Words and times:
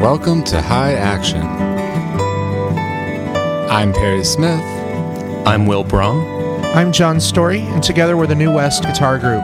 welcome 0.00 0.42
to 0.42 0.62
High 0.62 0.94
Action. 0.94 1.42
I'm 3.70 3.92
Perry 3.92 4.24
Smith. 4.24 4.64
I'm 5.46 5.66
Will 5.66 5.84
Brahm. 5.84 6.16
I'm 6.74 6.90
John 6.90 7.20
Storie, 7.20 7.60
and 7.60 7.82
together 7.82 8.16
we're 8.16 8.26
the 8.26 8.34
New 8.34 8.50
West 8.50 8.82
Guitar 8.82 9.18
Group. 9.18 9.42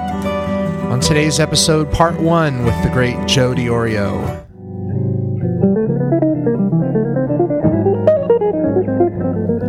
On 0.91 0.99
today's 0.99 1.41
episode, 1.41 1.93
part 1.93 2.19
one 2.19 2.65
with 2.65 2.83
the 2.83 2.89
great 2.89 3.27
Joe 3.27 3.53
DiOrio. 3.53 4.45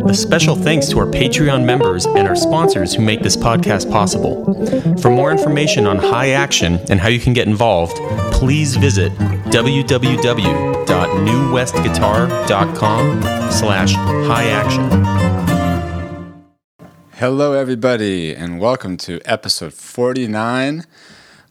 A 0.08 0.14
special 0.14 0.56
thanks 0.56 0.88
to 0.88 0.98
our 1.00 1.06
Patreon 1.06 1.66
members 1.66 2.06
and 2.06 2.26
our 2.26 2.34
sponsors 2.34 2.94
who 2.94 3.02
make 3.02 3.20
this 3.20 3.36
podcast 3.36 3.90
possible. 3.90 4.54
For 5.02 5.10
more 5.10 5.30
information 5.30 5.86
on 5.86 5.98
High 5.98 6.30
Action 6.30 6.80
and 6.88 6.98
how 6.98 7.08
you 7.08 7.20
can 7.20 7.34
get 7.34 7.46
involved, 7.46 7.98
please 8.32 8.76
visit 8.76 9.12
www.newwestguitar.com 10.88 13.22
slash 13.52 13.92
high 13.94 14.46
action. 14.46 14.88
Hello, 17.12 17.52
everybody, 17.52 18.34
and 18.34 18.58
welcome 18.58 18.96
to 18.96 19.20
episode 19.26 19.74
49. 19.74 20.84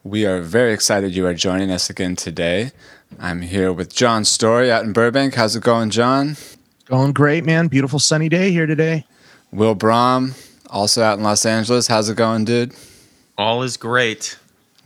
We 0.04 0.26
are 0.26 0.42
very 0.42 0.74
excited 0.74 1.16
you 1.16 1.28
are 1.28 1.36
joining 1.36 1.70
us 1.70 1.88
again 1.90 2.16
today. 2.16 2.72
I'm 3.20 3.42
here 3.44 3.72
with 3.72 3.94
John 3.94 4.26
Storie 4.26 4.72
out 4.72 4.84
in 4.86 4.94
Burbank. 4.94 5.36
How's 5.36 5.56
it 5.56 5.62
going, 5.64 5.92
John? 5.92 6.36
Going 6.86 7.14
great, 7.14 7.46
man. 7.46 7.68
Beautiful 7.68 8.00
sunny 8.00 8.30
day 8.30 8.52
here 8.52 8.66
today. 8.66 9.06
Will 9.52 9.76
Brahm, 9.76 10.34
also 10.70 11.04
out 11.04 11.20
in 11.20 11.24
Los 11.24 11.46
Angeles. 11.46 11.86
How's 11.88 12.10
it 12.10 12.18
going, 12.18 12.46
dude? 12.46 12.74
All 13.38 13.62
is 13.62 13.78
great. 13.78 14.40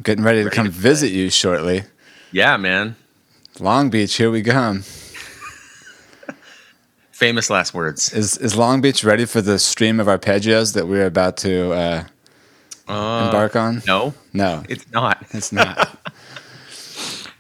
Getting 0.04 0.26
ready 0.26 0.40
to 0.40 0.45
Ready 0.45 0.56
come 0.56 0.66
to 0.66 0.72
visit 0.72 1.12
you 1.12 1.30
shortly. 1.30 1.84
Yeah, 2.34 2.58
man. 2.58 2.95
Long 3.62 3.92
Beach, 3.92 4.16
here 4.16 4.31
we 4.31 4.42
come. 4.42 4.84
Famous 7.12 7.52
last 7.52 7.76
words. 7.76 8.12
Is 8.12 8.36
is 8.40 8.58
Long 8.58 8.81
Beach 8.81 9.03
ready 9.03 9.26
for 9.26 9.40
the 9.42 9.59
stream 9.59 10.00
of 10.00 10.08
arpeggios 10.08 10.73
that 10.73 10.88
we're 10.88 11.06
about 11.06 11.38
to 11.38 11.72
uh, 11.72 12.03
Uh, 12.88 13.26
embark 13.26 13.56
on? 13.56 13.84
no, 13.86 14.16
No, 14.34 14.64
it's 14.68 14.92
not. 14.92 15.23
it's 15.31 15.52
not. 15.52 16.00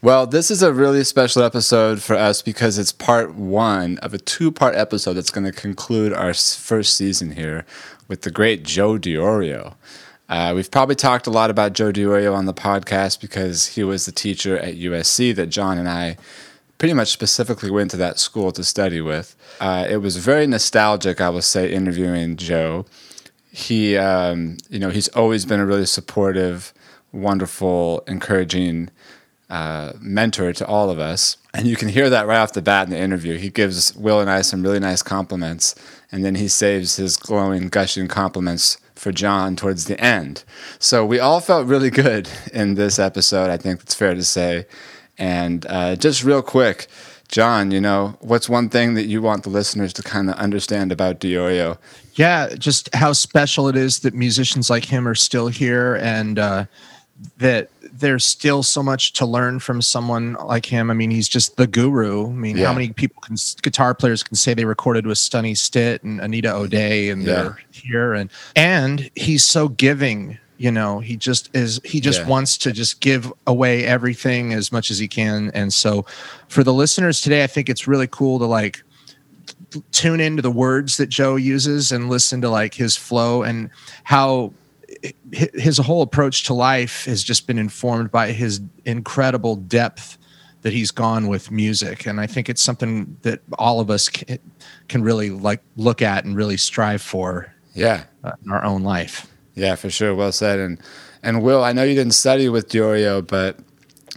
well, 0.03 0.27
this 0.27 0.51
is 0.51 0.61
a 0.61 0.71
really 0.71 1.03
special 1.03 1.41
episode 1.41 2.03
for 2.03 2.15
us 2.15 2.43
because 2.43 2.77
it's 2.77 2.91
part 2.91 3.33
one 3.33 3.97
of 3.99 4.13
a 4.13 4.19
two 4.19 4.51
part 4.51 4.75
episode 4.75 5.13
that's 5.13 5.31
going 5.31 5.45
to 5.45 5.51
conclude 5.51 6.13
our 6.13 6.35
first 6.35 6.95
season 6.95 7.31
here 7.31 7.65
with 8.07 8.21
the 8.21 8.29
great 8.31 8.61
Joe 8.63 8.99
DiOrio. 8.99 9.73
Uh, 10.31 10.53
we've 10.55 10.71
probably 10.71 10.95
talked 10.95 11.27
a 11.27 11.29
lot 11.29 11.49
about 11.49 11.73
Joe 11.73 11.91
DiOrio 11.91 12.33
on 12.33 12.45
the 12.45 12.53
podcast 12.53 13.19
because 13.19 13.67
he 13.67 13.83
was 13.83 14.05
the 14.05 14.13
teacher 14.13 14.57
at 14.57 14.75
USC 14.75 15.35
that 15.35 15.47
John 15.47 15.77
and 15.77 15.89
I 15.89 16.15
pretty 16.77 16.93
much 16.93 17.09
specifically 17.09 17.69
went 17.69 17.91
to 17.91 17.97
that 17.97 18.17
school 18.17 18.53
to 18.53 18.63
study 18.63 19.01
with. 19.01 19.35
Uh, 19.59 19.85
it 19.89 19.97
was 19.97 20.15
very 20.15 20.47
nostalgic, 20.47 21.19
I 21.19 21.27
will 21.27 21.41
say, 21.41 21.73
interviewing 21.73 22.37
Joe. 22.37 22.85
He, 23.51 23.97
um, 23.97 24.55
you 24.69 24.79
know, 24.79 24.89
he's 24.89 25.09
always 25.09 25.45
been 25.45 25.59
a 25.59 25.65
really 25.65 25.85
supportive, 25.85 26.73
wonderful, 27.11 28.01
encouraging 28.07 28.89
uh, 29.49 29.91
mentor 29.99 30.53
to 30.53 30.65
all 30.65 30.89
of 30.89 30.97
us. 30.97 31.35
And 31.53 31.67
you 31.67 31.75
can 31.75 31.89
hear 31.89 32.09
that 32.09 32.25
right 32.25 32.39
off 32.39 32.53
the 32.53 32.61
bat 32.61 32.87
in 32.87 32.91
the 32.91 32.97
interview. 32.97 33.37
He 33.37 33.49
gives 33.49 33.93
Will 33.97 34.21
and 34.21 34.29
I 34.29 34.43
some 34.43 34.63
really 34.63 34.79
nice 34.79 35.03
compliments, 35.03 35.75
and 36.09 36.23
then 36.23 36.35
he 36.35 36.47
saves 36.47 36.95
his 36.95 37.17
glowing, 37.17 37.67
gushing 37.67 38.07
compliments 38.07 38.77
for 39.01 39.11
John 39.11 39.55
towards 39.55 39.85
the 39.85 39.99
end. 39.99 40.43
So 40.77 41.03
we 41.03 41.19
all 41.19 41.39
felt 41.39 41.65
really 41.65 41.89
good 41.89 42.29
in 42.53 42.75
this 42.75 42.99
episode, 42.99 43.49
I 43.49 43.57
think 43.57 43.81
it's 43.81 43.95
fair 43.95 44.13
to 44.13 44.23
say. 44.23 44.67
And 45.17 45.65
uh, 45.67 45.95
just 45.95 46.23
real 46.23 46.43
quick, 46.43 46.85
John, 47.27 47.71
you 47.71 47.81
know, 47.81 48.15
what's 48.19 48.47
one 48.47 48.69
thing 48.69 48.93
that 48.93 49.07
you 49.07 49.19
want 49.19 49.41
the 49.41 49.49
listeners 49.49 49.91
to 49.93 50.03
kind 50.03 50.29
of 50.29 50.35
understand 50.35 50.91
about 50.91 51.19
Diorio? 51.19 51.79
Yeah, 52.13 52.53
just 52.53 52.93
how 52.93 53.13
special 53.13 53.67
it 53.67 53.75
is 53.75 54.01
that 54.01 54.13
musicians 54.13 54.69
like 54.69 54.85
him 54.85 55.07
are 55.07 55.15
still 55.15 55.47
here 55.47 55.95
and 55.95 56.37
uh, 56.37 56.65
that 57.37 57.71
there's 57.93 58.23
still 58.25 58.63
so 58.63 58.81
much 58.81 59.13
to 59.13 59.25
learn 59.25 59.59
from 59.59 59.81
someone 59.81 60.33
like 60.45 60.65
him. 60.65 60.89
I 60.89 60.93
mean, 60.93 61.11
he's 61.11 61.27
just 61.27 61.57
the 61.57 61.67
guru. 61.67 62.27
I 62.27 62.31
mean, 62.31 62.57
Yeah. 62.57 62.67
how 62.67 62.73
many 62.73 62.89
people 62.91 63.21
can 63.21 63.35
guitar 63.61 63.93
players 63.93 64.23
can 64.23 64.35
say 64.35 64.53
they 64.53 64.65
recorded 64.65 65.05
with 65.05 65.17
Sonny 65.17 65.55
Stitt 65.55 66.03
and 66.03 66.19
Anita 66.21 66.53
O'Day 66.53 67.09
and 67.09 67.21
Yeah. 67.23 67.33
they're 67.33 67.57
here 67.71 68.13
and 68.13 68.29
and 68.55 69.09
he's 69.15 69.43
so 69.45 69.67
giving. 69.67 70.37
You 70.57 70.71
know, 70.71 70.99
he 70.99 71.17
just 71.17 71.49
is. 71.55 71.81
He 71.83 71.99
just 71.99 72.19
Yeah. 72.19 72.27
wants 72.27 72.55
to 72.59 72.71
just 72.71 72.99
give 73.01 73.33
away 73.47 73.83
everything 73.83 74.53
as 74.53 74.71
much 74.71 74.91
as 74.91 74.99
he 74.99 75.07
can. 75.07 75.49
And 75.55 75.73
so, 75.73 76.05
for 76.49 76.63
the 76.63 76.71
listeners 76.73 77.19
today, 77.21 77.43
I 77.43 77.47
think 77.47 77.67
it's 77.67 77.87
really 77.87 78.05
cool 78.07 78.37
to 78.37 78.45
like 78.45 78.83
tune 79.91 80.19
into 80.19 80.41
the 80.43 80.51
words 80.51 80.97
that 80.97 81.07
Joe 81.09 81.35
uses 81.35 81.91
and 81.91 82.09
listen 82.09 82.41
to 82.41 82.49
like 82.49 82.75
his 82.75 82.95
flow 82.95 83.41
and 83.41 83.69
how 84.03 84.53
his 85.31 85.77
whole 85.77 86.01
approach 86.01 86.43
to 86.43 86.53
life 86.53 87.05
has 87.05 87.23
just 87.23 87.47
been 87.47 87.57
informed 87.57 88.11
by 88.11 88.31
his 88.31 88.61
incredible 88.85 89.55
depth 89.55 90.17
that 90.61 90.73
he's 90.73 90.91
gone 90.91 91.27
with 91.27 91.49
music 91.49 92.05
and 92.05 92.19
i 92.21 92.27
think 92.27 92.47
it's 92.49 92.61
something 92.61 93.17
that 93.23 93.39
all 93.57 93.79
of 93.79 93.89
us 93.89 94.09
can, 94.09 94.37
can 94.89 95.01
really 95.03 95.29
like 95.31 95.61
look 95.75 96.01
at 96.01 96.23
and 96.25 96.35
really 96.35 96.57
strive 96.57 97.01
for 97.01 97.51
Yeah. 97.73 98.03
uh, 98.23 98.33
in 98.45 98.51
our 98.51 98.63
own 98.63 98.83
life 98.83 99.27
Yeah, 99.55 99.75
for 99.75 99.89
sure. 99.89 100.13
Well 100.15 100.31
said. 100.31 100.59
And 100.59 100.77
and 101.23 101.43
Will, 101.43 101.63
I 101.63 101.71
know 101.73 101.83
you 101.83 101.93
didn't 101.95 102.13
study 102.13 102.47
with 102.49 102.69
Diorio, 102.69 103.21
but 103.25 103.57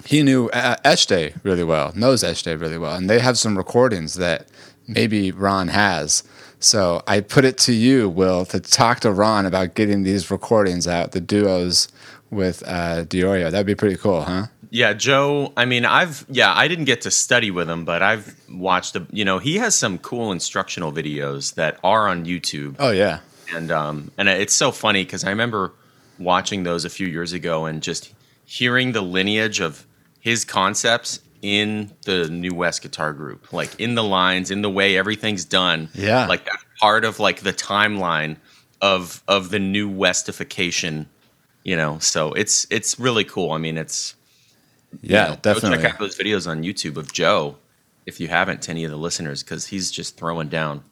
he 0.07 0.23
knew 0.23 0.49
uh, 0.51 0.77
Eschete 0.85 1.35
really 1.43 1.65
well, 1.65 1.93
knows 1.95 2.23
Eschete 2.23 2.59
really 2.61 2.79
well, 2.79 2.95
and 2.95 3.11
they 3.11 3.19
have 3.19 3.37
some 3.37 3.57
recordings 3.59 4.15
that 4.15 4.47
maybe 4.87 5.33
Ron 5.33 5.69
has. 5.69 6.23
So 6.65 7.03
I 7.07 7.21
put 7.21 7.45
it 7.45 7.59
to 7.59 7.75
you, 7.75 8.09
Will, 8.09 8.47
to 8.47 8.59
talk 8.59 9.01
to 9.01 9.13
Ron 9.13 9.45
about 9.45 9.75
getting 9.75 10.03
these 10.03 10.31
recordings 10.31 10.89
out, 10.89 11.13
the 11.13 11.21
duos 11.21 11.89
with 12.31 12.63
uh, 12.67 13.05
Diorio. 13.05 13.51
That'd 13.51 13.67
be 13.67 13.75
pretty 13.75 13.97
cool, 13.97 14.23
huh? 14.23 14.47
Yeah, 14.71 14.95
Joe. 14.95 15.53
I 15.59 15.67
mean, 15.67 15.85
I've 15.85 16.25
yeah, 16.29 16.55
I 16.55 16.67
didn't 16.67 16.87
get 16.87 17.03
to 17.03 17.11
study 17.11 17.51
with 17.51 17.69
him, 17.69 17.85
but 17.85 18.03
I've 18.03 18.35
watched. 18.51 18.97
A, 18.97 19.07
you 19.13 19.27
know, 19.27 19.39
he 19.39 19.59
has 19.59 19.75
some 19.75 19.99
cool 19.99 20.33
instructional 20.33 20.91
videos 20.91 21.55
that 21.55 21.79
are 21.85 22.09
on 22.09 22.25
YouTube. 22.25 22.77
Oh 22.79 22.91
yeah, 22.91 23.21
and 23.55 23.71
um 23.71 24.11
and 24.17 24.29
it's 24.29 24.55
so 24.55 24.73
funny 24.73 25.05
because 25.05 25.23
I 25.23 25.29
remember 25.29 25.73
watching 26.19 26.63
those 26.63 26.87
a 26.87 26.91
few 26.91 27.07
years 27.07 27.35
ago 27.35 27.67
and 27.67 27.83
just 27.83 28.13
hearing 28.47 28.93
the 28.93 29.03
lineage 29.03 29.61
of 29.61 29.87
his 30.19 30.45
concepts 30.47 31.21
in 31.45 31.93
the 32.07 32.27
New 32.31 32.55
West 32.55 32.81
Guitar 32.81 33.13
Group, 33.13 33.53
like 33.53 33.79
in 33.79 33.95
the 33.97 34.03
lines, 34.03 34.51
in 34.51 34.63
the 34.63 34.71
way 34.71 34.97
everything's 34.97 35.45
done. 35.45 35.91
Yeah. 35.93 36.27
like 36.27 36.47
that's 36.47 36.65
part 36.81 37.05
of 37.05 37.21
like 37.21 37.41
the 37.41 37.53
timeline 37.53 38.39
of 38.81 39.23
of 39.29 39.51
the 39.51 39.59
new 39.59 39.87
Westification. 39.87 41.07
You 41.63 41.77
know, 41.77 41.99
so 41.99 42.33
it's 42.33 42.67
it's 42.71 42.99
really 42.99 43.25
cool. 43.25 43.53
I 43.53 43.59
mean, 43.59 43.77
it's 43.77 44.15
yeah, 45.03 45.25
you 45.25 45.31
know, 45.33 45.39
definitely. 45.43 45.83
Check 45.83 45.93
out 45.93 45.99
those 46.01 46.17
videos 46.17 46.49
on 46.49 46.63
YouTube 46.63 46.97
of 46.97 47.13
Joe 47.13 47.57
if 48.07 48.21
you 48.21 48.29
haven't 48.29 48.63
to 48.63 48.71
any 48.71 48.85
of 48.85 48.91
the 48.91 48.97
listeners 48.97 49.43
because 49.43 49.67
he's 49.67 49.91
just 49.91 50.17
throwing 50.17 50.49
down. 50.49 50.83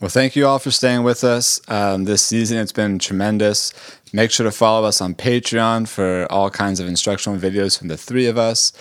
Well, 0.00 0.08
thank 0.08 0.36
you 0.36 0.46
all 0.46 0.60
for 0.60 0.70
staying 0.70 1.02
with 1.02 1.24
us 1.24 1.60
um, 1.68 2.04
this 2.04 2.22
season. 2.24 2.58
It's 2.58 2.70
been 2.70 3.00
tremendous. 3.00 3.72
Make 4.12 4.30
sure 4.30 4.44
to 4.44 4.52
follow 4.52 4.86
us 4.86 5.00
on 5.00 5.16
Patreon 5.16 5.88
for 5.88 6.30
all 6.30 6.48
kinds 6.50 6.78
of 6.78 6.86
instructional 6.86 7.36
videos 7.40 7.76
from 7.76 7.88
the 7.88 7.96
three 7.96 8.26
of 8.26 8.38
us. 8.38 8.72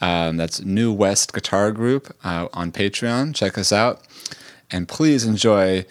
Um, 0.00 0.36
that's 0.36 0.60
New 0.60 0.92
West 0.92 1.32
Guitar 1.32 1.72
Group 1.72 2.14
uh, 2.24 2.48
on 2.52 2.72
Patreon. 2.72 3.34
Check 3.34 3.58
us 3.58 3.72
out. 3.72 4.02
And 4.70 4.88
please 4.88 5.24
enjoy 5.24 5.84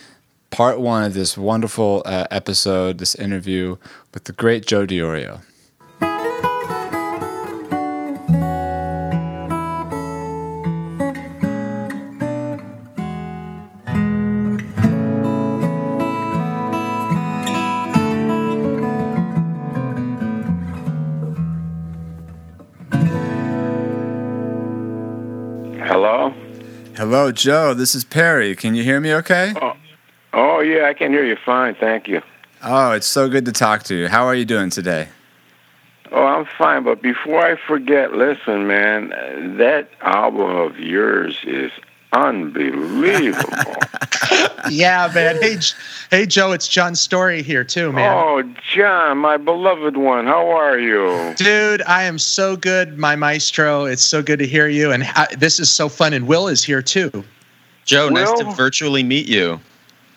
part 0.50 0.80
one 0.80 1.03
of 1.03 1.14
this 1.14 1.38
wonderful 1.38 2.02
uh, 2.06 2.25
episode, 2.31 2.97
this 2.97 3.16
interview 3.16 3.78
with 4.14 4.24
the 4.24 4.34
great 4.34 4.66
Joe 4.66 4.86
DiOrio. 4.88 5.42
Hello, 27.11 27.32
Joe. 27.32 27.73
This 27.73 27.96
is 27.96 28.03
Perry. 28.03 28.56
Can 28.56 28.76
you 28.76 28.84
hear 28.84 29.00
me 29.00 29.11
okay? 29.16 29.56
Oh, 29.59 29.73
oh, 30.32 30.59
yeah, 30.59 30.85
I 30.85 30.94
can 30.94 31.11
hear 31.11 31.26
you 31.26 31.38
fine. 31.44 31.73
Thank 31.73 32.08
you. 32.08 32.22
Oh, 32.61 32.91
it's 32.91 33.08
so 33.08 33.28
good 33.28 33.46
to 33.46 33.52
talk 33.52 33.82
to 33.85 33.96
you. 33.96 34.08
How 34.08 34.28
are 34.28 34.35
you 34.35 34.46
doing 34.46 34.70
today? 34.70 35.08
Oh, 36.11 36.23
I'm 36.23 36.46
fine. 36.46 36.84
But 36.84 37.02
before 37.02 37.44
I 37.44 37.56
forget, 37.56 38.14
listen, 38.14 38.67
man, 38.67 39.58
that 39.58 39.90
album 40.02 40.56
of 40.56 40.78
yours 40.78 41.35
is 41.47 41.72
unbelievable. 42.14 43.50
yeah, 44.70 45.11
man. 45.14 45.41
Hey, 45.41 45.58
hey, 46.09 46.26
Joe. 46.26 46.52
It's 46.52 46.67
John 46.67 46.96
Storie 46.96 47.41
here 47.41 47.64
too, 47.64 47.91
man. 47.91 48.11
oh, 48.14 48.44
John, 48.73 49.17
my 49.17 49.38
beloved 49.38 49.97
one, 49.97 50.26
how 50.26 50.50
are 50.50 50.79
you? 50.79 51.34
Dude, 51.35 51.82
I 51.84 52.03
am 52.03 52.20
so 52.20 52.56
good, 52.56 52.97
my 52.97 53.16
maestro. 53.16 53.85
It's 53.85 54.03
so 54.03 54.22
good 54.22 54.40
to 54.40 54.47
hear 54.47 54.67
you, 54.67 54.91
and 54.91 55.03
uh, 55.16 55.28
this 55.38 55.59
is 55.59 55.72
so 55.72 55.90
fun. 55.90 56.14
And 56.14 56.28
Will 56.28 56.47
is 56.47 56.64
here 56.64 56.82
too. 56.82 57.23
Joe, 57.85 58.09
nice 58.09 58.32
to 58.40 58.52
virtually 58.52 59.03
meet 59.03 59.28
you. 59.28 59.59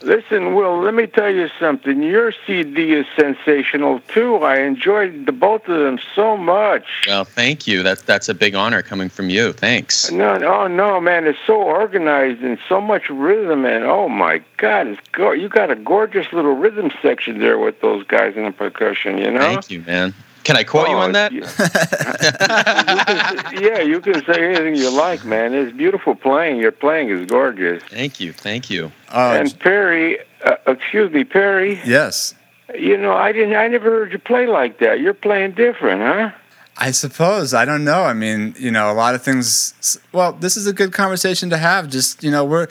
Listen, 0.02 0.54
Will, 0.54 0.81
let 0.81 0.94
me 0.94 1.06
tell 1.06 1.31
you 1.31 1.49
something. 1.58 2.02
Your 2.02 2.32
CD 2.46 2.93
is 2.93 3.06
sensational 3.16 4.00
too. 4.08 4.37
I 4.37 4.60
enjoyed 4.60 5.26
the 5.26 5.32
both 5.32 5.69
of 5.69 5.78
them 5.78 5.99
so 6.14 6.37
much. 6.37 7.04
Well, 7.06 7.25
thank 7.25 7.66
you. 7.66 7.82
That's 7.82 8.02
that's 8.02 8.28
a 8.28 8.34
big 8.34 8.54
honor 8.54 8.82
coming 8.82 9.08
from 9.08 9.31
you. 9.31 9.52
Thanks. 9.52 10.10
No, 10.10 10.37
no, 10.37 10.66
no, 10.66 11.00
man! 11.00 11.26
It's 11.26 11.38
so 11.46 11.60
organized 11.60 12.43
and 12.43 12.58
so 12.69 12.81
much 12.81 13.08
rhythm, 13.08 13.64
and 13.64 13.84
oh 13.84 14.08
my 14.08 14.43
God, 14.56 14.88
it's 14.88 15.00
go- 15.12 15.32
you 15.32 15.49
got 15.49 15.70
a 15.70 15.76
gorgeous 15.76 16.32
little 16.32 16.54
rhythm 16.54 16.90
section 17.00 17.38
there 17.38 17.58
with 17.58 17.81
those 17.81 18.04
guys 18.06 18.37
in 18.37 18.44
the 18.44 18.52
percussion. 18.52 19.19
You 19.19 19.31
know? 19.31 19.40
Thank 19.40 19.70
you, 19.70 19.81
man. 19.82 20.14
Can 20.44 20.56
I 20.56 20.65
quote 20.65 20.89
you 20.89 20.97
Oh, 20.97 20.99
on 21.00 21.12
that? 21.12 21.33
Yeah. 21.33 21.41
You 21.41 23.05
can 23.05 23.39
say- 23.50 23.62
yeah, 23.65 23.81
you 23.81 24.00
can 24.00 24.25
say 24.25 24.44
anything 24.44 24.75
you 24.77 24.91
like, 24.91 25.25
man. 25.25 25.55
It's 25.55 25.77
beautiful 25.77 26.15
playing. 26.15 26.56
Your 26.59 26.73
playing 26.73 27.11
is 27.11 27.27
gorgeous. 27.27 27.83
Thank 27.85 28.21
you. 28.21 28.33
Thank 28.33 28.71
you. 28.71 28.91
Oh, 29.12 29.33
and 29.33 29.56
Perry, 29.61 30.19
uh, 30.44 30.56
excuse 30.67 31.12
me, 31.12 31.25
Perry. 31.25 31.81
yes. 31.85 32.35
You 32.75 32.97
know, 32.97 33.12
I 33.12 33.33
didn't. 33.33 33.55
I 33.55 33.69
never 33.69 33.91
heard 33.91 34.12
you 34.12 34.19
play 34.19 34.47
like 34.47 34.79
that. 34.79 34.99
You're 35.00 35.12
playing 35.15 35.53
different, 35.53 36.00
huh? 36.00 36.31
I 36.79 36.91
suppose. 36.91 37.53
I 37.53 37.67
don't 37.67 37.85
know. 37.85 38.05
I 38.05 38.15
mean, 38.15 38.55
you 38.59 38.71
know, 38.71 38.91
a 38.91 38.95
lot 38.95 39.15
of 39.15 39.23
things. 39.23 39.99
Well, 40.12 40.33
this 40.33 40.56
is 40.56 40.67
a 40.67 40.73
good 40.73 40.93
conversation 40.93 41.50
to 41.50 41.59
have. 41.59 41.91
Just, 41.91 42.25
you 42.25 42.31
know, 42.31 42.47
we're 42.47 42.69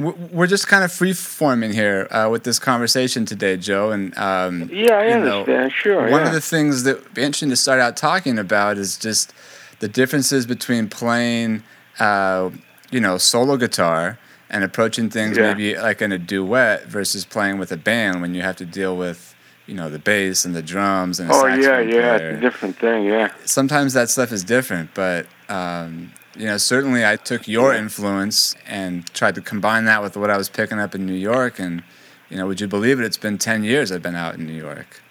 we're 0.00 0.46
just 0.46 0.66
kind 0.68 0.82
of 0.84 0.92
free 0.92 1.12
forming 1.12 1.72
here 1.72 2.08
uh, 2.10 2.28
with 2.30 2.44
this 2.44 2.58
conversation 2.58 3.24
today, 3.26 3.56
Joe. 3.56 3.90
And 3.92 4.16
um, 4.18 4.68
Yeah, 4.72 4.94
I 4.94 5.08
you 5.08 5.20
know, 5.24 5.40
understand. 5.40 5.72
sure. 5.72 6.02
one 6.10 6.22
yeah. 6.22 6.26
of 6.28 6.32
the 6.32 6.40
things 6.40 6.82
that 6.84 7.02
would 7.04 7.14
be 7.14 7.22
interesting 7.22 7.50
to 7.50 7.56
start 7.56 7.80
out 7.80 7.96
talking 7.96 8.38
about 8.38 8.78
is 8.78 8.96
just 8.98 9.32
the 9.80 9.88
differences 9.88 10.46
between 10.46 10.88
playing, 10.88 11.62
uh, 11.98 12.50
you 12.90 13.00
know, 13.00 13.18
solo 13.18 13.56
guitar 13.56 14.18
and 14.48 14.64
approaching 14.64 15.10
things 15.10 15.36
Yeah. 15.36 15.52
maybe 15.52 15.76
like 15.78 16.02
in 16.02 16.12
a 16.12 16.18
duet 16.18 16.86
versus 16.86 17.24
playing 17.24 17.58
with 17.58 17.70
a 17.70 17.76
band 17.76 18.20
when 18.20 18.34
you 18.34 18.42
have 18.42 18.56
to 18.56 18.64
deal 18.66 18.96
with, 18.96 19.34
you 19.66 19.74
know, 19.74 19.88
the 19.88 19.98
bass 20.00 20.44
and 20.44 20.54
the 20.56 20.62
drums 20.62 21.20
and 21.20 21.30
oh 21.30 21.46
yeah, 21.46 21.78
yeah. 21.80 22.16
player 22.18 22.30
It's 22.30 22.38
a 22.38 22.40
different 22.40 22.76
thing. 22.78 23.04
Yeah. 23.04 23.30
sometimes 23.44 23.92
that 23.94 24.08
stuff 24.10 24.32
is 24.32 24.42
different, 24.44 24.90
but 24.94 25.26
um, 25.48 26.10
you 26.36 26.46
know, 26.46 26.56
certainly 26.56 27.04
I 27.04 27.16
took 27.16 27.48
your 27.48 27.74
influence 27.74 28.54
and 28.66 29.06
tried 29.14 29.34
to 29.34 29.40
combine 29.40 29.84
that 29.86 30.02
with 30.02 30.16
what 30.16 30.30
I 30.30 30.36
was 30.36 30.48
picking 30.48 30.78
up 30.78 30.94
in 30.94 31.06
New 31.06 31.14
York. 31.14 31.58
And 31.58 31.82
you 32.28 32.36
know, 32.36 32.46
would 32.46 32.60
you 32.60 32.68
believe 32.68 33.00
it? 33.00 33.04
It's 33.04 33.18
been 33.18 33.38
ten 33.38 33.64
years 33.64 33.90
I've 33.90 34.02
been 34.02 34.14
out 34.14 34.36
in 34.36 34.46
New 34.46 34.54
York. 34.54 35.02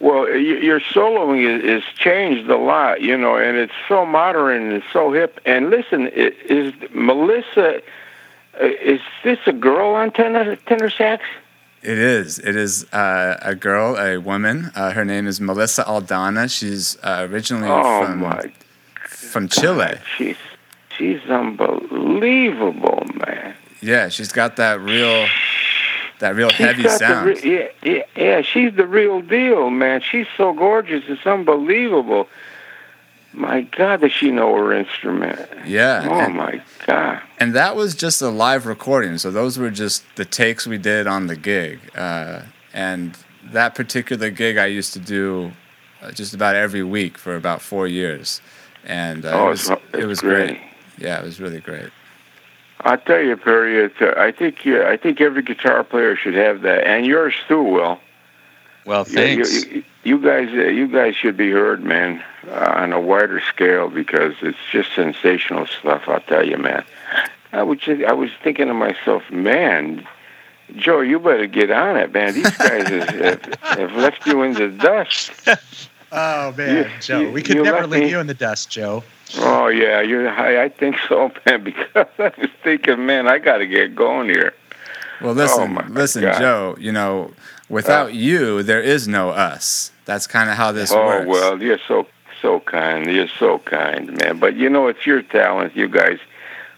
Well, 0.00 0.28
your 0.28 0.80
soloing 0.80 1.46
is, 1.48 1.64
is 1.64 1.84
changed 1.94 2.50
a 2.50 2.56
lot, 2.56 3.00
you 3.00 3.16
know, 3.16 3.36
and 3.36 3.56
it's 3.56 3.72
so 3.88 4.04
modern 4.04 4.72
and 4.72 4.82
so 4.92 5.12
hip. 5.12 5.40
And 5.46 5.70
listen, 5.70 6.08
is 6.08 6.74
Melissa? 6.92 7.80
uh, 8.60 8.66
Is 8.82 9.00
this 9.22 9.38
a 9.46 9.52
girl 9.52 9.94
on 9.94 10.10
tenor 10.10 10.56
tenor 10.56 10.90
sax? 10.90 11.24
It 11.82 11.98
is. 11.98 12.38
It 12.38 12.56
is 12.56 12.84
uh, 12.92 13.38
a 13.42 13.54
girl, 13.54 13.96
a 13.98 14.18
woman. 14.18 14.72
Uh, 14.74 14.90
her 14.92 15.04
name 15.04 15.26
is 15.26 15.40
Melissa 15.40 15.84
Aldana. 15.84 16.50
She's 16.50 16.96
uh, 17.02 17.26
originally 17.30 17.68
Oh 17.70 18.04
from 18.06 18.20
my 18.20 18.52
from 19.34 19.48
Chile. 19.48 19.76
God, 19.76 20.00
she's 20.16 20.36
she's 20.96 21.20
unbelievable, 21.28 23.02
man. 23.26 23.54
Yeah, 23.80 24.08
she's 24.08 24.30
got 24.30 24.54
that 24.56 24.80
real 24.80 25.26
that 26.20 26.36
real 26.36 26.50
She's 26.50 26.58
heavy 26.58 26.88
sound. 26.88 27.26
re- 27.26 27.40
yeah, 27.42 27.68
yeah, 27.90 28.02
yeah. 28.16 28.42
She's 28.42 28.72
the 28.76 28.86
real 28.86 29.20
deal, 29.20 29.70
man. 29.70 30.00
She's 30.00 30.28
so 30.36 30.52
gorgeous. 30.52 31.02
It's 31.08 31.26
unbelievable. 31.26 32.28
My 33.32 33.62
God, 33.62 34.02
does 34.02 34.12
she 34.12 34.30
know 34.30 34.54
her 34.56 34.72
instrument? 34.72 35.40
yeah. 35.66 36.06
Oh 36.08 36.20
and- 36.20 36.36
my 36.36 36.62
God. 36.86 37.20
And 37.40 37.54
that 37.56 37.74
was 37.74 37.96
just 37.96 38.22
a 38.22 38.28
live 38.28 38.64
recording. 38.66 39.18
So 39.18 39.32
those 39.32 39.58
were 39.58 39.70
just 39.70 40.04
the 40.14 40.24
takes 40.24 40.64
we 40.68 40.78
did 40.78 41.08
on 41.08 41.26
the 41.26 41.34
gig. 41.36 41.80
Uh, 41.96 42.42
and 42.72 43.18
that 43.50 43.74
particular 43.74 44.30
gig 44.30 44.56
I 44.58 44.66
used 44.66 44.92
to 44.92 45.00
do 45.00 45.50
uh, 46.00 46.12
just 46.12 46.32
about 46.34 46.54
every 46.54 46.84
week 46.84 47.18
for 47.18 47.34
about 47.34 47.60
four 47.60 47.88
years. 47.88 48.40
And 48.84 49.24
uh, 49.24 49.30
oh, 49.32 49.46
it 49.46 49.50
was, 49.50 49.70
it's, 49.70 49.82
it 49.94 50.04
was 50.06 50.20
great. 50.20 50.46
great. 50.48 50.60
Yeah, 50.98 51.18
it 51.20 51.24
was 51.24 51.40
really 51.40 51.60
great. 51.60 51.90
I 52.80 52.96
tell 52.96 53.20
you, 53.20 53.36
Perry, 53.36 53.82
it's, 53.84 54.00
uh, 54.00 54.14
I 54.16 54.30
think 54.30 54.64
yeah, 54.64 54.88
I 54.88 54.96
think 54.98 55.20
every 55.20 55.42
guitar 55.42 55.82
player 55.84 56.16
should 56.16 56.34
have 56.34 56.60
that, 56.62 56.86
and 56.86 57.06
yours 57.06 57.34
too, 57.48 57.62
Will. 57.62 57.98
Well, 58.84 59.06
Yeah, 59.08 59.20
you- 59.24 59.44
thanks. 59.44 59.64
You, 59.66 59.84
you 60.04 60.18
guys, 60.18 60.50
uh, 60.50 60.68
you 60.68 60.86
guys 60.88 61.16
should 61.16 61.36
be 61.38 61.50
heard, 61.50 61.82
man, 61.82 62.22
uh, 62.46 62.72
on 62.76 62.92
a 62.92 63.00
wider 63.00 63.40
scale 63.40 63.88
because 63.88 64.34
it's 64.42 64.58
just 64.70 64.92
sensational 64.94 65.66
stuff. 65.66 66.02
I'll 66.06 66.20
tell 66.20 66.46
you, 66.46 66.58
man. 66.58 66.84
I 67.54 67.62
was 67.62 67.78
just, 67.78 68.04
I 68.04 68.12
was 68.12 68.30
thinking 68.42 68.66
to 68.66 68.74
myself, 68.74 69.22
man, 69.30 70.06
Joe, 70.76 71.00
you 71.00 71.18
better 71.20 71.46
get 71.46 71.70
on 71.70 71.96
it, 71.96 72.12
man. 72.12 72.34
These 72.34 72.50
guys 72.58 72.86
have, 72.88 73.44
have 73.62 73.92
left 73.94 74.26
you 74.26 74.42
in 74.42 74.52
the 74.52 74.68
dust. 74.68 75.30
Oh 76.14 76.52
man, 76.56 76.84
You- 76.84 76.90
Joe, 77.00 77.20
you- 77.20 77.30
we 77.32 77.42
could 77.42 77.58
never 77.58 77.86
leave 77.86 78.04
me- 78.04 78.10
you 78.10 78.18
in 78.20 78.26
the 78.26 78.34
dust, 78.34 78.70
Joe. 78.70 79.02
Oh 79.38 79.66
yeah, 79.68 80.00
you. 80.00 80.26
I, 80.28 80.64
I 80.64 80.68
think 80.68 80.96
so, 81.08 81.32
man. 81.46 81.64
Because 81.64 82.06
I 82.18 82.32
was 82.38 82.50
thinking, 82.62 83.04
man, 83.06 83.26
I 83.28 83.38
got 83.38 83.58
to 83.58 83.66
get 83.66 83.94
going 83.96 84.28
here. 84.28 84.54
Well, 85.20 85.32
listen, 85.34 85.76
Oh, 85.78 85.84
listen, 85.90 86.22
God. 86.22 86.38
Joe, 86.38 86.76
you 86.78 86.92
know, 86.92 87.32
without 87.68 88.06
Uh, 88.06 88.10
you, 88.10 88.62
there 88.62 88.82
is 88.82 89.08
no 89.08 89.30
us. 89.30 89.90
That's 90.04 90.26
kind 90.26 90.50
of 90.50 90.56
how 90.56 90.70
this 90.72 90.92
oh 90.92 91.04
works. 91.06 91.24
Oh 91.26 91.30
well, 91.30 91.62
you're 91.62 91.78
so 91.88 92.06
so 92.42 92.60
kind. 92.60 93.06
You're 93.10 93.28
so 93.28 93.58
kind, 93.60 94.16
man. 94.20 94.38
But 94.38 94.56
you 94.56 94.68
know, 94.68 94.88
it's 94.88 95.06
your 95.06 95.22
talent. 95.22 95.74
You 95.74 95.88
guys 95.88 96.18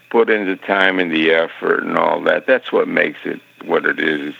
put 0.09 0.29
in 0.29 0.45
the 0.45 0.55
time 0.55 0.97
and 0.99 1.11
the 1.11 1.31
effort 1.31 1.83
and 1.83 1.97
all 1.97 2.21
that. 2.21 2.47
That's 2.47 2.71
what 2.71 2.87
makes 2.87 3.19
it 3.25 3.41
what 3.65 3.85
it 3.85 3.99
is. 3.99 4.29
It's, 4.29 4.37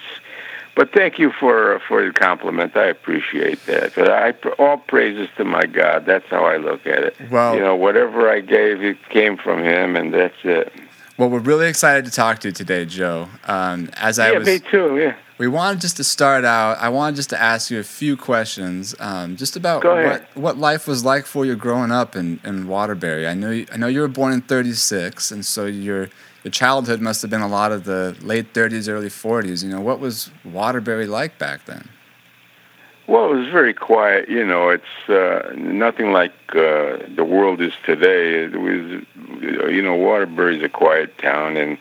but 0.77 0.93
thank 0.93 1.17
you 1.17 1.31
for 1.31 1.81
for 1.87 2.05
the 2.05 2.13
compliment. 2.13 2.77
I 2.77 2.85
appreciate 2.85 3.65
that. 3.65 3.95
But 3.95 4.11
I 4.11 4.33
all 4.59 4.77
praises 4.77 5.27
to 5.37 5.43
my 5.43 5.65
God. 5.65 6.05
That's 6.05 6.27
how 6.27 6.45
I 6.45 6.57
look 6.57 6.85
at 6.85 7.03
it. 7.03 7.15
Well- 7.31 7.55
you 7.55 7.61
know, 7.61 7.75
whatever 7.75 8.29
I 8.29 8.39
gave, 8.41 8.83
it 8.83 8.97
came 9.09 9.35
from 9.37 9.63
Him, 9.63 9.95
and 9.95 10.13
that's 10.13 10.37
it. 10.43 10.71
Well, 11.17 11.31
we're 11.31 11.39
really 11.39 11.67
excited 11.67 12.05
to 12.05 12.11
talk 12.11 12.37
to 12.39 12.49
you 12.49 12.51
today, 12.51 12.85
Joe. 12.85 13.27
Um, 13.45 13.89
as 13.95 14.19
I 14.19 14.31
yeah, 14.31 14.37
was, 14.37 14.47
me 14.47 14.59
too. 14.59 14.99
Yeah. 14.99 15.15
we 15.39 15.47
wanted 15.47 15.81
just 15.81 15.97
to 15.97 16.03
start 16.03 16.45
out. 16.45 16.77
I 16.77 16.89
wanted 16.89 17.15
just 17.15 17.31
to 17.31 17.41
ask 17.41 17.71
you 17.71 17.79
a 17.79 17.83
few 17.83 18.15
questions, 18.15 18.93
um, 18.99 19.35
just 19.35 19.55
about 19.55 19.83
what 19.83 20.27
what 20.35 20.57
life 20.59 20.87
was 20.87 21.03
like 21.03 21.25
for 21.25 21.43
you 21.43 21.55
growing 21.55 21.91
up 21.91 22.15
in, 22.15 22.39
in 22.43 22.67
Waterbury. 22.67 23.27
I 23.27 23.33
know 23.33 23.49
you, 23.49 23.65
I 23.73 23.77
know 23.77 23.87
you 23.87 24.01
were 24.01 24.07
born 24.07 24.31
in 24.31 24.41
'36, 24.41 25.31
and 25.31 25.43
so 25.43 25.65
your 25.65 26.09
your 26.43 26.51
childhood 26.51 27.01
must 27.01 27.21
have 27.21 27.31
been 27.31 27.41
a 27.41 27.47
lot 27.47 27.71
of 27.71 27.83
the 27.83 28.15
late 28.21 28.53
'30s, 28.53 28.89
early 28.89 29.09
'40s. 29.09 29.63
You 29.63 29.69
know, 29.69 29.81
what 29.81 29.99
was 29.99 30.31
Waterbury 30.45 31.07
like 31.07 31.37
back 31.37 31.65
then? 31.65 31.89
Well, 33.07 33.31
it 33.31 33.35
was 33.35 33.47
very 33.47 33.73
quiet. 33.73 34.27
You 34.29 34.45
know, 34.45 34.69
it's 34.69 35.09
uh, 35.09 35.53
nothing 35.55 36.11
like 36.11 36.33
uh, 36.49 36.99
the 37.15 37.25
world 37.25 37.61
is 37.61 37.71
today. 37.85 38.43
It 38.43 38.59
was, 38.59 39.03
you 39.71 39.81
know, 39.81 39.95
Waterbury's 39.95 40.61
a 40.61 40.67
quiet 40.67 41.17
town, 41.17 41.55
and 41.55 41.77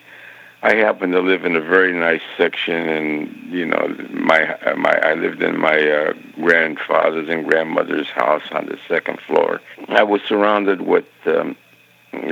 I 0.63 0.75
happen 0.75 1.11
to 1.11 1.19
live 1.19 1.43
in 1.43 1.57
a 1.57 1.61
very 1.61 1.91
nice 1.91 2.21
section. 2.37 2.87
And 2.87 3.53
you 3.53 3.65
know, 3.65 3.93
my 4.11 4.57
my 4.77 4.97
I 5.03 5.15
lived 5.15 5.43
in 5.43 5.59
my 5.59 5.77
uh, 5.77 6.13
grandfather's 6.35 7.27
and 7.27 7.45
grandmother's 7.45 8.07
house 8.07 8.43
on 8.51 8.67
the 8.67 8.79
second 8.87 9.19
floor. 9.19 9.59
I 9.89 10.03
was 10.03 10.21
surrounded 10.21 10.81
with 10.81 11.05
um, 11.25 11.57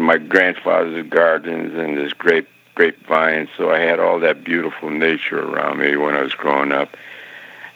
my 0.02 0.18
grandfather's 0.18 1.08
gardens 1.10 1.74
and 1.76 1.98
this 1.98 2.14
grape 2.14 2.48
grapevine, 2.76 3.48
so 3.58 3.72
I 3.72 3.80
had 3.80 4.00
all 4.00 4.20
that 4.20 4.44
beautiful 4.44 4.90
nature 4.90 5.42
around 5.42 5.80
me 5.80 5.96
when 5.96 6.14
I 6.14 6.22
was 6.22 6.34
growing 6.34 6.74
up. 6.74 6.90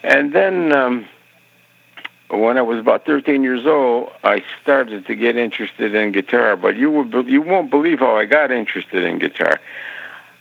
And 0.02 0.32
then 0.34 0.72
um, 0.72 1.08
when 2.28 2.58
I 2.58 2.62
was 2.62 2.78
about 2.78 3.06
13 3.06 3.42
years 3.42 3.66
old, 3.66 4.10
I 4.22 4.44
started 4.62 5.06
to 5.06 5.14
get 5.14 5.36
interested 5.36 5.94
in 5.94 6.12
guitar. 6.12 6.56
But 6.56 6.76
you 6.76 7.04
be- 7.04 7.30
you 7.30 7.42
won't 7.42 7.70
believe 7.70 8.00
how 8.00 8.16
I 8.16 8.26
got 8.26 8.50
interested 8.50 9.04
in 9.04 9.18
guitar. 9.18 9.60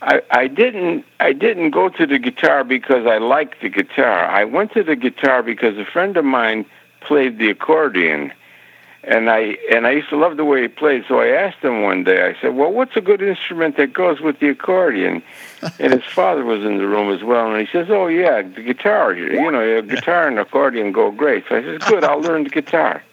I, 0.02 0.22
I 0.32 0.48
didn't 0.48 1.06
I 1.20 1.34
didn't 1.34 1.72
go 1.72 1.90
to 1.90 2.06
the 2.06 2.20
guitar 2.20 2.64
because 2.64 3.06
I 3.06 3.18
liked 3.18 3.62
the 3.62 3.70
guitar. 3.70 4.26
I 4.26 4.46
went 4.46 4.72
to 4.74 4.84
the 4.84 4.96
guitar 4.96 5.44
because 5.44 5.78
a 5.78 5.86
friend 5.86 6.16
of 6.16 6.26
mine 6.26 6.66
played 7.02 7.38
the 7.38 7.50
accordion, 7.50 8.32
and 9.10 9.30
I 9.30 9.58
and 9.72 9.86
I 9.88 9.92
used 9.92 10.10
to 10.10 10.16
love 10.18 10.38
the 10.38 10.46
way 10.46 10.62
he 10.62 10.68
played. 10.68 11.04
So 11.08 11.20
I 11.20 11.28
asked 11.30 11.58
him 11.64 11.82
one 11.82 12.04
day. 12.04 12.24
I 12.30 12.40
said, 12.40 12.56
"Well, 12.56 12.72
what's 12.72 12.96
a 12.96 13.02
good 13.02 13.22
instrument 13.22 13.76
that 13.78 13.92
goes 13.92 14.22
with 14.22 14.40
the 14.40 14.50
accordion?" 14.50 15.24
and 15.80 15.92
his 15.94 16.04
father 16.14 16.46
was 16.46 16.64
in 16.64 16.78
the 16.78 16.88
room 16.88 17.12
as 17.14 17.24
well, 17.24 17.52
and 17.52 17.60
he 17.60 17.68
says, 17.72 17.88
"Oh 17.90 18.08
yeah, 18.08 18.44
the 18.44 18.62
guitar. 18.62 19.14
You 19.14 19.52
know, 19.52 19.78
a 19.80 19.82
guitar 19.82 20.28
and 20.28 20.38
accordion 20.40 20.92
go 20.92 21.12
great." 21.12 21.44
So 21.50 21.58
I 21.58 21.64
said, 21.64 21.82
"Good, 21.82 22.04
I'll 22.04 22.22
learn 22.22 22.44
the 22.44 22.50
guitar." 22.52 23.04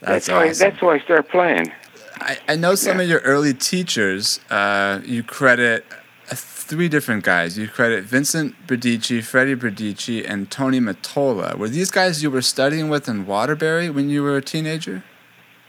That's 0.00 0.26
how 0.26 0.38
I, 0.40 0.50
awesome. 0.50 0.68
that's 0.68 0.80
how 0.80 0.90
I 0.90 0.98
started 0.98 1.28
playing. 1.28 1.72
I, 2.20 2.38
I 2.48 2.56
know 2.56 2.74
some 2.74 2.96
Yeah. 2.98 3.04
of 3.04 3.08
your 3.08 3.20
early 3.20 3.54
teachers. 3.54 4.40
Uh, 4.50 5.00
you 5.04 5.22
credit 5.22 5.86
three 6.34 6.88
different 6.88 7.24
guys. 7.24 7.56
You 7.56 7.68
credit 7.68 8.04
Vincent 8.04 8.54
Bradici, 8.66 9.22
Freddie 9.22 9.54
Bradici, 9.54 10.28
and 10.28 10.50
Tony 10.50 10.80
Mottola. 10.80 11.56
Were 11.56 11.68
these 11.68 11.90
guys 11.90 12.22
you 12.22 12.30
were 12.30 12.42
studying 12.42 12.88
with 12.88 13.08
in 13.08 13.26
Waterbury 13.26 13.90
when 13.90 14.10
you 14.10 14.22
were 14.22 14.36
a 14.36 14.42
teenager? 14.42 15.04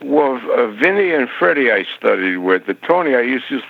Well, 0.02 0.36
uh, 0.52 0.68
Vinny 0.68 1.12
and 1.12 1.28
Freddie 1.28 1.72
I 1.72 1.84
studied 1.96 2.38
with. 2.38 2.66
The 2.66 2.74
Tony 2.74 3.14
I 3.14 3.20
used 3.22 3.48
to 3.48 3.60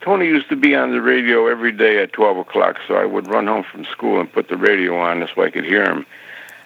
Tony 0.00 0.26
used 0.26 0.48
to 0.48 0.56
be 0.56 0.74
on 0.74 0.92
the 0.92 1.00
radio 1.00 1.46
every 1.46 1.72
day 1.72 2.02
at 2.02 2.12
twelve 2.12 2.36
o'clock, 2.36 2.78
so 2.86 2.94
I 2.94 3.04
would 3.04 3.28
run 3.28 3.46
home 3.46 3.64
from 3.64 3.84
school 3.84 4.20
and 4.20 4.32
put 4.32 4.48
the 4.48 4.56
radio 4.56 4.98
on 4.98 5.28
so 5.34 5.42
I 5.42 5.50
could 5.50 5.64
hear 5.64 5.84
him. 5.84 6.06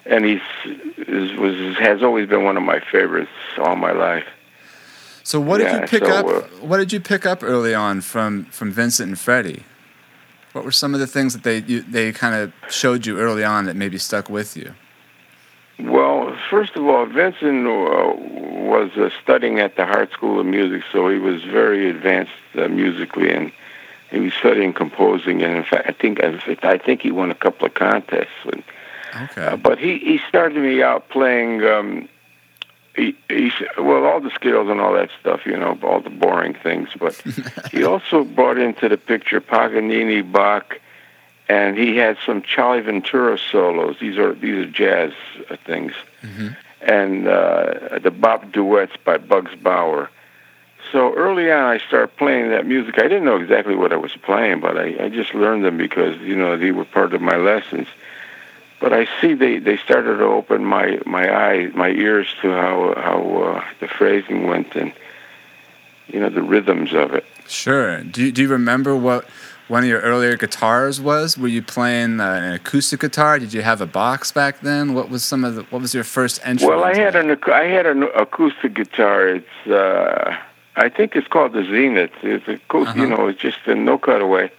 And 0.05 0.25
he's 0.25 0.41
is, 0.97 1.33
was 1.33 1.77
has 1.77 2.01
always 2.01 2.27
been 2.27 2.43
one 2.43 2.57
of 2.57 2.63
my 2.63 2.79
favorites 2.79 3.31
all 3.57 3.75
my 3.75 3.91
life. 3.91 4.25
So 5.23 5.39
what 5.39 5.59
did 5.59 5.71
you 5.71 5.87
pick 5.87 6.03
so, 6.03 6.11
up? 6.11 6.25
uh, 6.25 6.41
what 6.65 6.77
did 6.77 6.91
you 6.91 6.99
pick 6.99 7.25
up 7.25 7.43
early 7.43 7.75
on 7.75 8.01
from 8.01 8.45
from 8.45 8.71
Vincent 8.71 9.09
and 9.09 9.19
Freddie? 9.19 9.63
What 10.53 10.65
were 10.65 10.71
some 10.71 10.93
of 10.93 10.99
the 10.99 11.07
things 11.07 11.33
that 11.33 11.43
they 11.43 11.59
you, 11.59 11.81
they 11.81 12.11
kind 12.11 12.35
of 12.35 12.53
showed 12.69 13.05
you 13.05 13.19
early 13.19 13.43
on 13.43 13.65
that 13.65 13.75
maybe 13.75 13.97
stuck 13.97 14.29
with 14.29 14.57
you? 14.57 14.73
Well, 15.79 16.37
first 16.49 16.75
of 16.75 16.85
all, 16.85 17.05
Vincent 17.05 17.65
uh, 17.65 18.13
was 18.15 18.91
uh, 18.97 19.09
studying 19.23 19.59
at 19.59 19.75
the 19.77 19.85
Hart 19.85 20.11
School 20.11 20.39
of 20.39 20.45
Music, 20.45 20.83
so 20.91 21.09
he 21.09 21.17
was 21.17 21.43
very 21.43 21.89
advanced 21.89 22.31
uh, 22.55 22.67
musically, 22.67 23.31
and 23.31 23.51
he 24.11 24.19
was 24.19 24.33
studying 24.33 24.73
composing. 24.73 25.41
And 25.41 25.55
in 25.57 25.63
fact, 25.63 25.87
I 25.87 25.93
think 25.93 26.21
I 26.63 26.77
think 26.77 27.01
he 27.01 27.11
won 27.11 27.31
a 27.31 27.35
couple 27.35 27.65
of 27.65 27.73
contests. 27.73 28.27
And, 28.45 28.63
Okay. 29.23 29.45
uh, 29.45 29.57
but 29.57 29.77
he 29.77 29.97
he 29.99 30.19
started 30.29 30.57
me 30.61 30.81
out 30.81 31.09
playing. 31.09 31.63
Um, 31.65 32.07
he, 32.95 33.15
he 33.29 33.51
well, 33.77 34.05
all 34.05 34.19
the 34.19 34.31
scales 34.31 34.69
and 34.69 34.81
all 34.81 34.93
that 34.93 35.09
stuff, 35.19 35.45
you 35.45 35.57
know, 35.57 35.77
all 35.83 36.01
the 36.01 36.09
boring 36.09 36.53
things. 36.53 36.89
But 36.99 37.15
he 37.71 37.83
also 37.91 38.23
brought 38.23 38.57
into 38.57 38.89
the 38.89 38.97
picture 38.97 39.39
Paganini, 39.39 40.21
Bach, 40.21 40.79
and 41.47 41.77
he 41.77 41.97
had 41.97 42.17
some 42.25 42.41
Charlie 42.41 42.81
Ventura 42.81 43.37
solos. 43.37 43.97
These 43.99 44.17
are 44.17 44.33
these 44.33 44.65
are 44.65 44.69
jazz 44.69 45.13
uh, 45.49 45.55
things, 45.65 45.93
and 46.81 47.27
uh, 47.27 47.99
the 47.99 48.11
bop 48.11 48.51
duets 48.51 48.93
by 49.03 49.17
Bugs 49.17 49.55
Bower. 49.55 50.09
So 50.91 51.13
early 51.13 51.49
on, 51.49 51.63
I 51.63 51.77
started 51.77 52.17
playing 52.17 52.49
that 52.49 52.65
music. 52.65 52.97
I 52.97 53.03
didn't 53.03 53.23
know 53.23 53.37
exactly 53.37 53.75
what 53.75 53.93
I 53.93 53.97
was 53.97 54.15
playing, 54.17 54.59
but 54.59 54.77
I, 54.77 55.05
I 55.05 55.09
just 55.09 55.33
learned 55.33 55.63
them 55.63 55.77
because 55.77 56.17
you 56.19 56.35
know 56.35 56.57
they 56.57 56.71
were 56.71 56.85
part 56.85 57.13
of 57.13 57.21
my 57.21 57.37
lessons. 57.37 57.87
But 58.81 58.93
I 58.93 59.07
see 59.21 59.35
they, 59.35 59.59
they 59.59 59.77
started 59.77 60.17
to 60.17 60.23
open 60.25 60.65
my 60.65 60.99
my 61.05 61.25
eyes, 61.49 61.71
my 61.75 61.89
ears 61.89 62.27
to 62.41 62.51
how 62.51 62.93
how 62.97 63.43
uh, 63.43 63.63
the 63.79 63.87
phrasing 63.87 64.47
went 64.47 64.75
and 64.75 64.91
you 66.07 66.19
know 66.19 66.29
the 66.29 66.41
rhythms 66.41 66.91
of 66.93 67.13
it. 67.13 67.23
Sure. 67.47 68.01
Do 68.03 68.23
you, 68.25 68.31
do 68.31 68.41
you 68.41 68.47
remember 68.49 68.95
what 68.95 69.25
one 69.67 69.83
of 69.83 69.89
your 69.89 70.01
earlier 70.01 70.35
guitars 70.35 70.99
was? 70.99 71.37
Were 71.37 71.47
you 71.47 71.61
playing 71.61 72.19
uh, 72.19 72.25
an 72.25 72.53
acoustic 72.53 72.99
guitar? 73.01 73.37
Did 73.39 73.53
you 73.53 73.61
have 73.61 73.81
a 73.81 73.85
box 73.85 74.31
back 74.31 74.61
then? 74.61 74.93
What 74.95 75.09
was 75.09 75.23
some 75.23 75.43
of 75.45 75.55
the, 75.55 75.61
what 75.63 75.81
was 75.81 75.93
your 75.93 76.03
first 76.03 76.41
entry? 76.43 76.67
Well, 76.67 76.83
I 76.83 76.95
had 76.95 77.13
that? 77.13 77.25
an 77.25 77.37
I 77.53 77.65
had 77.65 77.85
an 77.85 78.03
acoustic 78.15 78.73
guitar. 78.73 79.27
It's 79.27 79.67
uh, 79.67 80.35
I 80.75 80.89
think 80.89 81.15
it's 81.15 81.27
called 81.27 81.53
the 81.53 81.63
Zenith. 81.65 82.11
It's 82.23 82.47
a 82.47 82.57
acou- 82.57 82.87
Uh-huh. 82.87 82.99
you 82.99 83.07
know 83.07 83.27
it's 83.27 83.39
just 83.39 83.59
a 83.67 83.75
no 83.75 83.99
cutaway. 83.99 84.49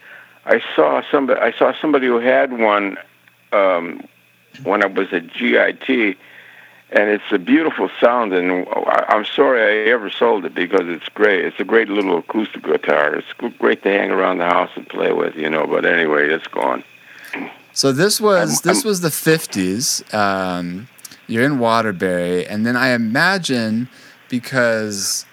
I 0.47 0.63
saw 0.77 1.03
somebody 1.11 1.41
I 1.41 1.51
saw 1.53 1.73
somebody 1.81 2.07
who 2.07 2.21
had 2.21 2.53
one 2.59 2.99
um, 3.53 4.03
when 4.63 4.83
I 4.83 4.87
was 4.87 5.13
at 5.13 5.33
GIT, 5.33 6.17
and 6.95 7.09
it's 7.11 7.31
a 7.33 7.39
beautiful 7.39 7.89
sound. 8.01 8.33
And 8.35 8.67
I'm 9.09 9.25
sorry 9.25 9.61
I 9.63 9.91
ever 9.91 10.11
sold 10.11 10.45
it 10.45 10.55
because 10.55 10.83
it's 10.85 11.09
great. 11.11 11.45
It's 11.45 11.59
a 11.61 11.65
great 11.65 11.89
little 11.89 12.19
acoustic 12.19 12.63
guitar. 12.63 13.15
It's 13.15 13.33
great 13.59 13.83
to 13.85 13.89
hang 13.91 14.11
around 14.11 14.39
the 14.39 14.47
house 14.47 14.71
and 14.77 14.89
play 14.89 15.13
with, 15.13 15.35
you 15.37 15.49
know. 15.49 15.67
But 15.67 15.85
anyway, 15.87 16.29
it's 16.29 16.47
gone. 16.49 16.85
So 17.73 17.93
this 17.93 18.21
was 18.21 18.51
I'm- 18.51 18.61
this 18.75 18.85
was 18.85 19.01
the 19.01 19.11
fifties. 19.11 20.03
Um, 20.13 20.89
you're 21.27 21.45
in 21.45 21.59
Waterbury, 21.59 22.47
and 22.47 22.67
then 22.67 22.77
I 22.77 22.91
imagine 22.91 23.89
because 24.29 25.25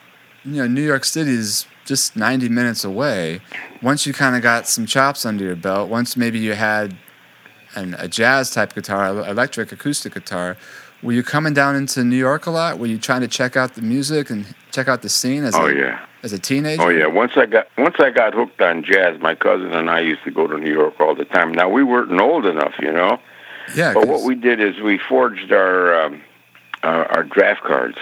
you 0.46 0.62
know 0.62 0.68
New 0.68 0.82
York 0.86 1.04
City 1.04 1.32
is 1.32 1.66
just 1.86 2.16
ninety 2.16 2.48
minutes 2.48 2.86
away. 2.86 3.42
Once 3.82 4.06
you 4.08 4.14
kind 4.14 4.36
of 4.38 4.42
got 4.42 4.68
some 4.68 4.86
chops 4.86 5.26
under 5.26 5.44
your 5.44 5.56
belt, 5.58 5.90
once 5.90 6.16
maybe 6.16 6.40
you 6.40 6.54
had 6.54 6.96
an, 7.76 7.96
a 8.00 8.08
jazz 8.08 8.52
type 8.52 8.74
guitar, 8.74 9.10
electric 9.28 9.72
acoustic 9.72 10.14
guitar. 10.14 10.58
Were 11.02 11.14
you 11.14 11.24
coming 11.24 11.54
down 11.54 11.76
into 11.76 12.04
New 12.04 12.18
York 12.18 12.46
a 12.46 12.52
lot? 12.52 12.78
Were 12.78 12.88
you 12.88 12.98
trying 12.98 13.22
to 13.22 13.28
check 13.28 13.56
out 13.56 13.76
the 13.76 13.82
music 13.82 14.30
and 14.30 14.46
check 14.72 14.88
out 14.90 15.02
the 15.02 15.10
scene 15.10 15.46
as 15.46 15.56
Oh 15.56 15.68
a 15.68 15.74
yeah. 15.74 16.06
as 16.24 16.34
a 16.34 16.40
teenager? 16.40 16.82
Oh 16.82 16.90
yeah. 16.90 17.08
Once 17.08 17.34
I 17.38 17.46
got 17.46 17.68
once 17.78 17.96
I 18.00 18.10
got 18.10 18.34
hooked 18.34 18.62
on 18.62 18.84
jazz, 18.84 19.20
my 19.22 19.34
cousin 19.36 19.72
and 19.72 19.90
I 19.90 20.02
used 20.02 20.24
to 20.26 20.32
go 20.32 20.46
to 20.48 20.58
New 20.58 20.72
York 20.74 21.00
all 21.00 21.16
the 21.16 21.24
time. 21.26 21.54
Now 21.54 21.70
we 21.70 21.84
weren't 21.84 22.12
old 22.20 22.46
enough, 22.46 22.74
you 22.82 22.92
know. 22.92 23.18
yeah. 23.76 23.94
But 23.94 24.08
what 24.10 24.24
we 24.24 24.36
did 24.36 24.60
is 24.60 24.80
we 24.82 24.98
forged 24.98 25.54
our 25.54 26.02
um, 26.02 26.22
our, 26.84 27.06
our 27.14 27.24
draft 27.24 27.62
cards 27.64 27.98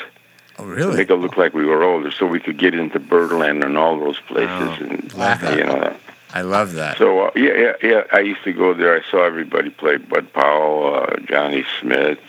oh 0.57 0.65
really? 0.65 0.91
to 0.93 0.97
make 0.97 1.09
it 1.11 1.15
look 1.17 1.37
like 1.37 1.53
we 1.53 1.65
were 1.65 1.83
older, 1.83 2.09
so 2.09 2.25
we 2.25 2.39
could 2.39 2.57
get 2.57 2.73
into 2.73 2.99
Birdland 2.99 3.63
and 3.63 3.77
all 3.77 3.99
those 3.99 4.19
places, 4.21 4.49
Oh, 4.49 4.77
and 4.79 5.57
you 5.57 5.63
know. 5.65 5.95
I 6.37 6.41
love 6.41 6.73
that. 6.73 6.99
So 6.99 7.21
uh, 7.21 7.31
yeah, 7.35 7.53
yeah, 7.57 7.73
yeah. 7.81 8.03
I 8.13 8.19
used 8.19 8.43
to 8.43 8.53
go 8.53 8.71
there. 8.75 8.95
I 8.95 9.01
saw 9.09 9.23
everybody 9.23 9.71
play 9.71 9.97
Bud 9.97 10.31
Powell, 10.33 10.93
uh, 10.93 11.19
Johnny 11.21 11.65
Smith, 11.81 12.19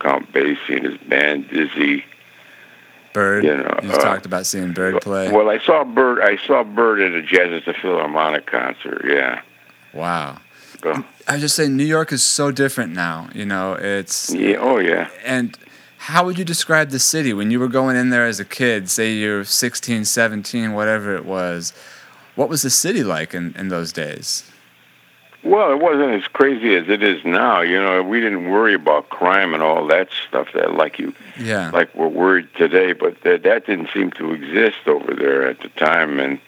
Count 0.00 0.32
Basie 0.32 0.76
and 0.76 0.86
his 0.86 0.96
band, 0.96 1.50
Dizzy. 1.50 2.02
Bird. 3.12 3.44
you 3.44 3.54
know, 3.54 3.78
you 3.82 3.90
uh, 3.90 3.98
talked 3.98 4.24
about 4.24 4.46
seeing 4.46 4.72
Bird 4.72 5.02
play. 5.02 5.30
Well, 5.30 5.50
I 5.50 5.58
saw 5.58 5.84
Bird. 5.84 6.22
I 6.22 6.38
saw 6.38 6.64
Bird 6.64 7.02
at 7.02 7.12
a 7.12 7.20
Jazz 7.20 7.52
at 7.52 7.66
the 7.66 7.74
Philharmonic 7.74 8.46
concert. 8.46 9.04
Yeah. 9.06 9.42
Wow. 9.92 10.38
So, 10.82 11.04
I 11.28 11.36
just 11.36 11.54
say 11.54 11.68
New 11.68 11.84
York 11.84 12.10
is 12.10 12.24
so 12.24 12.50
different 12.52 12.94
now. 12.94 13.28
You 13.34 13.44
know, 13.44 13.74
it's 13.74 14.32
yeah. 14.32 14.56
Oh 14.56 14.78
yeah. 14.78 15.10
and 15.26 15.58
how 15.98 16.24
would 16.24 16.38
you 16.38 16.44
describe 16.46 16.88
the 16.88 16.98
city 16.98 17.34
when 17.34 17.50
you 17.50 17.60
were 17.60 17.68
going 17.68 17.96
in 17.96 18.08
there 18.08 18.24
as 18.26 18.40
a 18.40 18.46
kid, 18.46 18.88
say 18.88 19.12
you're 19.12 19.44
16, 19.44 20.06
17, 20.06 20.72
whatever 20.72 21.14
it 21.14 21.26
was? 21.26 21.74
What 22.34 22.48
was 22.48 22.62
the 22.62 22.70
city 22.70 23.04
like 23.04 23.34
in, 23.34 23.54
in 23.58 23.68
those 23.68 23.92
days? 23.92 24.48
Well, 25.44 25.72
it 25.72 25.80
wasn't 25.80 26.12
as 26.22 26.28
crazy 26.28 26.76
as 26.76 26.88
it 26.88 27.02
is 27.02 27.24
now. 27.24 27.62
You 27.62 27.82
know, 27.82 28.02
we 28.02 28.20
didn't 28.20 28.48
worry 28.48 28.74
about 28.74 29.08
crime 29.08 29.54
and 29.54 29.62
all 29.62 29.86
that 29.88 30.08
stuff 30.28 30.48
that 30.54 30.74
like 30.74 30.98
you 31.00 31.12
Yeah. 31.38 31.70
like 31.70 31.92
we're 31.96 32.06
worried 32.06 32.48
today, 32.56 32.92
but 32.92 33.20
that 33.22 33.42
that 33.42 33.66
didn't 33.66 33.88
seem 33.92 34.12
to 34.12 34.32
exist 34.32 34.86
over 34.86 35.12
there 35.14 35.48
at 35.48 35.58
the 35.60 35.68
time, 35.70 36.20
and 36.20 36.38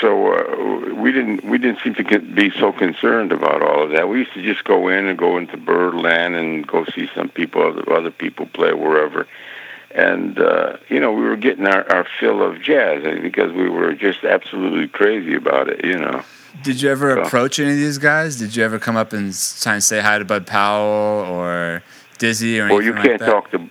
so 0.00 0.34
uh, 0.34 0.94
we 0.94 1.10
didn't 1.10 1.44
we 1.44 1.58
didn't 1.58 1.80
seem 1.82 1.94
to 1.96 2.20
be 2.20 2.50
so 2.50 2.70
concerned 2.72 3.32
about 3.32 3.60
all 3.60 3.82
of 3.82 3.90
that. 3.90 4.08
We 4.08 4.20
used 4.20 4.34
to 4.34 4.42
just 4.42 4.62
go 4.64 4.86
in 4.86 5.06
and 5.06 5.18
go 5.18 5.36
into 5.36 5.56
Birdland 5.56 6.36
and 6.36 6.64
go 6.64 6.84
see 6.94 7.10
some 7.12 7.28
people, 7.28 7.62
other 7.62 7.92
other 7.92 8.10
people 8.12 8.46
play 8.46 8.72
wherever. 8.72 9.26
And 9.90 10.38
uh, 10.38 10.76
you 10.88 11.00
know, 11.00 11.12
we 11.12 11.22
were 11.22 11.36
getting 11.36 11.66
our, 11.66 11.90
our 11.90 12.06
fill 12.20 12.42
of 12.42 12.60
jazz 12.60 13.04
uh, 13.06 13.20
because 13.22 13.52
we 13.52 13.68
were 13.70 13.94
just 13.94 14.22
absolutely 14.24 14.86
crazy 14.88 15.34
about 15.34 15.68
it. 15.68 15.84
You 15.84 15.98
know. 15.98 16.22
Did 16.62 16.82
you 16.82 16.90
ever 16.90 17.14
So- 17.14 17.22
approach 17.22 17.58
any 17.58 17.70
of 17.72 17.76
these 17.78 17.98
guys? 17.98 18.36
Did 18.36 18.54
you 18.54 18.64
ever 18.64 18.78
come 18.78 18.96
up 18.96 19.12
and 19.12 19.32
try 19.62 19.74
and 19.74 19.82
say 19.82 20.00
hi 20.00 20.18
to 20.18 20.24
Bud 20.24 20.46
Powell 20.46 21.24
or 21.26 21.82
Dizzy 22.18 22.58
or 22.60 22.64
anything 22.66 22.76
Well, 22.76 22.84
you 22.84 22.92
can't 22.94 23.18
that? 23.20 23.26
talk 23.26 23.50
to. 23.52 23.68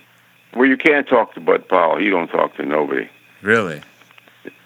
Well, 0.54 0.66
you 0.66 0.76
can't 0.76 1.06
talk 1.06 1.34
to 1.34 1.40
Bud 1.40 1.68
Powell. 1.68 1.98
He 1.98 2.08
don't 2.10 2.28
talk 2.28 2.56
to 2.56 2.64
nobody. 2.64 3.08
Really? 3.42 3.82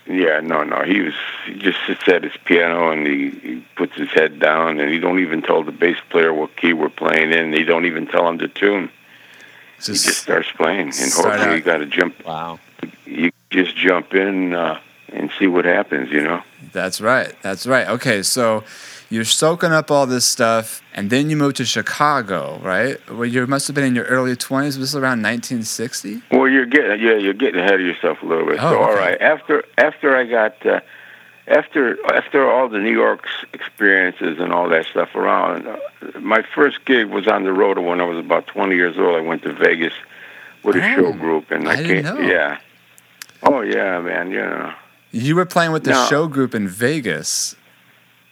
Yeah, 0.06 0.40
no, 0.40 0.62
no. 0.64 0.82
He 0.85 1.00
was 1.00 1.14
he 1.47 1.54
just 1.54 1.78
sits 1.87 2.06
at 2.09 2.25
his 2.25 2.32
piano 2.44 2.90
and 2.90 3.06
he, 3.06 3.30
he 3.30 3.64
puts 3.76 3.94
his 3.94 4.09
head 4.11 4.40
down 4.40 4.80
and 4.80 4.90
he 4.90 4.99
don't 4.99 5.21
even 5.21 5.42
tell 5.42 5.62
the 5.62 5.71
bass 5.73 5.97
player 6.11 6.32
what 6.32 6.56
key 6.56 6.73
we're 6.73 6.88
playing 6.88 7.32
in. 7.32 7.52
He 7.52 7.62
don't 7.64 7.85
even 7.87 8.06
tell 8.06 8.26
him 8.28 8.38
the 8.38 8.49
tune. 8.49 8.90
He 9.86 9.92
just 9.92 10.04
Just 10.06 10.22
starts 10.22 10.50
playing, 10.52 10.80
and 10.88 10.94
start 10.94 11.34
hopefully 11.34 11.50
out- 11.50 11.56
you 11.56 11.60
got 11.62 11.76
to 11.78 11.86
jump. 11.86 12.24
Wow. 12.24 12.58
You 13.06 13.30
just 13.50 13.76
jump 13.76 14.14
in 14.14 14.54
uh, 14.54 14.80
and 15.12 15.30
see 15.38 15.46
what 15.46 15.64
happens. 15.64 16.10
You 16.10 16.22
know. 16.22 16.42
That's 16.72 17.00
right. 17.00 17.34
That's 17.42 17.66
right. 17.66 17.88
Okay, 17.88 18.22
so 18.22 18.64
you're 19.10 19.24
soaking 19.24 19.72
up 19.72 19.90
all 19.90 20.06
this 20.06 20.24
stuff, 20.24 20.80
and 20.94 21.10
then 21.10 21.28
you 21.28 21.36
move 21.36 21.54
to 21.54 21.64
Chicago, 21.66 22.58
right? 22.62 22.96
Well, 23.10 23.26
you 23.26 23.46
must 23.46 23.66
have 23.66 23.74
been 23.74 23.84
in 23.84 23.94
your 23.94 24.06
early 24.06 24.34
20s. 24.36 24.64
Was 24.64 24.78
this 24.78 24.94
around 24.94 25.22
1960? 25.22 26.22
Well, 26.30 26.48
you're 26.48 26.64
getting 26.66 27.00
yeah, 27.00 27.16
you're 27.16 27.34
getting 27.34 27.60
ahead 27.60 27.74
of 27.74 27.80
yourself 27.82 28.22
a 28.22 28.26
little 28.26 28.46
bit. 28.46 28.58
Oh, 28.62 28.70
so 28.70 28.82
okay. 28.84 28.94
right, 28.94 29.20
after 29.20 29.64
after 29.76 30.16
I 30.16 30.24
got 30.24 30.64
uh, 30.64 30.80
after 31.49 31.99
after 32.14 32.50
all 32.50 32.68
the 32.68 32.78
New 32.78 32.92
York's 32.92 33.30
experiences 33.52 34.38
and 34.38 34.52
all 34.52 34.68
that 34.68 34.87
stuff 34.87 35.14
around, 35.14 35.66
uh, 35.66 35.76
my 36.20 36.42
first 36.54 36.84
gig 36.84 37.06
was 37.08 37.26
on 37.26 37.44
the 37.44 37.52
road 37.52 37.78
when 37.78 38.00
I 38.00 38.04
was 38.04 38.18
about 38.18 38.46
20 38.46 38.75
years 38.76 38.96
old. 38.99 39.16
I 39.16 39.20
went 39.20 39.42
to 39.42 39.52
Vegas 39.52 39.92
with 40.62 40.76
a 40.76 40.84
Oh, 40.92 40.94
show 40.96 41.12
group, 41.12 41.50
and 41.50 41.68
I, 41.68 41.72
I 41.72 41.76
didn't 41.76 42.04
came, 42.04 42.04
know. 42.04 42.20
yeah. 42.20 42.58
Oh 43.42 43.61
yeah, 43.62 44.00
man, 44.00 44.30
you 44.30 44.38
know. 44.38 44.72
You 45.11 45.37
were 45.37 45.44
playing 45.44 45.72
with 45.72 45.84
the 45.84 45.90
No. 45.90 46.06
show 46.06 46.26
group 46.28 46.54
in 46.54 46.68
Vegas. 46.68 47.54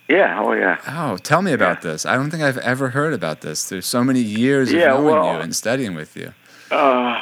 Yeah, 0.08 0.40
oh 0.40 0.52
yeah. 0.52 0.78
Oh, 0.88 1.16
tell 1.18 1.42
me 1.42 1.52
about 1.52 1.82
this. 1.82 2.06
I 2.06 2.14
don't 2.16 2.30
think 2.30 2.42
I've 2.42 2.58
ever 2.58 2.90
heard 2.90 3.12
about 3.12 3.42
this. 3.42 3.68
There's 3.68 3.86
so 3.86 4.02
many 4.02 4.20
years 4.20 4.72
Yeah, 4.72 4.94
of 4.94 5.00
knowing 5.04 5.14
well- 5.14 5.34
you 5.36 5.40
and 5.40 5.54
studying 5.54 5.94
with 5.94 6.16
you. 6.16 6.32
Uh, 6.70 7.20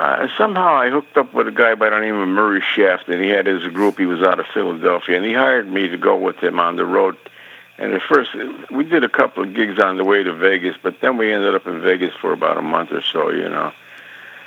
uh, 0.00 0.28
somehow 0.38 0.76
I 0.76 0.88
hooked 0.88 1.18
up 1.18 1.34
with 1.34 1.46
a 1.46 1.50
guy 1.50 1.74
by 1.74 1.90
the 1.90 2.00
name 2.00 2.14
of 2.14 2.26
Murray 2.26 2.62
Shaft, 2.62 3.08
and 3.08 3.22
he 3.22 3.28
had 3.28 3.44
his 3.44 3.62
group. 3.68 3.98
He 3.98 4.06
was 4.06 4.22
out 4.22 4.40
of 4.40 4.46
Philadelphia, 4.46 5.18
and 5.18 5.26
he 5.26 5.34
hired 5.34 5.70
me 5.70 5.88
to 5.88 5.98
go 5.98 6.16
with 6.16 6.36
him 6.36 6.58
on 6.58 6.76
the 6.76 6.86
road. 6.86 7.18
And 7.76 7.92
at 7.92 8.00
first, 8.00 8.30
we 8.70 8.84
did 8.84 9.04
a 9.04 9.10
couple 9.10 9.42
of 9.42 9.52
gigs 9.52 9.78
on 9.78 9.98
the 9.98 10.04
way 10.04 10.22
to 10.22 10.32
Vegas, 10.32 10.76
but 10.82 11.02
then 11.02 11.18
we 11.18 11.30
ended 11.30 11.54
up 11.54 11.66
in 11.66 11.82
Vegas 11.82 12.14
for 12.14 12.32
about 12.32 12.56
a 12.56 12.62
month 12.62 12.92
or 12.92 13.02
so. 13.02 13.28
You 13.28 13.50
know, 13.50 13.72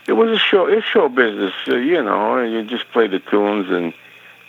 it 0.07 0.13
was 0.13 0.31
a 0.31 0.39
show. 0.39 0.65
It's 0.65 0.87
show 0.87 1.07
business. 1.07 1.53
Uh, 1.67 1.75
you 1.75 2.01
know, 2.01 2.41
you 2.41 2.63
just 2.63 2.89
play 2.91 3.05
the 3.05 3.19
tunes 3.19 3.69
and 3.69 3.93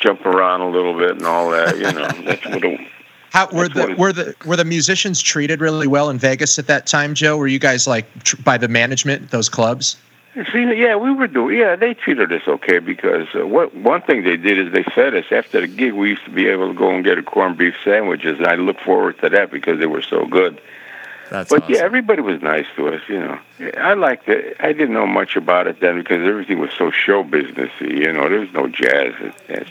jump 0.00 0.24
around 0.24 0.62
a 0.62 0.70
little 0.70 0.96
bit 0.96 1.10
and 1.10 1.26
all 1.26 1.50
that. 1.50 1.76
You 1.76 1.92
know, 1.92 2.08
that's 2.24 2.46
what. 2.46 2.64
It, 2.64 2.80
How 3.30 3.50
were 3.50 3.68
the 3.68 3.94
were 3.98 4.14
the 4.14 4.34
were 4.46 4.56
the 4.56 4.64
musicians 4.64 5.20
treated 5.20 5.60
really 5.60 5.86
well 5.86 6.08
in 6.08 6.16
Vegas 6.16 6.58
at 6.58 6.66
that 6.68 6.86
time, 6.86 7.12
Joe? 7.12 7.36
Were 7.36 7.46
you 7.46 7.58
guys 7.58 7.86
like 7.86 8.06
tr- 8.24 8.40
by 8.40 8.56
the 8.56 8.68
management 8.68 9.32
those 9.32 9.50
clubs? 9.50 9.98
See, 10.52 10.64
yeah, 10.80 10.96
we 10.96 11.12
were 11.12 11.28
doing. 11.28 11.56
Yeah, 11.58 11.76
they 11.76 11.94
treated 11.94 12.32
us 12.32 12.42
okay 12.48 12.80
because 12.80 13.28
uh, 13.36 13.46
what 13.46 13.72
one 13.76 14.02
thing 14.02 14.24
they 14.24 14.36
did 14.36 14.58
is 14.58 14.72
they 14.72 14.82
fed 14.82 15.14
us 15.14 15.26
after 15.30 15.60
the 15.60 15.68
gig. 15.68 15.92
We 15.92 16.10
used 16.10 16.24
to 16.24 16.30
be 16.30 16.48
able 16.48 16.68
to 16.68 16.74
go 16.74 16.90
and 16.90 17.04
get 17.04 17.18
a 17.18 17.22
corned 17.22 17.56
beef 17.56 17.74
sandwiches, 17.84 18.38
and 18.38 18.46
I 18.48 18.56
look 18.56 18.80
forward 18.80 19.18
to 19.20 19.28
that 19.28 19.52
because 19.52 19.78
they 19.78 19.86
were 19.86 20.02
so 20.02 20.26
good. 20.26 20.60
That's 21.30 21.50
but 21.50 21.62
awesome. 21.62 21.74
yeah, 21.74 21.80
everybody 21.82 22.20
was 22.20 22.42
nice 22.42 22.66
to 22.76 22.88
us. 22.88 23.00
You 23.08 23.20
know, 23.20 23.38
I 23.78 23.94
liked 23.94 24.28
it. 24.28 24.56
I 24.58 24.72
didn't 24.72 24.92
know 24.92 25.06
much 25.06 25.36
about 25.36 25.68
it 25.68 25.78
then 25.80 25.98
because 25.98 26.26
everything 26.26 26.58
was 26.58 26.70
so 26.76 26.90
show 26.90 27.22
businessy. 27.22 27.96
You 27.98 28.12
know, 28.12 28.28
there 28.28 28.40
was 28.40 28.52
no 28.52 28.66
jazz 28.66 29.14
as, 29.20 29.32
as 29.60 29.66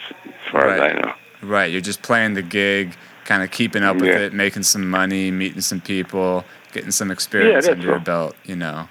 far 0.50 0.65
Right. 0.67 0.79
as 0.79 0.82
I 0.82 1.00
know. 1.01 1.13
Right, 1.41 1.72
you're 1.72 1.82
just 1.82 2.01
playing 2.03 2.36
the 2.36 2.41
gig, 2.41 2.93
kind 3.25 3.43
of 3.43 3.51
keeping 3.51 3.84
up 3.84 3.98
with 3.98 4.05
Yeah. 4.05 4.20
it, 4.20 4.34
making 4.34 4.63
some 4.63 4.89
money, 4.89 5.29
meeting 5.29 5.60
some 5.62 5.82
people, 5.82 6.46
getting 6.72 6.91
some 6.91 7.12
experience 7.12 7.65
that's 7.65 7.75
under 7.77 7.86
your 7.86 8.00
belt. 8.00 8.36
You 8.46 8.55
know. 8.55 8.88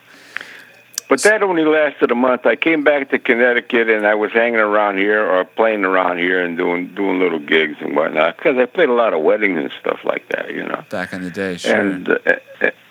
But 1.12 1.24
that 1.24 1.42
only 1.42 1.66
lasted 1.66 2.10
a 2.10 2.14
month. 2.14 2.46
I 2.46 2.56
came 2.56 2.84
back 2.84 3.10
to 3.10 3.18
Connecticut 3.18 3.90
and 3.90 4.06
I 4.06 4.14
was 4.14 4.32
hanging 4.32 4.60
around 4.60 4.96
here 4.96 5.22
or 5.22 5.44
playing 5.44 5.84
around 5.84 6.16
here 6.16 6.42
and 6.42 6.56
doing 6.56 6.94
doing 6.94 7.18
little 7.18 7.38
gigs 7.38 7.76
and 7.82 7.94
whatnot 7.94 8.38
because 8.38 8.56
I 8.56 8.64
played 8.64 8.88
a 8.88 8.94
lot 8.94 9.12
of 9.12 9.20
weddings 9.20 9.58
and 9.58 9.70
stuff 9.78 10.00
like 10.06 10.26
that. 10.30 10.54
You 10.54 10.64
know. 10.64 10.82
Back 10.88 11.12
in 11.12 11.20
the 11.20 11.28
day, 11.28 11.58
sure. 11.58 11.78
and 11.78 12.08
uh, 12.08 12.16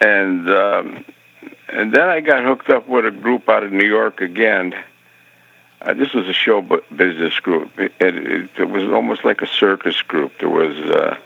and 0.02 0.48
um, 0.52 1.04
and 1.68 1.96
then 1.96 2.10
I 2.10 2.20
got 2.20 2.44
hooked 2.44 2.70
up 2.70 2.88
with 2.88 3.08
a 3.08 3.12
group 3.12 3.50
out 3.50 3.64
of 3.64 3.72
New 3.72 3.88
York 3.88 4.22
again. 4.22 4.76
Uh, 5.82 5.96
this 5.96 6.14
was 6.14 6.28
a 6.28 6.34
show 6.34 6.62
bu- 6.62 6.84
business 6.96 7.40
group. 7.40 7.72
It, 7.80 7.92
it, 8.00 8.52
it 8.56 8.70
was 8.70 8.84
almost 8.84 9.26
like 9.26 9.42
a 9.42 9.48
circus 9.48 10.00
group. 10.04 10.34
There 10.38 10.48
was 10.48 10.78
uh, 10.78 11.18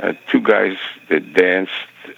uh, 0.00 0.12
two 0.30 0.40
guys 0.40 0.76
that 1.08 1.32
danced, 1.34 1.72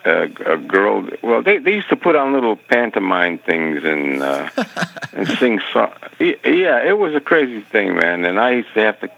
uh, 0.04 0.28
a 0.46 0.56
girl. 0.56 1.08
Well, 1.22 1.42
they 1.42 1.58
they 1.58 1.72
used 1.75 1.88
to 1.90 1.96
put 1.96 2.16
on 2.16 2.32
little 2.32 2.56
pantomime 2.56 3.38
things 3.38 3.84
and 3.84 4.22
uh, 4.22 4.49
and 5.12 5.26
sing 5.38 5.60
songs. 5.72 5.94
Yeah, 6.18 6.82
it 6.84 6.99
was 6.99 7.14
a 7.14 7.20
crazy 7.20 7.60
thing, 7.60 7.96
man. 7.96 8.25
And 8.25 8.38
I 8.38 8.50
used 8.52 8.72
to 8.75 8.80
have 8.80 9.00
to. 9.00 9.10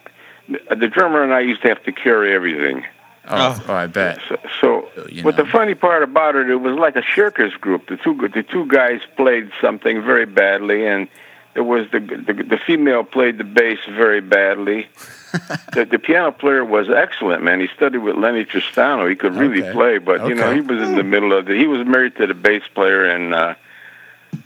The 0.49 0.89
drummer 0.89 1.23
and 1.23 1.33
I 1.33 1.41
used 1.41 1.63
to 1.63 1.69
have 1.69 1.83
to 1.85 1.93
carry 1.93 2.35
everything. 2.35 2.85
oh, 3.29 3.65
oh, 3.69 3.73
I 3.75 3.87
bet. 3.87 4.21
So, 4.29 4.37
so 4.61 5.07
You 5.09 5.23
but 5.23 5.37
know. 5.37 5.45
the 5.45 5.51
funny 5.51 5.75
part 5.75 6.03
about 6.03 6.35
it, 6.35 6.51
it 6.51 6.57
was 6.57 6.77
like 6.77 6.97
a 6.97 7.03
circus 7.15 7.55
group. 7.55 7.87
The 7.89 7.97
two 7.97 8.29
the 8.35 8.43
two 8.43 8.67
guys 8.67 9.01
played 9.17 9.51
something 9.61 10.03
very 10.03 10.27
badly, 10.27 10.85
and 10.87 11.09
there 11.55 11.65
was 11.65 11.91
the 11.91 12.01
the, 12.01 12.33
the 12.35 12.59
female 12.67 13.05
played 13.05 13.39
the 13.39 13.45
bass 13.45 13.79
very 13.89 14.21
badly. 14.21 14.89
the, 15.73 15.85
the 15.87 15.99
piano 15.99 16.31
player 16.33 16.65
was 16.65 16.91
excellent, 16.91 17.43
man. 17.43 17.59
He 17.61 17.69
studied 17.75 17.99
with 17.99 18.17
Lennie 18.17 18.45
Tristano. 18.45 19.09
He 19.09 19.17
could 19.17 19.35
really 19.35 19.63
Okay. 19.63 19.73
play, 19.73 19.99
but 19.99 20.27
you 20.29 20.35
know 20.35 20.53
he 20.55 20.61
was 20.61 20.81
in 20.81 20.97
the 20.97 21.03
middle 21.05 21.33
of 21.33 21.47
the. 21.47 21.55
He 21.55 21.67
was 21.67 21.87
married 21.87 22.17
to 22.17 22.27
the 22.27 22.35
bass 22.35 22.63
player, 22.75 23.05
and 23.07 23.35
uh, 23.35 23.55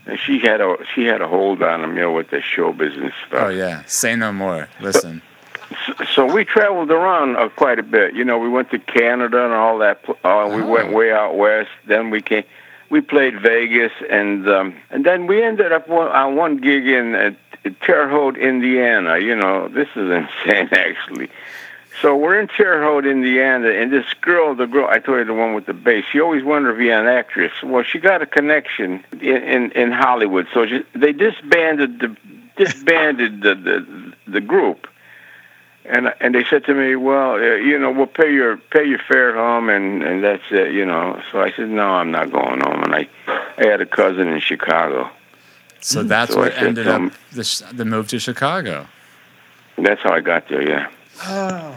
and 0.07 0.19
she 0.19 0.39
had 0.39 0.61
a 0.61 0.77
she 0.95 1.05
had 1.05 1.21
a 1.23 1.29
hold 1.29 1.63
on 1.63 1.83
him, 1.83 1.95
you 1.97 2.03
know, 2.03 2.13
with 2.13 2.31
the 2.31 2.41
show 2.41 2.73
business 2.73 3.13
stuff. 3.27 3.47
Oh 3.47 3.49
yeah, 3.49 3.83
say 3.87 4.15
no 4.17 4.33
more. 4.33 4.69
Listen. 4.81 5.23
So 6.15 6.33
we 6.33 6.45
traveled 6.45 6.93
around 6.93 7.37
uh, 7.37 7.49
quite 7.49 7.81
a 7.81 7.83
bit. 7.83 8.15
You 8.15 8.25
know, 8.25 8.39
we 8.39 8.49
went 8.49 8.71
to 8.71 8.79
Canada 8.79 9.45
and 9.45 9.53
all 9.53 9.79
that. 9.79 10.01
Uh, 10.09 10.49
we 10.55 10.63
Oh. 10.63 10.67
went 10.67 10.93
way 10.93 11.11
out 11.13 11.37
west. 11.37 11.71
Then 11.87 12.11
we 12.11 12.23
came. 12.23 12.45
We 12.89 13.01
played 13.01 13.41
Vegas, 13.41 13.93
and 14.09 14.49
um, 14.49 14.77
and 14.91 15.05
then 15.05 15.27
we 15.27 15.43
ended 15.43 15.73
up 15.73 15.89
on 15.91 16.37
one 16.37 16.59
gig 16.59 16.87
in 16.87 17.15
uh, 17.15 17.31
Terre 17.83 18.09
Haute, 18.09 18.37
Indiana. 18.37 19.19
You 19.19 19.37
know, 19.37 19.69
this 19.69 19.89
is 19.97 20.11
insane, 20.47 20.69
actually. 20.73 21.31
So 22.03 22.15
we're 22.15 22.39
in 22.39 22.49
Terre 22.49 22.83
Haute, 22.83 23.07
Indiana, 23.07 23.71
and 23.71 23.91
this 23.91 24.05
girl, 24.21 24.55
the 24.55 24.67
girl 24.67 24.87
I 24.89 24.99
told 24.99 25.19
you, 25.19 25.25
the 25.25 25.35
one 25.35 25.55
with 25.55 25.65
the 25.65 25.73
bass, 25.73 26.05
she 26.13 26.21
always 26.21 26.45
wondered 26.45 26.75
if 26.75 26.81
he 26.81 26.91
an 26.91 27.07
actress. 27.07 27.53
Well, 27.63 27.85
she 27.85 27.99
got 27.99 28.21
a 28.21 28.27
connection 28.27 29.03
in 29.13 29.21
in, 29.21 29.73
in 29.73 29.93
Hollywood, 29.93 30.47
so 30.53 30.67
she, 30.67 30.85
they 30.95 31.13
disbanded 31.13 32.01
the 32.01 32.17
disbanded 32.57 33.41
the, 33.43 33.55
the 33.55 34.13
the 34.31 34.41
group. 34.41 34.87
And 35.89 36.13
and 36.21 36.35
they 36.35 36.45
said 36.45 36.65
to 36.65 36.75
me, 36.75 36.97
well, 36.97 37.33
uh, 37.35 37.39
you 37.57 37.79
know, 37.79 37.91
we'll 37.91 38.07
pay 38.07 38.33
your 38.33 38.57
pay 38.57 38.85
your 38.85 38.99
fare 38.99 39.35
home, 39.35 39.69
and 39.69 40.03
and 40.03 40.23
that's 40.25 40.43
it, 40.51 40.73
you 40.73 40.85
know. 40.85 41.21
So 41.31 41.41
I 41.41 41.53
said, 41.53 41.69
no, 41.69 41.87
I'm 41.87 42.11
not 42.11 42.33
going 42.33 42.61
home. 42.61 42.83
And 42.83 42.95
I, 42.95 43.09
I 43.59 43.67
had 43.67 43.81
a 43.81 43.87
cousin 43.87 44.29
in 44.29 44.41
Chicago. 44.41 45.11
So 45.81 46.03
that's 46.03 46.33
So 46.33 46.39
I 46.41 46.43
what 46.45 46.55
said, 46.55 46.67
ended 46.67 46.89
um, 46.89 47.07
up 47.07 47.13
the, 47.33 47.67
the 47.73 47.85
move 47.85 48.09
to 48.09 48.19
Chicago. 48.19 48.87
That's 49.79 50.01
how 50.03 50.13
I 50.13 50.21
got 50.21 50.49
there. 50.49 50.67
Yeah, 50.69 50.89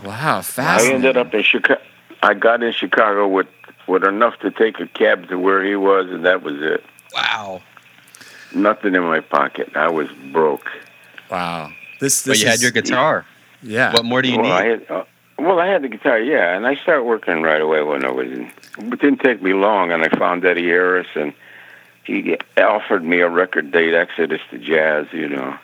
Wow, 0.04 0.42
Fascinating. 0.42 0.92
I 0.92 0.96
ended 0.96 1.18
up 1.18 1.34
in 1.34 1.44
Chicago. 1.44 1.82
I 2.24 2.34
got 2.34 2.64
in 2.64 2.72
Chicago 2.74 3.28
with 3.28 3.48
with 3.88 4.04
enough 4.04 4.40
to 4.40 4.52
take 4.52 4.80
a 4.80 4.88
cab 4.88 5.30
to 5.30 5.38
where 5.38 5.64
he 5.64 5.76
was, 5.76 6.10
and 6.10 6.26
that 6.26 6.42
was 6.44 6.56
it. 6.62 6.84
Wow. 7.14 7.62
Nothing 8.54 8.96
in 8.96 9.04
my 9.04 9.20
pocket. 9.20 9.76
I 9.76 9.90
was 9.90 10.08
broke. 10.32 10.68
Wow. 11.30 11.72
This, 12.00 12.24
But 12.24 12.32
this 12.32 12.42
you 12.42 12.48
had 12.48 12.62
your 12.62 12.72
guitar. 12.72 13.26
Yeah. 13.28 13.36
What 13.92 14.06
more 14.06 14.22
do 14.22 14.30
you 14.30 14.40
well, 14.40 14.46
need? 14.46 14.52
I 14.52 14.66
had, 14.66 14.92
uh, 14.92 15.04
well, 15.38 15.60
I 15.60 15.68
had 15.68 15.82
the 15.82 15.88
guitar, 15.88 16.20
yeah, 16.20 16.56
and 16.56 16.66
I 16.68 16.76
started 16.76 17.04
working 17.04 17.42
right 17.42 17.62
away 17.62 17.82
when 17.82 18.06
I 18.06 18.12
was 18.12 18.28
in. 18.28 18.52
It 18.78 19.00
didn't 19.00 19.20
take 19.20 19.42
me 19.42 19.54
long, 19.54 19.92
and 19.92 20.04
I 20.04 20.10
found 20.10 20.46
Eddie 20.46 20.68
Harris, 20.68 21.08
and 21.16 21.34
he 22.04 22.38
offered 22.58 23.04
me 23.04 23.20
a 23.20 23.30
record 23.30 23.72
date, 23.72 23.94
Exodus 23.94 24.42
to 24.52 24.58
Jazz, 24.58 25.08
you 25.14 25.30
know. 25.30 25.58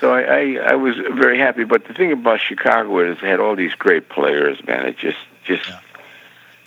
So 0.00 0.12
I, 0.12 0.22
I, 0.22 0.56
I 0.72 0.74
was 0.74 0.96
very 0.96 1.38
happy. 1.38 1.64
But 1.64 1.86
the 1.86 1.94
thing 1.94 2.12
about 2.12 2.40
Chicago 2.40 2.98
is 3.10 3.18
it 3.18 3.24
had 3.24 3.40
all 3.40 3.56
these 3.56 3.74
great 3.74 4.08
players, 4.08 4.64
man. 4.66 4.86
It 4.86 4.98
just, 4.98 5.18
just, 5.44 5.70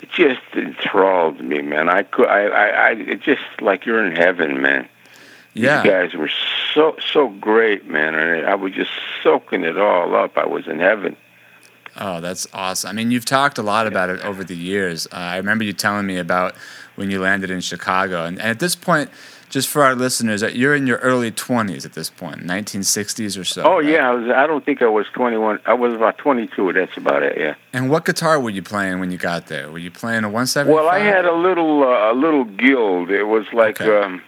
it 0.01 0.09
just 0.11 0.41
enthralled 0.55 1.39
me, 1.41 1.61
man. 1.61 1.89
I 1.89 2.03
could, 2.03 2.27
I, 2.27 2.47
I, 2.47 2.67
I, 2.67 2.89
it 2.93 3.21
just 3.21 3.43
like 3.61 3.85
you're 3.85 4.03
in 4.05 4.15
heaven, 4.15 4.61
man. 4.61 4.89
Yeah. 5.57 5.81
These 5.81 5.91
guys 5.91 6.13
were 6.13 6.29
so 6.73 6.95
so 7.11 7.29
great, 7.29 7.87
man, 7.87 8.15
and 8.15 8.45
I 8.45 8.55
was 8.55 8.73
just 8.73 8.91
soaking 9.23 9.63
it 9.63 9.77
all 9.77 10.15
up. 10.15 10.37
I 10.37 10.45
was 10.45 10.67
in 10.67 10.79
heaven. 10.79 11.15
Oh, 11.99 12.21
that's 12.21 12.45
awesome. 12.53 12.89
I 12.89 12.93
mean, 12.93 13.09
you've 13.09 13.25
talked 13.25 13.57
a 13.57 13.63
lot 13.63 13.87
about 13.87 14.09
it 14.11 14.23
over 14.23 14.43
the 14.43 14.55
years. 14.55 15.07
Uh, 15.07 15.15
I 15.15 15.37
remember 15.37 15.63
you 15.63 15.73
telling 15.73 16.05
me 16.05 16.17
about 16.17 16.53
when 16.95 17.09
you 17.09 17.19
landed 17.19 17.49
in 17.49 17.59
Chicago. 17.59 18.23
And, 18.25 18.37
and 18.39 18.49
at 18.49 18.59
this 18.59 18.75
point, 18.75 19.09
just 19.49 19.67
for 19.67 19.83
our 19.83 19.95
listeners, 19.95 20.43
uh, 20.43 20.47
you're 20.49 20.75
in 20.75 20.85
your 20.85 20.97
early 20.97 21.31
20s 21.31 21.85
at 21.85 21.93
this 21.93 22.09
point, 22.11 22.41
1960s 22.41 23.39
or 23.39 23.43
so. 23.43 23.63
Oh 23.63 23.77
right? 23.77 23.85
yeah, 23.85 24.09
I 24.09 24.13
was. 24.13 24.29
I 24.29 24.45
don't 24.45 24.63
think 24.63 24.81
I 24.83 24.87
was 24.87 25.07
21. 25.13 25.59
I 25.65 25.73
was 25.73 25.93
about 25.93 26.19
22. 26.19 26.73
That's 26.73 26.95
about 26.97 27.23
it. 27.23 27.35
Yeah. 27.39 27.55
And 27.73 27.89
what 27.89 28.05
guitar 28.05 28.39
were 28.39 28.49
you 28.51 28.61
playing 28.61 28.99
when 28.99 29.09
you 29.09 29.17
got 29.17 29.47
there? 29.47 29.71
Were 29.71 29.79
you 29.79 29.89
playing 29.89 30.23
a 30.23 30.27
175? 30.29 30.71
Well, 30.75 30.89
I 30.93 30.99
had 30.99 31.25
a 31.25 31.33
little 31.33 31.81
uh, 31.83 32.11
a 32.11 32.13
little 32.13 32.43
guild. 32.43 33.09
It 33.09 33.23
was 33.23 33.45
like 33.53 33.81
Okay. 33.81 33.97
um, 34.05 34.21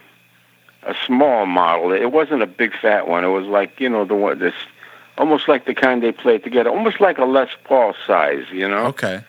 a 0.82 0.94
small 1.06 1.46
model. 1.46 1.92
It 1.92 2.12
wasn't 2.12 2.42
a 2.42 2.46
big 2.46 2.72
fat 2.80 3.06
one. 3.08 3.24
It 3.24 3.28
was 3.28 3.46
like 3.46 3.78
you 3.80 3.88
know 3.88 4.04
the 4.04 4.14
one 4.14 4.38
this 4.38 4.54
almost 5.18 5.48
like 5.48 5.66
the 5.66 5.74
kind 5.74 6.02
they 6.02 6.12
played 6.12 6.42
together, 6.44 6.70
almost 6.70 7.00
like 7.00 7.18
a 7.18 7.24
Les 7.24 7.48
Paul 7.64 7.94
size. 8.06 8.44
You 8.52 8.68
know. 8.68 8.86
Okay. 8.86 9.16
it 9.16 9.24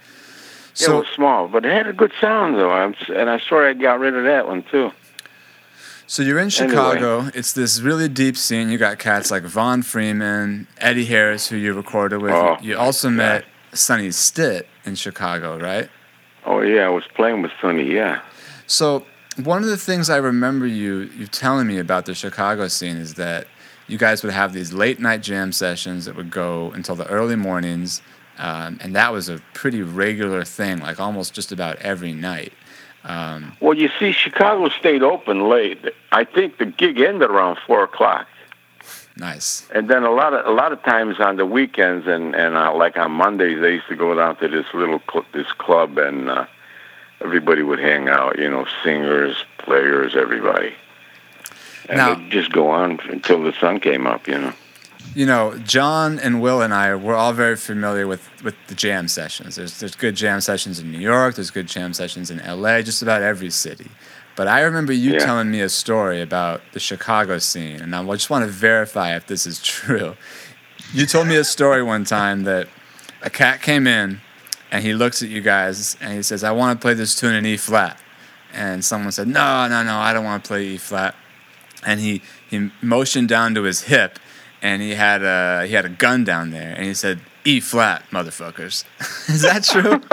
So, 0.74 1.00
was 1.00 1.08
small, 1.16 1.48
but 1.48 1.66
it 1.66 1.72
had 1.72 1.88
a 1.88 1.94
good 1.94 2.14
sound 2.22 2.56
though. 2.56 2.72
I'm, 2.72 2.96
and 3.14 3.30
I'm 3.30 3.42
sorry 3.42 3.70
I 3.70 3.74
got 3.74 4.00
rid 4.00 4.16
of 4.16 4.24
that 4.24 4.48
one 4.48 4.64
too. 4.64 4.92
so 6.08 6.24
you're 6.24 6.40
in 6.40 6.50
Chicago. 6.50 7.30
It's 7.34 7.54
this 7.54 7.82
really 7.82 8.08
deep 8.08 8.38
scene. 8.38 8.70
You 8.70 8.78
got 8.78 9.00
cats 9.00 9.32
like 9.32 9.44
Von 9.44 9.82
Freeman, 9.82 10.68
Eddie 10.78 11.06
Harris, 11.06 11.48
who 11.50 11.58
you 11.58 11.74
recorded 11.74 12.22
with. 12.22 12.32
Oh, 12.34 12.58
you 12.62 12.78
also 12.78 13.10
met 13.10 13.44
Sonny 13.74 14.12
Stitt 14.12 14.68
in 14.86 14.96
Chicago, 14.96 15.58
right? 15.60 15.90
Oh 16.46 16.62
yeah, 16.62 16.86
I 16.86 16.90
was 16.90 17.04
playing 17.14 17.42
with 17.42 17.52
Sonny. 17.62 17.84
Yeah. 17.94 18.22
So 18.68 19.06
one 19.38 19.64
of 19.64 19.70
the 19.70 19.78
things 19.78 20.10
I 20.10 20.18
remember 20.18 20.66
you 20.66 21.10
you 21.18 21.28
telling 21.28 21.68
me 21.68 21.78
about 21.80 22.06
the 22.06 22.14
Chicago 22.14 22.68
scene 22.68 22.98
is 22.98 23.16
that 23.16 23.48
you 23.88 23.98
guys 23.98 24.24
would 24.24 24.34
have 24.34 24.54
these 24.54 24.72
late 24.74 25.00
night 25.00 25.22
jam 25.22 25.52
sessions 25.52 26.06
that 26.06 26.16
would 26.16 26.32
go 26.32 26.72
until 26.72 26.96
the 26.96 27.08
early 27.08 27.36
mornings, 27.36 28.02
um, 28.38 28.80
and 28.82 28.96
that 28.96 29.12
was 29.12 29.28
a 29.30 29.40
pretty 29.54 29.82
regular 29.82 30.44
thing, 30.46 30.80
like 30.80 31.00
almost 31.00 31.34
just 31.34 31.52
about 31.52 31.78
every 31.78 32.14
night. 32.14 32.54
Um, 33.04 33.58
Well, 33.60 33.74
you 33.76 33.90
see, 34.00 34.12
Chicago 34.12 34.70
stayed 34.70 35.02
open 35.02 35.50
late. 35.50 35.80
I 36.12 36.24
think 36.24 36.58
the 36.60 36.66
gig 36.68 37.00
ended 37.02 37.30
around 37.30 37.58
four 37.66 37.84
o'clock. 37.84 38.28
nice. 39.18 39.68
And 39.74 39.90
then 39.90 40.04
a 40.04 40.12
lot 40.12 40.34
of 40.34 40.46
a 40.46 40.52
lot 40.52 40.72
of 40.72 40.82
times 40.84 41.20
on 41.20 41.38
the 41.38 41.46
weekends 41.46 42.08
and 42.08 42.36
and 42.36 42.56
uh, 42.56 42.74
like 42.76 42.98
on 42.98 43.12
Mondays, 43.12 43.60
they 43.60 43.74
used 43.74 43.88
to 43.88 43.96
go 43.96 44.14
down 44.16 44.36
to 44.38 44.48
this 44.48 44.66
little 44.74 45.02
cl- 45.12 45.26
this 45.34 45.52
club 45.54 45.98
and 45.98 46.30
uh, 46.30 46.46
everybody 47.24 47.64
would 47.64 47.80
hang 47.80 48.08
out. 48.10 48.38
You 48.40 48.50
know, 48.50 48.66
singers, 48.84 49.36
players, 49.58 50.16
everybody. 50.16 50.74
and 51.90 51.98
Now- 51.98 52.12
it'd 52.14 52.30
just 52.32 52.52
go 52.52 52.70
on 52.70 53.00
until 53.10 53.42
the 53.44 53.54
sun 53.54 53.80
came 53.80 54.06
up. 54.08 54.28
You 54.28 54.40
know. 54.40 54.54
you 55.16 55.26
know, 55.26 55.56
John 55.66 56.20
and 56.20 56.42
Will 56.42 56.62
and 56.62 56.74
I 56.74 56.94
we're 56.96 57.16
all 57.16 57.34
very 57.34 57.56
familiar 57.58 58.08
with 58.08 58.28
with 58.44 58.56
the 58.68 58.76
jam 58.76 59.08
sessions. 59.08 59.56
There's 59.56 59.80
there's 59.80 59.96
good 59.96 60.16
jam 60.16 60.42
sessions 60.42 60.80
in 60.80 60.92
New 60.92 61.00
York. 61.00 61.36
There's 61.36 61.52
good 61.52 61.68
jam 61.68 61.94
sessions 61.94 62.30
in 62.32 62.40
L.A. 62.42 62.84
Just 62.84 63.02
about 63.02 63.22
every 63.22 63.50
city. 63.50 63.90
But 64.38 64.48
I 64.48 64.62
remember 64.62 64.94
you 64.94 65.14
Yeah. 65.14 65.20
telling 65.20 65.52
me 65.52 65.60
a 65.62 65.68
story 65.70 66.22
about 66.22 66.62
the 66.72 66.80
Chicago 66.80 67.38
scene, 67.40 67.82
and 67.82 67.94
I 67.96 68.04
just 68.14 68.30
want 68.30 68.46
to 68.46 68.52
verify 68.52 69.16
if 69.16 69.28
this 69.28 69.46
is 69.46 69.60
true. 69.76 70.16
You 70.94 71.06
told 71.06 71.28
me 71.28 71.36
a 71.36 71.44
story 71.44 71.84
one 71.84 72.06
time 72.06 72.44
that 72.44 72.68
a 73.22 73.30
cat 73.30 73.62
came 73.62 73.88
in, 73.88 74.22
and 74.72 74.84
he 74.84 74.94
looks 74.94 75.22
at 75.22 75.30
you 75.30 75.42
guys 75.42 75.98
and 76.02 76.14
he 76.14 76.24
says, 76.24 76.44
"I 76.44 76.52
want 76.52 76.80
to 76.80 76.84
play 76.84 76.94
this 76.94 77.16
tune 77.20 77.36
in 77.36 77.46
E 77.46 77.58
flat," 77.58 78.00
and 78.54 78.84
someone 78.84 79.12
said, 79.12 79.28
"No, 79.28 79.68
no, 79.68 79.84
no, 79.84 79.98
I 79.98 80.14
don't 80.14 80.26
want 80.26 80.44
to 80.44 80.48
play 80.48 80.66
E 80.66 80.78
flat." 80.78 81.16
and 81.84 82.00
he 82.00 82.22
he 82.48 82.70
motioned 82.84 83.28
down 83.28 83.56
to 83.56 83.64
his 83.64 83.82
hip, 83.82 84.20
and 84.62 84.84
he 84.84 84.92
had 84.92 85.24
a 85.24 85.66
he 85.68 85.74
had 85.74 85.86
a 85.86 85.90
gun 85.90 86.24
down 86.24 86.52
there, 86.52 86.74
and 86.76 86.86
he 86.86 86.94
said, 86.94 87.20
"E 87.44 87.60
flat, 87.60 88.04
motherfuckers." 88.12 88.84
Is 89.30 89.42
that 89.42 89.64
true? 89.64 90.00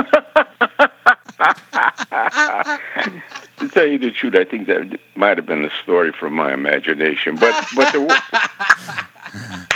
To 3.59 3.69
tell 3.69 3.87
you 3.87 3.99
the 3.99 4.11
truth, 4.13 4.35
I 4.37 4.45
think 4.45 4.69
that 4.69 4.99
might 5.17 5.37
have 5.37 5.47
been 5.47 5.65
a 5.65 5.71
story 5.83 6.13
from 6.13 6.33
my 6.35 6.53
imagination. 6.55 7.35
But 7.37 7.55
but 7.75 7.93
the, 7.93 8.25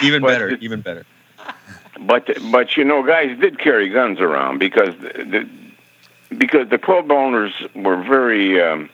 Even 0.05 0.23
But 0.23 0.29
better, 0.29 0.49
it- 0.51 0.63
even 0.63 0.81
better. 0.83 1.05
But 2.07 2.29
but 2.51 2.77
you 2.77 2.85
know, 2.85 3.03
guys 3.03 3.39
did 3.39 3.59
carry 3.59 3.89
guns 3.89 4.21
around 4.21 4.59
because 4.59 4.95
the, 4.99 5.49
because 6.37 6.69
the 6.69 6.79
club 6.79 7.11
owners 7.11 7.53
were 7.75 8.03
very 8.03 8.61
um, 8.61 8.91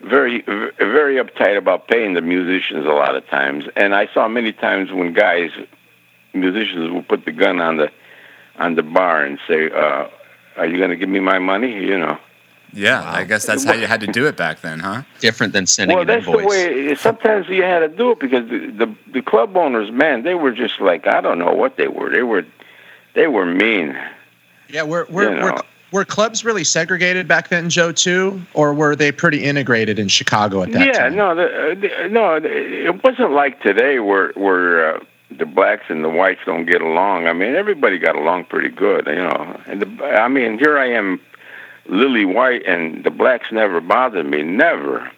very 0.00 0.42
very 0.42 1.16
uptight 1.16 1.56
about 1.56 1.88
paying 1.88 2.14
the 2.14 2.22
musicians 2.22 2.86
a 2.86 2.90
lot 2.90 3.16
of 3.16 3.26
times, 3.28 3.64
and 3.76 3.94
I 3.94 4.08
saw 4.12 4.28
many 4.28 4.52
times 4.52 4.92
when 4.92 5.12
guys 5.12 5.50
musicians 6.34 6.90
would 6.92 7.08
put 7.08 7.24
the 7.24 7.32
gun 7.32 7.60
on 7.60 7.76
the 7.76 7.90
on 8.56 8.74
the 8.74 8.82
bar 8.82 9.24
and 9.24 9.38
say, 9.46 9.70
uh, 9.70 10.08
"Are 10.56 10.66
you 10.66 10.78
going 10.78 10.90
to 10.90 10.96
give 10.96 11.08
me 11.08 11.20
my 11.20 11.38
money?" 11.38 11.72
You 11.84 11.98
know. 11.98 12.18
Yeah, 12.72 13.02
I 13.04 13.24
guess 13.24 13.44
that's 13.46 13.64
how 13.64 13.74
you 13.74 13.86
had 13.86 14.00
to 14.00 14.06
do 14.06 14.26
it 14.26 14.36
back 14.36 14.60
then, 14.62 14.78
huh? 14.80 15.02
Different 15.20 15.52
than 15.52 15.66
sending 15.66 15.94
Well, 15.94 16.02
an 16.02 16.06
that's 16.08 16.26
invoice. 16.26 16.42
the 16.42 16.48
way. 16.48 16.94
Sometimes 16.94 17.48
you 17.48 17.62
had 17.62 17.80
to 17.80 17.88
do 17.88 18.12
it 18.12 18.18
because 18.20 18.48
the, 18.48 18.58
the 18.86 18.94
the 19.12 19.22
club 19.22 19.56
owners, 19.56 19.90
man, 19.90 20.22
they 20.22 20.34
were 20.34 20.52
just 20.52 20.80
like 20.80 21.06
I 21.06 21.20
don't 21.20 21.38
know 21.38 21.52
what 21.52 21.76
they 21.76 21.88
were. 21.88 22.10
They 22.10 22.22
were 22.22 22.44
they 23.14 23.26
were 23.26 23.44
mean. 23.46 23.96
Yeah, 24.68 24.84
were 24.84 25.06
were, 25.10 25.24
You 25.24 25.42
were 25.42 25.50
know. 25.52 25.60
were 25.92 26.04
clubs 26.06 26.44
really 26.46 26.64
segregated 26.64 27.28
back 27.28 27.48
then, 27.48 27.68
Joe? 27.68 27.92
Too, 27.92 28.40
or 28.54 28.72
were 28.72 28.96
they 28.96 29.12
pretty 29.12 29.44
integrated 29.44 29.98
in 29.98 30.08
Chicago 30.08 30.62
at 30.62 30.72
that 30.72 30.86
yeah, 30.86 30.92
time? 30.92 31.12
Yeah, 31.14 31.18
no, 31.18 31.34
the, 31.34 31.44
uh, 31.44 31.74
the, 31.74 32.08
no, 32.08 32.40
the- 32.40 32.86
it 32.86 33.04
wasn't 33.04 33.32
like 33.32 33.60
today 33.60 33.98
where 33.98 34.32
where 34.32 34.96
uh, 34.96 35.00
the 35.30 35.44
blacks 35.44 35.84
and 35.88 36.02
the 36.02 36.08
whites 36.08 36.40
don't 36.46 36.64
get 36.64 36.80
along. 36.80 37.26
I 37.26 37.34
mean, 37.34 37.54
everybody 37.54 37.98
got 37.98 38.16
along 38.16 38.46
pretty 38.46 38.70
good, 38.70 39.06
you 39.06 39.16
know. 39.16 39.60
And 39.66 39.82
the, 39.82 40.04
I 40.06 40.28
mean, 40.28 40.58
here 40.58 40.78
I 40.78 40.86
am, 40.90 41.20
lily 41.86 42.24
white, 42.24 42.64
and 42.66 43.04
the 43.04 43.10
blacks 43.10 43.50
never 43.52 43.80
bothered 43.80 44.26
me, 44.26 44.42
never. 44.42 45.10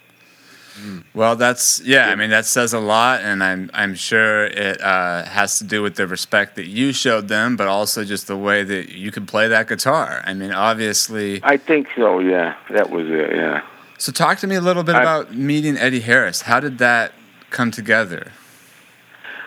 Well, 1.14 1.36
that's 1.36 1.80
yeah. 1.84 2.08
I 2.08 2.16
mean, 2.16 2.30
that 2.30 2.46
says 2.46 2.72
a 2.72 2.80
lot, 2.80 3.20
and 3.20 3.44
I'm 3.44 3.70
I'm 3.72 3.94
sure 3.94 4.46
it 4.46 4.80
uh, 4.80 5.24
has 5.24 5.58
to 5.58 5.64
do 5.64 5.82
with 5.82 5.94
the 5.94 6.06
respect 6.08 6.56
that 6.56 6.66
you 6.66 6.92
showed 6.92 7.28
them, 7.28 7.56
but 7.56 7.68
also 7.68 8.02
just 8.04 8.26
the 8.26 8.36
way 8.36 8.64
that 8.64 8.88
you 8.90 9.12
could 9.12 9.28
play 9.28 9.46
that 9.46 9.68
guitar. 9.68 10.20
I 10.24 10.34
mean, 10.34 10.50
obviously. 10.50 11.40
I 11.44 11.58
think 11.58 11.88
so. 11.94 12.18
Yeah, 12.18 12.56
that 12.70 12.90
was 12.90 13.06
it. 13.08 13.36
Yeah. 13.36 13.62
So, 13.98 14.10
talk 14.10 14.38
to 14.38 14.48
me 14.48 14.56
a 14.56 14.60
little 14.60 14.82
bit 14.82 14.96
I- 14.96 15.02
about 15.02 15.32
meeting 15.32 15.76
Eddie 15.76 16.00
Harris. 16.00 16.42
How 16.42 16.58
did 16.58 16.78
that 16.78 17.12
come 17.50 17.70
together? 17.70 18.32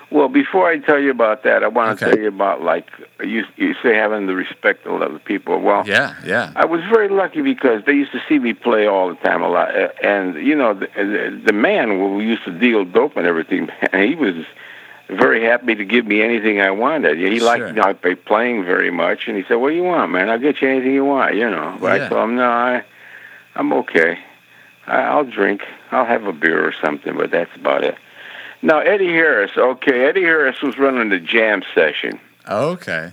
Well, 0.10 0.30
before 0.30 0.70
I 0.70 0.78
tell 0.80 1.00
you 1.00 1.12
about 1.12 1.44
that, 1.44 1.64
I 1.64 1.68
want 1.68 2.00
to 2.00 2.06
Okay. 2.06 2.16
tell 2.16 2.22
you 2.24 2.30
about 2.30 2.62
like 2.62 2.88
you 3.24 3.44
you 3.58 3.74
say 3.84 3.94
having 3.96 4.26
the 4.28 4.36
respect 4.36 4.86
of 4.88 5.02
other 5.02 5.20
people. 5.20 5.60
Well, 5.60 5.84
Yeah, 5.86 6.16
yeah. 6.26 6.52
I 6.56 6.66
was 6.66 6.82
very 6.90 7.10
lucky 7.10 7.42
because 7.42 7.84
they 7.86 7.92
used 7.94 8.14
to 8.14 8.22
see 8.30 8.40
me 8.40 8.54
play 8.54 8.88
all 8.88 9.10
the 9.10 9.16
time 9.16 9.42
a 9.42 9.50
lot, 9.50 9.70
and 10.02 10.36
you 10.36 10.56
know 10.56 10.74
the 10.74 10.88
the, 10.96 11.42
the 11.48 11.54
man 11.54 11.90
who 11.90 12.22
used 12.22 12.46
to 12.46 12.52
deal 12.52 12.86
dope 12.86 13.18
and 13.18 13.28
everything, 13.28 13.68
he 13.94 14.16
was 14.16 14.36
very 15.10 15.44
happy 15.44 15.76
to 15.76 15.84
give 15.86 16.06
me 16.06 16.22
anything 16.22 16.62
I 16.62 16.72
wanted. 16.72 17.18
He 17.18 17.40
liked 17.42 17.66
Sure. 17.66 17.74
my 17.74 17.96
my 18.04 18.14
playing 18.16 18.64
very 18.64 18.92
much, 18.92 19.28
and 19.28 19.36
he 19.36 19.44
said, 19.44 19.56
"What 19.56 19.70
do 19.72 19.76
you 19.76 19.84
want, 19.84 20.12
man? 20.12 20.30
I'll 20.30 20.40
get 20.40 20.62
you 20.62 20.70
anything 20.70 20.94
you 20.94 21.04
want." 21.06 21.36
You 21.36 21.50
know, 21.50 21.78
but 21.82 21.88
Yeah. 22.00 22.06
I 22.06 22.10
told 22.10 22.24
him, 22.30 22.36
"No, 22.38 22.50
I, 22.50 22.84
I'm 23.58 23.74
okay. 23.74 24.20
I, 24.86 25.00
I'll 25.02 25.26
drink. 25.26 25.64
I'll 25.92 26.06
have 26.06 26.26
a 26.28 26.34
beer 26.34 26.66
or 26.66 26.72
something, 26.82 27.14
but 27.18 27.30
that's 27.32 27.54
about 27.58 27.84
it." 27.84 27.96
Now 28.62 28.80
Eddie 28.80 29.08
Harris, 29.08 29.52
okay, 29.58 30.06
Eddie 30.06 30.24
Harris 30.24 30.62
was 30.62 30.78
running 30.78 31.10
the 31.10 31.20
jam 31.20 31.64
session 31.76 32.20
Okay. 32.50 33.12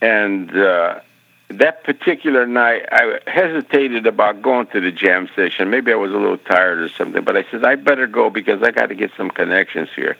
and 0.00 0.54
uh, 0.56 1.00
that 1.48 1.84
particular 1.84 2.44
night, 2.46 2.82
I 2.90 3.20
hesitated 3.26 4.06
about 4.06 4.42
going 4.42 4.66
to 4.68 4.80
the 4.80 4.90
jam 4.90 5.28
session. 5.36 5.70
Maybe 5.70 5.92
I 5.92 5.94
was 5.94 6.10
a 6.10 6.16
little 6.16 6.38
tired 6.38 6.80
or 6.80 6.88
something, 6.88 7.22
but 7.22 7.36
I 7.36 7.44
said 7.50 7.64
I 7.64 7.76
better 7.76 8.06
go 8.08 8.30
because 8.30 8.62
I 8.62 8.72
got 8.72 8.86
to 8.86 8.94
get 8.96 9.12
some 9.16 9.30
connections 9.30 9.88
here. 9.94 10.16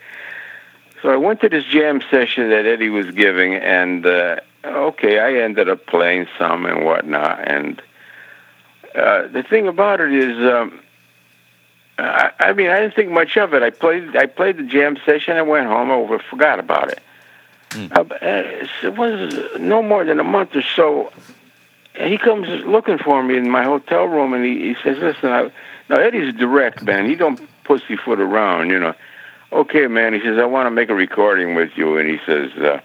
So 1.03 1.11
I 1.11 1.17
went 1.17 1.41
to 1.41 1.49
this 1.49 1.65
jam 1.65 2.01
session 2.11 2.49
that 2.51 2.65
Eddie 2.65 2.91
was 2.91 3.11
giving, 3.11 3.55
and 3.55 4.07
uh, 4.07 4.37
okay, 4.65 5.19
I 5.19 5.43
ended 5.43 5.69
up 5.69 5.87
playing 5.87 6.27
some 6.39 6.65
and 6.65 6.85
whatnot. 6.85 7.47
And 7.47 7.83
uh, 8.95 9.27
the 9.27 9.43
thing 9.43 9.67
about 9.69 10.01
it 10.01 10.13
is, 10.15 10.39
um, 10.39 10.81
I, 11.99 12.31
I 12.39 12.53
mean, 12.53 12.69
I 12.69 12.81
didn't 12.81 12.95
think 12.95 13.11
much 13.11 13.37
of 13.37 13.55
it. 13.55 13.63
I 13.63 13.71
played, 13.71 14.17
I 14.17 14.27
played 14.27 14.59
the 14.59 14.63
jam 14.63 14.99
session. 15.07 15.37
I 15.37 15.43
went 15.43 15.67
home, 15.67 15.91
over, 15.91 16.19
forgot 16.19 16.59
about 16.59 16.91
it. 16.91 17.01
But, 17.89 18.23
uh, 18.23 18.67
it 18.83 18.97
was 18.97 19.59
no 19.59 19.83
more 19.83 20.05
than 20.05 20.21
a 20.21 20.25
month 20.25 20.55
or 20.57 20.63
so. 20.63 21.13
He 21.95 22.19
comes 22.19 22.49
looking 22.67 22.99
for 22.99 23.23
me 23.23 23.37
in 23.37 23.51
my 23.51 23.65
hotel 23.65 24.05
room, 24.05 24.35
and 24.35 24.45
he, 24.45 24.69
he 24.69 24.77
says, 24.83 24.99
"Listen, 24.99 25.31
I, 25.31 25.51
now 25.89 25.97
Eddie's 25.97 26.35
direct, 26.35 26.83
man. 26.83 27.07
He 27.07 27.15
don't 27.15 27.41
pussyfoot 27.65 28.21
around, 28.21 28.71
you 28.71 28.79
know." 28.79 28.95
Okay, 29.53 29.87
man. 29.87 30.13
He 30.13 30.21
says, 30.21 30.39
"I 30.39 30.45
want 30.45 30.67
to 30.67 30.71
make 30.71 30.91
a 30.91 30.95
recording 30.95 31.55
with 31.55 31.71
you," 31.77 31.97
and 31.97 32.09
he 32.09 32.19
says, 32.27 32.53
uh, 32.59 32.81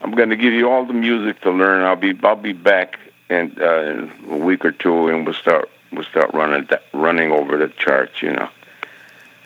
"I'm 0.00 0.12
going 0.12 0.30
to 0.30 0.36
give 0.36 0.54
you 0.54 0.70
all 0.70 0.86
the 0.86 0.94
music 0.94 1.40
to 1.42 1.50
learn. 1.50 1.82
I'll 1.82 1.96
be 1.96 2.18
I'll 2.22 2.36
be 2.36 2.54
back 2.54 2.98
in, 3.28 3.56
uh, 3.60 3.80
in 3.80 4.12
a 4.30 4.36
week 4.38 4.64
or 4.64 4.72
two, 4.72 5.08
and 5.08 5.26
we'll 5.26 5.34
start 5.34 5.68
we'll 5.92 6.04
start 6.04 6.32
running 6.34 6.68
running 6.92 7.30
over 7.32 7.56
the 7.56 7.68
charts, 7.68 8.22
you 8.22 8.32
know." 8.32 8.48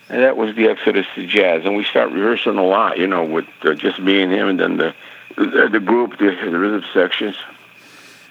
And 0.09 0.23
that 0.23 0.37
was 0.37 0.57
the 0.57 0.67
Exodus 0.69 1.07
to 1.15 1.25
Jazz, 1.27 1.65
and 1.65 1.77
we 1.77 1.85
start 1.85 2.11
rehearsing 2.11 2.59
a 2.59 2.65
lot, 2.65 2.99
you 2.99 3.07
know, 3.07 3.25
with 3.25 3.47
uh, 3.63 3.75
just 3.75 4.01
me 4.01 4.21
and 4.23 4.33
him, 4.33 4.49
and 4.49 4.59
then 4.59 4.77
the 4.77 4.95
the, 5.37 5.69
the 5.71 5.81
group, 5.81 6.19
the, 6.19 6.37
the 6.51 6.59
rhythm 6.59 6.85
sections. 6.93 7.37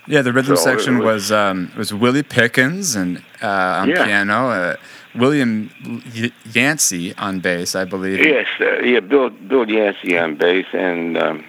Yeah, 0.06 0.22
the 0.22 0.34
rhythm 0.34 0.56
So 0.58 0.64
section 0.64 0.98
was- 0.98 1.06
was 1.06 1.32
um, 1.32 1.72
was 1.78 1.94
Willie 1.94 2.24
Pickens 2.24 2.96
and 2.96 3.22
uh, 3.42 3.48
on 3.82 3.90
Yeah. 3.90 4.06
piano, 4.06 4.50
uh, 4.50 4.76
William 5.16 5.70
y- 6.16 6.32
Yancey 6.52 7.16
on 7.16 7.40
bass, 7.40 7.76
I 7.76 7.86
believe. 7.86 8.20
Yes, 8.26 8.48
uh, 8.60 8.80
yeah, 8.80 9.00
Bill 9.00 9.30
Bill 9.30 9.70
Yancey 9.70 10.18
on 10.18 10.36
bass, 10.36 10.66
and 10.74 11.18
um, 11.18 11.44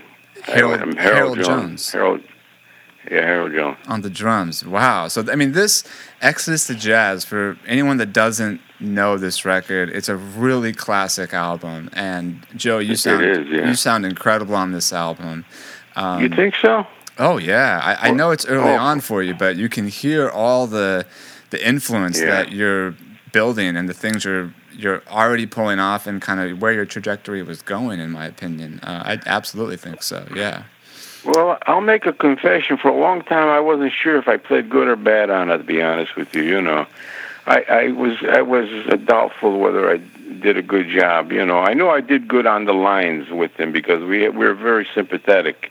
Harold, 0.45 0.81
um, 0.81 0.97
Harold 0.97 1.43
Jones 1.43 1.91
Harold, 1.91 2.21
yeah, 3.11 3.23
Harold 3.23 3.53
Jones. 3.53 3.79
on 3.87 4.03
the 4.03 4.11
drums. 4.11 4.65
Wow. 4.65 5.09
So 5.09 5.25
I 5.31 5.37
mean, 5.37 5.53
this 5.53 5.85
Exodus 6.21 6.67
to 6.67 6.75
Jazz 6.75 7.25
for 7.25 7.57
anyone 7.67 7.97
that 7.99 8.13
doesn't 8.13 8.61
know 8.79 9.17
this 9.17 9.45
record, 9.45 9.91
it's 9.91 10.09
a 10.09 10.17
really 10.17 10.73
classic 10.73 11.33
album. 11.33 11.91
And 11.93 12.47
Joe, 12.57 12.79
you 12.79 12.97
sound 12.97 13.25
is, 13.25 13.47
yeah. 13.49 13.69
you 13.69 13.75
sound 13.75 14.05
incredible 14.05 14.55
on 14.55 14.73
this 14.73 14.93
album. 14.93 15.45
Um, 15.97 16.23
you 16.23 16.29
think 16.29 16.55
so? 16.57 16.87
Oh 17.19 17.39
yeah, 17.39 17.81
I, 17.83 18.09
I 18.09 18.11
know 18.13 18.31
it's 18.31 18.47
early 18.47 18.73
oh. 18.73 18.79
on 18.79 19.01
for 19.01 19.23
you, 19.23 19.35
but 19.35 19.57
you 19.57 19.69
can 19.69 19.89
hear 19.89 20.29
all 20.29 20.67
the 20.67 21.07
the 21.51 21.67
influence 21.67 22.19
Yeah. 22.19 22.27
that 22.27 22.53
you're 22.53 22.95
building 23.33 23.77
and 23.77 23.89
the 23.89 23.95
things 23.95 24.25
you're 24.25 24.53
you're 24.73 25.03
already 25.09 25.47
pulling 25.47 25.79
off 25.79 26.07
and 26.07 26.23
kind 26.23 26.41
of 26.41 26.61
where 26.63 26.73
your 26.73 26.87
trajectory 26.87 27.43
was 27.43 27.61
going. 27.61 28.01
In 28.01 28.11
my 28.11 28.27
opinion, 28.27 28.81
uh, 28.83 29.03
I 29.05 29.21
absolutely 29.27 29.77
think 29.77 30.03
so. 30.03 30.27
Yeah. 30.35 30.65
Well, 31.25 31.59
I'll 31.67 31.81
make 31.81 32.07
a 32.07 32.13
confession. 32.13 32.79
For 32.79 32.89
a 32.89 32.97
long 32.97 33.23
time, 33.23 33.49
I 33.49 33.61
wasn't 33.61 33.93
sure 33.93 34.17
if 34.17 34.27
I 34.27 34.37
played 34.37 34.71
good 34.71 34.89
or 34.89 34.97
bad 34.97 35.31
on 35.31 35.51
it. 35.51 35.59
To 35.59 35.65
be 35.65 35.83
honest 35.83 36.17
with 36.17 36.35
you, 36.35 36.43
you 36.43 36.63
know, 36.63 36.87
I, 37.47 37.63
I 37.63 37.89
was 37.93 38.17
I 38.27 38.43
was 38.43 38.69
doubtful 39.05 39.59
whether 39.59 39.91
I 39.91 39.99
did 39.99 40.57
a 40.57 40.63
good 40.63 40.89
job. 40.89 41.33
You 41.33 41.45
know, 41.45 41.59
I 41.59 41.75
know 41.75 41.91
I 41.91 42.01
did 42.01 42.27
good 42.27 42.47
on 42.47 42.65
the 42.65 42.73
lines 42.73 43.29
with 43.31 43.59
him 43.59 43.73
because 43.73 44.03
we 44.03 44.29
we 44.29 44.47
were 44.47 44.55
very 44.55 44.89
sympathetic. 44.95 45.71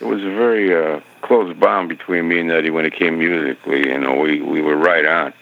It 0.00 0.04
was 0.04 0.22
a 0.22 0.30
very 0.30 0.74
uh, 0.74 1.00
close 1.20 1.54
bond 1.56 1.88
between 1.88 2.28
me 2.28 2.40
and 2.40 2.50
Eddie 2.50 2.70
when 2.70 2.86
it 2.86 2.94
came 2.94 3.18
musically. 3.18 3.88
You 3.88 3.98
know, 3.98 4.20
we 4.20 4.40
we 4.40 4.62
were 4.62 4.76
right 4.76 5.04
on. 5.04 5.32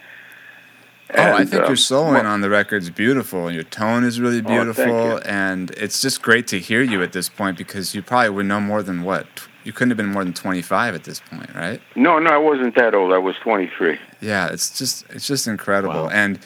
Oh, 1.17 1.33
I 1.33 1.45
think 1.45 1.63
um, 1.63 1.67
your 1.67 1.75
soloing 1.77 2.23
well- 2.23 2.27
on 2.27 2.41
the 2.41 2.49
record's 2.49 2.89
beautiful, 2.89 3.45
and 3.47 3.55
your 3.55 3.63
tone 3.63 4.03
is 4.03 4.19
really 4.19 4.39
Oh, 4.39 4.43
thank 4.43 4.47
beautiful, 4.47 5.09
you. 5.13 5.17
and 5.19 5.71
it's 5.71 6.01
just 6.01 6.21
great 6.21 6.47
to 6.47 6.59
hear 6.59 6.81
you 6.81 7.01
at 7.03 7.11
this 7.13 7.29
point 7.29 7.57
because 7.57 7.95
you 7.95 8.01
probably 8.01 8.29
would 8.29 8.45
know 8.45 8.59
more 8.61 8.83
than 8.83 9.03
what 9.03 9.25
you 9.63 9.73
couldn't 9.73 9.89
have 9.91 9.97
been 9.97 10.07
more 10.11 10.23
than 10.23 10.33
twenty 10.33 10.61
five 10.61 10.95
at 10.95 11.03
this 11.03 11.19
point, 11.19 11.53
right? 11.55 11.81
No, 11.95 12.19
no, 12.19 12.29
I 12.31 12.37
wasn't 12.37 12.75
that 12.75 12.93
old. 12.95 13.11
I 13.13 13.17
was 13.17 13.35
23. 13.43 13.99
Yeah, 14.21 14.47
it's 14.47 14.77
just 14.77 15.05
it's 15.09 15.27
just 15.27 15.47
incredible. 15.47 16.03
Wow. 16.05 16.09
And 16.09 16.39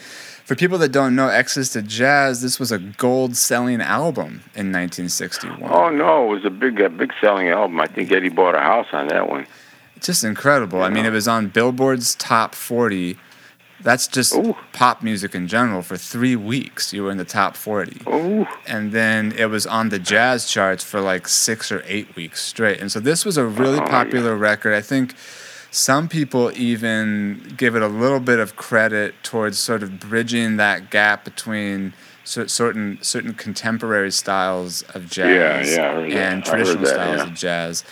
For 0.45 0.55
people 0.55 0.77
that 0.79 0.91
don't 0.91 1.15
know 1.15 1.29
Exodus 1.29 1.69
to 1.69 1.81
Jazz, 1.81 2.41
this 2.41 2.59
was 2.59 2.69
a 2.71 2.77
gold 2.77 3.37
selling 3.37 3.79
album 3.81 4.41
in 4.55 4.73
1961. 4.73 5.69
Oh 5.71 5.89
no, 5.89 6.25
it 6.25 6.35
was 6.35 6.43
a 6.45 6.49
big, 6.49 6.81
a 6.81 6.89
big 6.89 7.13
selling 7.21 7.47
album. 7.49 7.79
I 7.79 7.85
think 7.87 8.11
Eddie 8.11 8.27
bought 8.29 8.53
a 8.55 8.59
house 8.59 8.87
on 8.91 9.07
that 9.07 9.29
one. 9.29 9.45
It's 9.95 10.07
just 10.07 10.23
incredible. 10.25 10.81
I 10.83 10.89
mean, 10.89 11.05
it 11.05 11.11
was 11.11 11.29
on 11.29 11.47
Billboard's 11.47 12.15
top 12.15 12.55
40. 12.55 13.17
That's 13.83 14.07
just 14.07 14.33
Ooh. 14.33 14.55
pop 14.71 15.03
music 15.03 15.35
in 15.35 15.47
general. 15.47 15.81
For 15.81 15.97
three 15.97 16.35
weeks, 16.35 16.93
you 16.93 17.03
were 17.03 17.11
in 17.11 17.17
the 17.17 17.25
top 17.25 17.55
40. 17.57 18.01
Oh, 18.07 18.47
and 18.65 18.91
then 18.93 19.33
it 19.37 19.47
was 19.47 19.67
on 19.67 19.89
the 19.89 19.99
jazz 19.99 20.49
charts 20.49 20.83
for 20.83 21.01
like 21.01 21.27
six 21.27 21.71
or 21.71 21.83
eight 21.85 22.15
weeks 22.15 22.41
straight. 22.41 22.79
And 22.79 22.91
so 22.91 22.99
this 22.99 23.25
was 23.25 23.37
a 23.37 23.45
really 23.45 23.79
Oh, 23.79 23.85
popular 23.87 24.35
record. 24.35 24.73
I 24.73 24.81
think 24.81 25.15
some 25.69 26.07
people 26.07 26.51
even 26.55 27.53
give 27.57 27.75
it 27.75 27.81
a 27.81 27.87
little 27.87 28.19
bit 28.21 28.39
of 28.39 28.55
credit 28.55 29.15
towards 29.23 29.59
sort 29.59 29.83
of 29.83 29.99
bridging 29.99 30.57
that 30.57 30.89
gap 30.89 31.25
between 31.25 31.93
certain 32.23 32.97
certain 33.01 33.33
contemporary 33.33 34.11
styles 34.11 34.83
of 34.95 35.09
jazz 35.09 35.69
Yeah, 35.69 35.75
yeah, 35.75 35.89
I 35.89 35.93
heard 35.95 36.11
that. 36.11 36.17
I 36.17 36.21
and 36.21 36.45
traditional 36.45 36.85
styles 36.85 37.17
yeah. 37.17 37.23
of 37.23 37.33
jazz. 37.33 37.83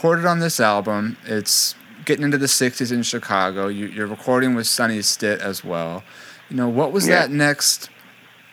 Recorded 0.00 0.24
on 0.24 0.38
this 0.38 0.58
album. 0.60 1.14
It's 1.26 1.74
getting 2.06 2.24
into 2.24 2.38
the 2.38 2.46
60s 2.46 2.90
in 2.90 3.02
Chicago. 3.02 3.68
You, 3.68 3.84
you're 3.84 4.06
recording 4.06 4.54
with 4.54 4.66
Sonny 4.66 5.02
Stitt 5.02 5.42
as 5.42 5.62
well. 5.62 6.02
You 6.48 6.56
know, 6.56 6.70
what 6.70 6.90
was 6.90 7.06
Yeah. 7.06 7.20
that 7.20 7.30
next 7.30 7.90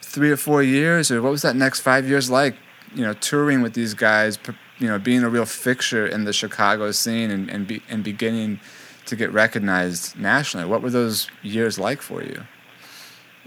three 0.02 0.30
or 0.30 0.36
four 0.36 0.62
years, 0.62 1.10
or 1.10 1.22
what 1.22 1.32
was 1.32 1.44
that 1.44 1.56
next 1.56 1.80
five 1.80 2.06
years 2.06 2.30
like? 2.30 2.58
You 2.94 3.04
know, 3.06 3.14
touring 3.14 3.62
with 3.62 3.76
these 3.76 3.94
guys, 3.94 4.38
you 4.78 4.90
know, 4.90 5.00
being 5.00 5.24
a 5.24 5.30
real 5.30 5.46
fixture 5.46 6.06
in 6.06 6.26
the 6.26 6.34
Chicago 6.34 6.92
scene 6.92 7.32
and, 7.32 7.50
and, 7.50 7.66
be, 7.66 7.82
and 7.88 8.04
beginning 8.04 8.60
to 9.06 9.16
get 9.16 9.32
recognized 9.32 10.20
nationally. 10.20 10.68
What 10.68 10.82
were 10.82 10.90
those 10.90 11.30
years 11.44 11.80
like 11.80 12.02
for 12.02 12.22
you? 12.22 12.44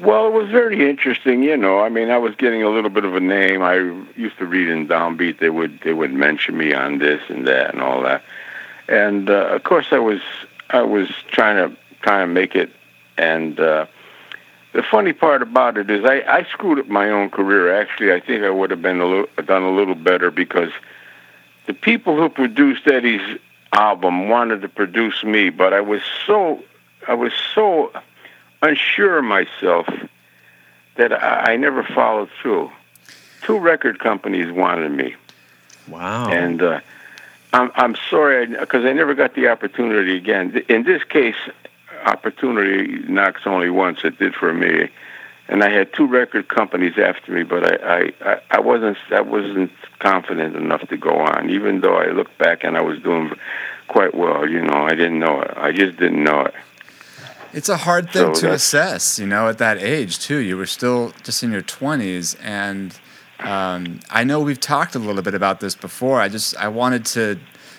Well, 0.01 0.29
it 0.29 0.33
was 0.33 0.49
very 0.49 0.89
interesting, 0.89 1.43
you 1.43 1.59
know. 1.59 1.81
I 1.81 1.91
mean, 1.91 2.11
I 2.11 2.17
was 2.17 2.35
getting 2.37 2.63
a 2.63 2.71
little 2.71 2.89
bit 2.89 3.05
of 3.05 3.15
a 3.15 3.21
name. 3.21 3.63
I 3.63 3.75
used 4.17 4.39
to 4.39 4.47
read 4.47 4.69
in 4.69 4.89
Downbeat; 4.89 5.39
they 5.39 5.51
would 5.51 5.81
they 5.81 5.93
would 5.93 6.13
mention 6.13 6.57
me 6.57 6.73
on 6.73 6.99
this 6.99 7.21
and 7.29 7.47
that 7.47 7.75
and 7.75 7.83
all 7.83 8.03
that. 8.03 8.23
And 8.89 9.29
uh, 9.29 9.49
of 9.49 9.63
course, 9.63 9.89
I 9.91 9.99
was 9.99 10.21
I 10.71 10.83
was 10.83 11.09
trying 11.31 11.57
to 11.57 11.77
trying 12.01 12.27
to 12.27 12.33
make 12.33 12.55
it. 12.55 12.71
And 13.19 13.61
uh, 13.61 13.87
the 14.73 14.83
funny 14.83 15.13
part 15.13 15.43
about 15.43 15.77
it 15.77 15.91
is, 15.91 16.03
I, 16.07 16.23
I 16.27 16.45
screwed 16.45 16.79
up 16.79 16.89
my 16.89 17.11
own 17.11 17.29
career. 17.29 17.79
Actually, 17.79 18.15
I 18.15 18.21
think 18.21 18.43
I 18.43 18.51
would 18.51 18.71
have 18.71 18.81
been 18.81 19.01
a 19.01 19.07
little 19.07 19.29
done 19.45 19.65
a 19.65 19.71
little 19.71 19.95
better 19.95 20.31
because 20.31 20.71
the 21.67 21.75
people 21.75 22.17
who 22.17 22.31
produced 22.31 22.87
Eddie's 22.87 23.39
album 23.75 24.31
wanted 24.31 24.63
to 24.63 24.69
produce 24.69 25.23
me, 25.23 25.51
but 25.51 25.75
I 25.75 25.83
was 25.83 26.01
so 26.27 26.65
I 27.07 27.13
was 27.15 27.33
so 27.55 27.93
unsure 28.62 29.18
of 29.18 29.25
myself 29.25 29.87
that 30.96 31.12
I, 31.12 31.53
I 31.53 31.57
never 31.57 31.83
followed 31.83 32.31
through. 32.40 32.70
Two 33.42 33.59
record 33.59 33.99
companies 33.99 34.53
wanted 34.53 34.90
me, 34.92 35.16
Wow. 35.88 36.29
and 36.31 36.61
uh, 36.62 36.81
I'm 37.53 37.70
I'm 37.75 37.96
sorry 38.11 38.46
because 38.46 38.85
I 38.85 38.92
never 38.92 39.14
got 39.14 39.35
the 39.35 39.49
opportunity 39.49 40.16
again. 40.16 40.62
In 40.68 40.83
this 40.85 41.03
case, 41.05 41.37
opportunity 42.05 42.99
knocks 43.09 43.42
only 43.46 43.70
once. 43.70 44.05
It 44.05 44.18
did 44.18 44.35
for 44.35 44.53
me, 44.53 44.90
and 45.49 45.64
I 45.64 45.70
had 45.70 45.92
two 45.94 46.07
record 46.07 46.49
companies 46.49 46.99
after 46.99 47.33
me, 47.33 47.42
but 47.44 47.64
I 47.64 47.94
I, 47.96 48.12
I- 48.33 48.40
I 48.51 48.61
wasn't 48.61 48.99
I 49.11 49.23
wasn't 49.23 49.73
confident 50.01 50.55
enough 50.55 50.87
to 50.88 50.96
go 50.99 51.16
on. 51.20 51.49
Even 51.49 51.81
though 51.81 51.96
I 51.96 52.09
look 52.09 52.37
back 52.37 52.62
and 52.62 52.77
I 52.77 52.83
was 52.83 53.01
doing 53.01 53.33
quite 53.88 54.14
well, 54.14 54.46
you 54.49 54.61
know, 54.62 54.85
I 54.85 54.90
didn't 54.90 55.18
know 55.18 55.40
it. 55.40 55.53
I 55.57 55.73
just 55.73 55.96
didn't 55.99 56.23
know 56.23 56.42
it. 56.42 56.55
It's 57.53 57.69
a 57.69 57.77
hard 57.79 58.11
thing 58.11 58.35
So 58.35 58.41
to 58.43 58.53
assess, 58.53 59.19
you 59.19 59.27
know, 59.27 59.49
at 59.49 59.59
that 59.59 59.79
age 59.79 60.19
too. 60.19 60.39
You 60.39 60.57
were 60.57 60.67
still 60.67 61.13
just 61.23 61.43
in 61.43 61.53
your 61.53 61.63
twenties, 61.63 62.35
and 62.37 62.99
um, 63.41 64.01
I 64.11 64.25
know 64.25 64.41
we've 64.41 64.61
talked 64.61 64.95
a 64.95 64.99
little 64.99 65.23
bit 65.23 65.35
about 65.35 65.61
this 65.61 65.75
before. 65.75 66.21
I 66.21 66.29
just 66.29 66.57
I 66.57 66.69
wanted 66.69 67.05
to 67.07 67.39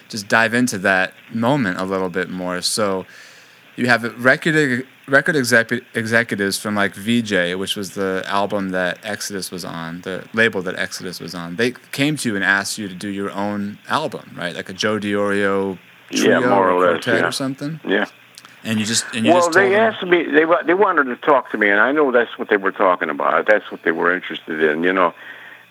just 0.09 0.27
dive 0.27 0.53
into 0.53 0.77
that 0.79 1.13
moment 1.33 1.79
a 1.79 1.83
little 1.85 2.09
bit 2.09 2.29
more. 2.29 2.61
So 2.61 3.05
you 3.75 3.87
have 3.87 4.03
record 4.23 4.85
record 5.07 5.35
execu- 5.35 5.83
executives 5.93 6.59
from 6.59 6.75
like 6.75 6.93
Vee-Jay, 6.95 7.55
which 7.55 7.75
was 7.75 7.91
the 7.91 8.23
album 8.27 8.69
that 8.69 8.99
Exodus 9.03 9.51
was 9.51 9.65
on, 9.65 10.01
the 10.01 10.25
label 10.33 10.61
that 10.61 10.77
Exodus 10.77 11.19
was 11.19 11.33
on. 11.35 11.55
They 11.55 11.71
came 11.91 12.15
to 12.17 12.29
you 12.29 12.35
and 12.35 12.43
asked 12.45 12.77
you 12.77 12.87
to 12.87 12.95
do 12.95 13.09
your 13.09 13.31
own 13.31 13.77
album, 13.89 14.35
right? 14.37 14.55
Like 14.55 14.69
a 14.69 14.73
Joe 14.73 14.99
Diorio 14.99 15.77
trio 16.11 16.39
Yeah, 16.41 16.47
more 16.49 16.69
or 16.69 16.71
or 16.71 16.79
less, 16.79 17.03
quartet 17.03 17.21
yeah. 17.21 17.27
or 17.27 17.31
something. 17.31 17.79
Yeah. 17.85 18.05
And 18.63 18.79
you 18.79 18.85
just 18.85 19.05
and 19.15 19.25
you 19.25 19.31
well, 19.31 19.41
just 19.41 19.53
told 19.53 19.65
they 19.65 19.75
asked 19.75 20.03
me. 20.03 20.23
They 20.23 20.45
they 20.65 20.73
wanted 20.73 21.05
to 21.05 21.15
talk 21.15 21.51
to 21.51 21.57
me, 21.57 21.69
and 21.69 21.79
I 21.79 21.91
know 21.91 22.11
that's 22.11 22.37
what 22.37 22.49
they 22.49 22.57
were 22.57 22.71
talking 22.71 23.09
about. 23.09 23.47
That's 23.47 23.69
what 23.71 23.81
they 23.83 23.91
were 23.91 24.13
interested 24.13 24.63
in, 24.63 24.83
you 24.83 24.93
know. 24.93 25.13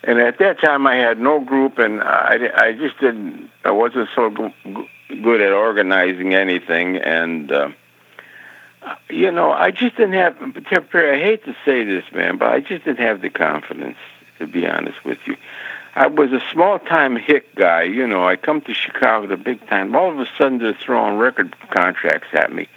And 0.03 0.19
at 0.19 0.39
that 0.39 0.59
time, 0.59 0.87
I 0.87 0.95
had 0.95 1.19
no 1.19 1.39
group, 1.39 1.77
and 1.77 2.01
I, 2.01 2.49
I 2.55 2.73
just 2.73 2.99
didn't. 2.99 3.49
I 3.63 3.71
wasn't 3.71 4.09
so 4.15 4.29
go- 4.29 4.53
go- 4.73 4.87
good 5.09 5.41
at 5.41 5.53
organizing 5.53 6.33
anything, 6.33 6.97
and 6.97 7.51
uh, 7.51 7.69
you 9.09 9.31
know, 9.31 9.51
I 9.51 9.71
just 9.71 9.95
didn't 9.95 10.13
have. 10.13 10.35
I 10.41 11.19
hate 11.19 11.45
to 11.45 11.55
say 11.63 11.83
this, 11.83 12.03
man, 12.11 12.37
but 12.37 12.49
I 12.49 12.59
just 12.59 12.83
didn't 12.83 12.99
have 12.99 13.21
the 13.21 13.29
confidence. 13.29 13.97
To 14.39 14.47
be 14.47 14.65
honest 14.65 15.05
with 15.05 15.19
you, 15.27 15.37
I 15.93 16.07
was 16.07 16.31
a 16.31 16.41
small 16.51 16.79
time 16.79 17.15
hick 17.15 17.53
guy. 17.53 17.83
You 17.83 18.07
know, 18.07 18.27
I 18.27 18.37
come 18.37 18.61
to 18.61 18.73
Chicago 18.73 19.27
the 19.27 19.37
big 19.37 19.65
time. 19.67 19.95
All 19.95 20.11
of 20.11 20.19
a 20.19 20.25
sudden, 20.35 20.57
they're 20.57 20.73
throwing 20.73 21.19
record 21.19 21.55
contracts 21.69 22.29
at 22.33 22.51
me. 22.51 22.67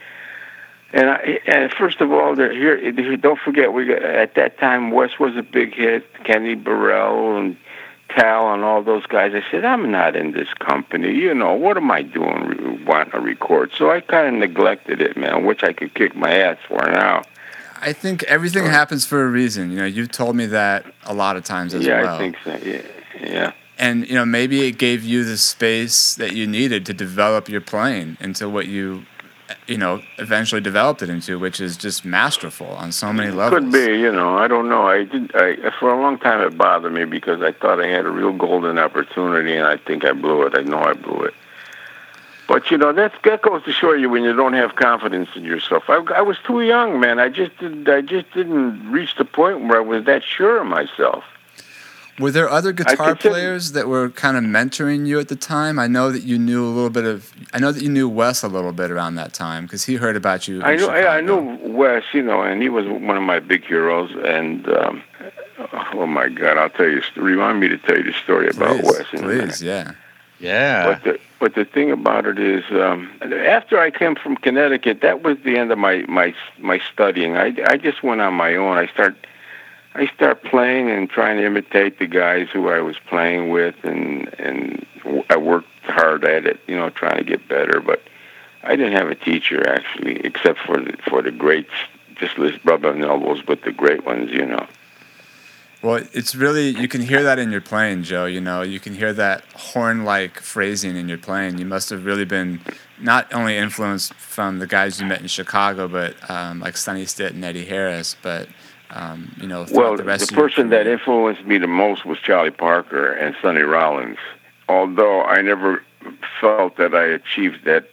And, 0.94 1.10
I, 1.10 1.40
and 1.46 1.72
first 1.72 2.00
of 2.00 2.12
all, 2.12 2.36
here. 2.36 3.16
Don't 3.16 3.40
forget, 3.40 3.72
we 3.72 3.92
at 3.92 4.36
that 4.36 4.58
time 4.58 4.92
Wes 4.92 5.18
was 5.18 5.36
a 5.36 5.42
big 5.42 5.74
hit. 5.74 6.06
Kenny 6.22 6.54
Burrell 6.54 7.36
and 7.36 7.56
Tal 8.10 8.54
and 8.54 8.62
all 8.62 8.80
those 8.80 9.04
guys. 9.06 9.32
I 9.34 9.42
said, 9.50 9.64
I'm 9.64 9.90
not 9.90 10.14
in 10.14 10.30
this 10.32 10.54
company. 10.54 11.12
You 11.12 11.34
know, 11.34 11.52
what 11.54 11.76
am 11.76 11.90
I 11.90 12.02
doing? 12.02 12.84
Wanting 12.86 13.10
to 13.10 13.18
record? 13.18 13.72
So 13.76 13.90
I 13.90 14.02
kind 14.02 14.28
of 14.28 14.34
neglected 14.34 15.00
it, 15.02 15.16
man. 15.16 15.44
Which 15.44 15.64
I 15.64 15.72
could 15.72 15.94
kick 15.94 16.14
my 16.14 16.32
ass 16.32 16.58
for 16.68 16.76
now. 16.76 17.24
I 17.80 17.92
think 17.92 18.22
everything 18.24 18.64
happens 18.64 19.04
for 19.04 19.24
a 19.24 19.28
reason. 19.28 19.72
You 19.72 19.78
know, 19.78 19.86
you've 19.86 20.12
told 20.12 20.36
me 20.36 20.46
that 20.46 20.86
a 21.04 21.12
lot 21.12 21.36
of 21.36 21.44
times 21.44 21.74
as 21.74 21.84
yeah, 21.84 22.02
well. 22.02 22.14
I 22.14 22.18
think 22.18 22.36
so. 22.44 22.56
Yeah, 22.64 22.82
yeah. 23.20 23.52
and 23.78 24.08
you 24.08 24.14
know, 24.14 24.24
maybe 24.24 24.66
it 24.68 24.78
gave 24.78 25.02
you 25.04 25.24
the 25.24 25.36
space 25.36 26.14
that 26.14 26.32
you 26.32 26.46
needed 26.46 26.86
to 26.86 26.94
develop 26.94 27.48
your 27.48 27.60
playing 27.60 28.16
into 28.20 28.48
what 28.48 28.66
you, 28.66 29.04
you 29.66 29.78
know, 29.78 30.02
eventually 30.18 30.60
developed 30.60 31.02
it 31.02 31.10
into, 31.10 31.38
which 31.38 31.60
is 31.60 31.76
just 31.76 32.04
masterful 32.04 32.68
on 32.68 32.92
so 32.92 33.12
many 33.12 33.30
levels. 33.30 33.60
Could 33.60 33.72
be, 33.72 33.98
you 33.98 34.12
know. 34.12 34.36
I 34.36 34.48
don't 34.48 34.68
know. 34.68 34.86
I 34.86 35.04
did. 35.04 35.34
I 35.34 35.70
for 35.78 35.92
a 35.92 36.00
long 36.00 36.18
time 36.18 36.40
it 36.46 36.56
bothered 36.56 36.92
me 36.92 37.04
because 37.04 37.42
I 37.42 37.52
thought 37.52 37.80
I 37.80 37.86
had 37.86 38.06
a 38.06 38.10
real 38.10 38.32
golden 38.32 38.78
opportunity, 38.78 39.54
and 39.54 39.66
I 39.66 39.76
think 39.76 40.04
I 40.04 40.12
blew 40.12 40.42
it. 40.42 40.56
I 40.56 40.62
know 40.62 40.78
I 40.78 40.94
blew 40.94 41.22
it. 41.22 41.34
But 42.46 42.70
you 42.70 42.76
know 42.76 42.92
that's 42.92 43.14
that 43.24 43.42
goes 43.42 43.64
to 43.64 43.72
show 43.72 43.92
you 43.92 44.10
when 44.10 44.22
you 44.22 44.34
don't 44.34 44.52
have 44.52 44.76
confidence 44.76 45.30
in 45.34 45.44
yourself. 45.44 45.84
I, 45.88 45.96
I 46.14 46.20
was 46.20 46.36
too 46.46 46.60
young, 46.60 47.00
man. 47.00 47.18
I 47.18 47.28
just 47.28 47.56
did, 47.58 47.88
I 47.88 48.02
just 48.02 48.30
didn't 48.32 48.90
reach 48.90 49.16
the 49.16 49.24
point 49.24 49.62
where 49.66 49.78
I 49.78 49.80
was 49.80 50.04
that 50.04 50.22
sure 50.22 50.60
of 50.60 50.66
myself. 50.66 51.24
Were 52.20 52.30
there 52.30 52.48
other 52.48 52.72
guitar 52.72 53.16
players 53.16 53.72
that 53.72 53.88
were 53.88 54.08
kind 54.10 54.36
of 54.36 54.44
mentoring 54.44 55.06
you 55.06 55.18
at 55.18 55.28
the 55.28 55.36
time? 55.36 55.78
I 55.80 55.88
know 55.88 56.12
that 56.12 56.22
you 56.22 56.38
knew 56.38 56.64
a 56.64 56.70
little 56.70 56.90
bit 56.90 57.04
of. 57.04 57.32
I 57.52 57.58
know 57.58 57.72
that 57.72 57.82
you 57.82 57.88
knew 57.88 58.08
Wes 58.08 58.42
a 58.44 58.48
little 58.48 58.72
bit 58.72 58.90
around 58.92 59.16
that 59.16 59.32
time 59.32 59.64
because 59.64 59.84
he 59.84 59.96
heard 59.96 60.14
about 60.14 60.46
you. 60.46 60.62
I 60.62 60.76
know, 60.76 60.88
I, 60.88 61.16
I 61.16 61.20
Chicago. 61.20 61.40
know 61.42 61.58
Wes, 61.72 62.04
you 62.12 62.22
know, 62.22 62.42
and 62.42 62.62
he 62.62 62.68
was 62.68 62.86
one 62.86 63.16
of 63.16 63.22
my 63.24 63.40
big 63.40 63.64
heroes. 63.64 64.12
And 64.24 64.68
um, 64.68 65.02
oh 65.92 66.06
my 66.06 66.28
God, 66.28 66.56
I'll 66.56 66.70
tell 66.70 66.88
you. 66.88 67.02
Remind 67.16 67.58
me 67.58 67.68
to 67.68 67.78
tell 67.78 67.96
you 67.96 68.04
the 68.04 68.12
story 68.12 68.48
about 68.48 68.80
Please, 68.80 68.84
Wes. 68.98 69.06
in 69.12 69.24
a 69.24 69.26
minute. 69.26 69.44
please, 69.46 69.62
yeah. 69.62 69.92
Yeah. 70.38 70.86
But 70.86 71.04
the 71.04 71.20
but 71.40 71.54
the 71.56 71.64
thing 71.64 71.90
about 71.90 72.26
it 72.26 72.38
is, 72.38 72.64
um, 72.70 73.10
after 73.22 73.78
I 73.80 73.90
came 73.90 74.14
from 74.14 74.36
Connecticut, 74.36 75.00
that 75.00 75.22
was 75.22 75.36
the 75.44 75.56
end 75.56 75.72
of 75.72 75.78
my 75.78 76.04
my 76.08 76.34
my 76.58 76.80
studying. 76.92 77.36
I 77.36 77.54
I 77.66 77.76
just 77.76 78.02
went 78.04 78.20
on 78.20 78.34
my 78.34 78.54
own. 78.54 78.76
I 78.76 78.86
start 78.88 79.16
I 79.94 80.06
start 80.08 80.42
playing 80.42 80.90
and 80.90 81.08
trying 81.08 81.36
to 81.36 81.46
imitate 81.46 81.98
the 81.98 82.06
guys 82.06 82.48
who 82.52 82.68
I 82.68 82.80
was 82.80 82.96
playing 83.08 83.50
with, 83.50 83.76
and 83.84 84.28
and 84.40 84.86
I 85.30 85.36
worked 85.36 85.68
hard 85.84 86.24
at 86.24 86.46
it, 86.46 86.60
you 86.66 86.76
know, 86.76 86.90
trying 86.90 87.18
to 87.18 87.24
get 87.24 87.46
better. 87.48 87.80
But 87.80 88.02
I 88.62 88.76
didn't 88.76 88.94
have 88.94 89.08
a 89.08 89.14
teacher 89.14 89.68
actually, 89.68 90.16
except 90.24 90.58
for 90.60 90.80
the, 90.80 90.96
for 91.08 91.22
the 91.22 91.30
greats. 91.30 91.70
Just 92.16 92.36
rubbing 92.64 93.02
elbows 93.02 93.44
with 93.46 93.62
the 93.62 93.72
great 93.72 94.04
ones, 94.04 94.30
you 94.30 94.46
know. 94.46 94.66
Well, 95.82 96.02
it's 96.12 96.34
really 96.34 96.70
you 96.70 96.88
can 96.88 97.02
hear 97.02 97.22
that 97.24 97.38
in 97.38 97.52
your 97.52 97.60
playing, 97.60 98.04
Joe. 98.04 98.24
You 98.24 98.40
know, 98.40 98.62
you 98.62 98.80
can 98.80 98.94
hear 98.94 99.12
that 99.12 99.44
horn-like 99.54 100.40
phrasing 100.40 100.96
in 100.96 101.08
your 101.08 101.18
playing. 101.18 101.58
You 101.58 101.66
must 101.66 101.90
have 101.90 102.04
really 102.04 102.24
been 102.24 102.60
not 102.98 103.32
only 103.34 103.58
influenced 103.58 104.14
from 104.14 104.60
the 104.60 104.66
guys 104.66 105.00
you 105.00 105.06
met 105.06 105.20
in 105.20 105.26
Chicago, 105.26 105.86
but 105.86 106.14
um, 106.30 106.60
like 106.60 106.76
Sonny 106.76 107.04
Stitt 107.04 107.34
and 107.34 107.44
Eddie 107.44 107.66
Harris, 107.66 108.16
but 108.22 108.48
um, 108.94 109.34
you 109.40 109.48
know, 109.48 109.66
Well, 109.72 109.96
the 109.96 110.04
the, 110.04 110.30
person 110.32 110.70
that 110.70 110.86
influenced 110.86 111.44
me 111.44 111.58
the 111.58 111.66
most 111.66 112.04
was 112.04 112.18
Charlie 112.18 112.50
Parker 112.50 113.12
and 113.12 113.34
Sonny 113.42 113.62
Rollins. 113.62 114.18
Although 114.68 115.22
I 115.22 115.42
never 115.42 115.82
felt 116.40 116.76
that 116.76 116.94
I 116.94 117.04
achieved 117.04 117.64
that 117.64 117.90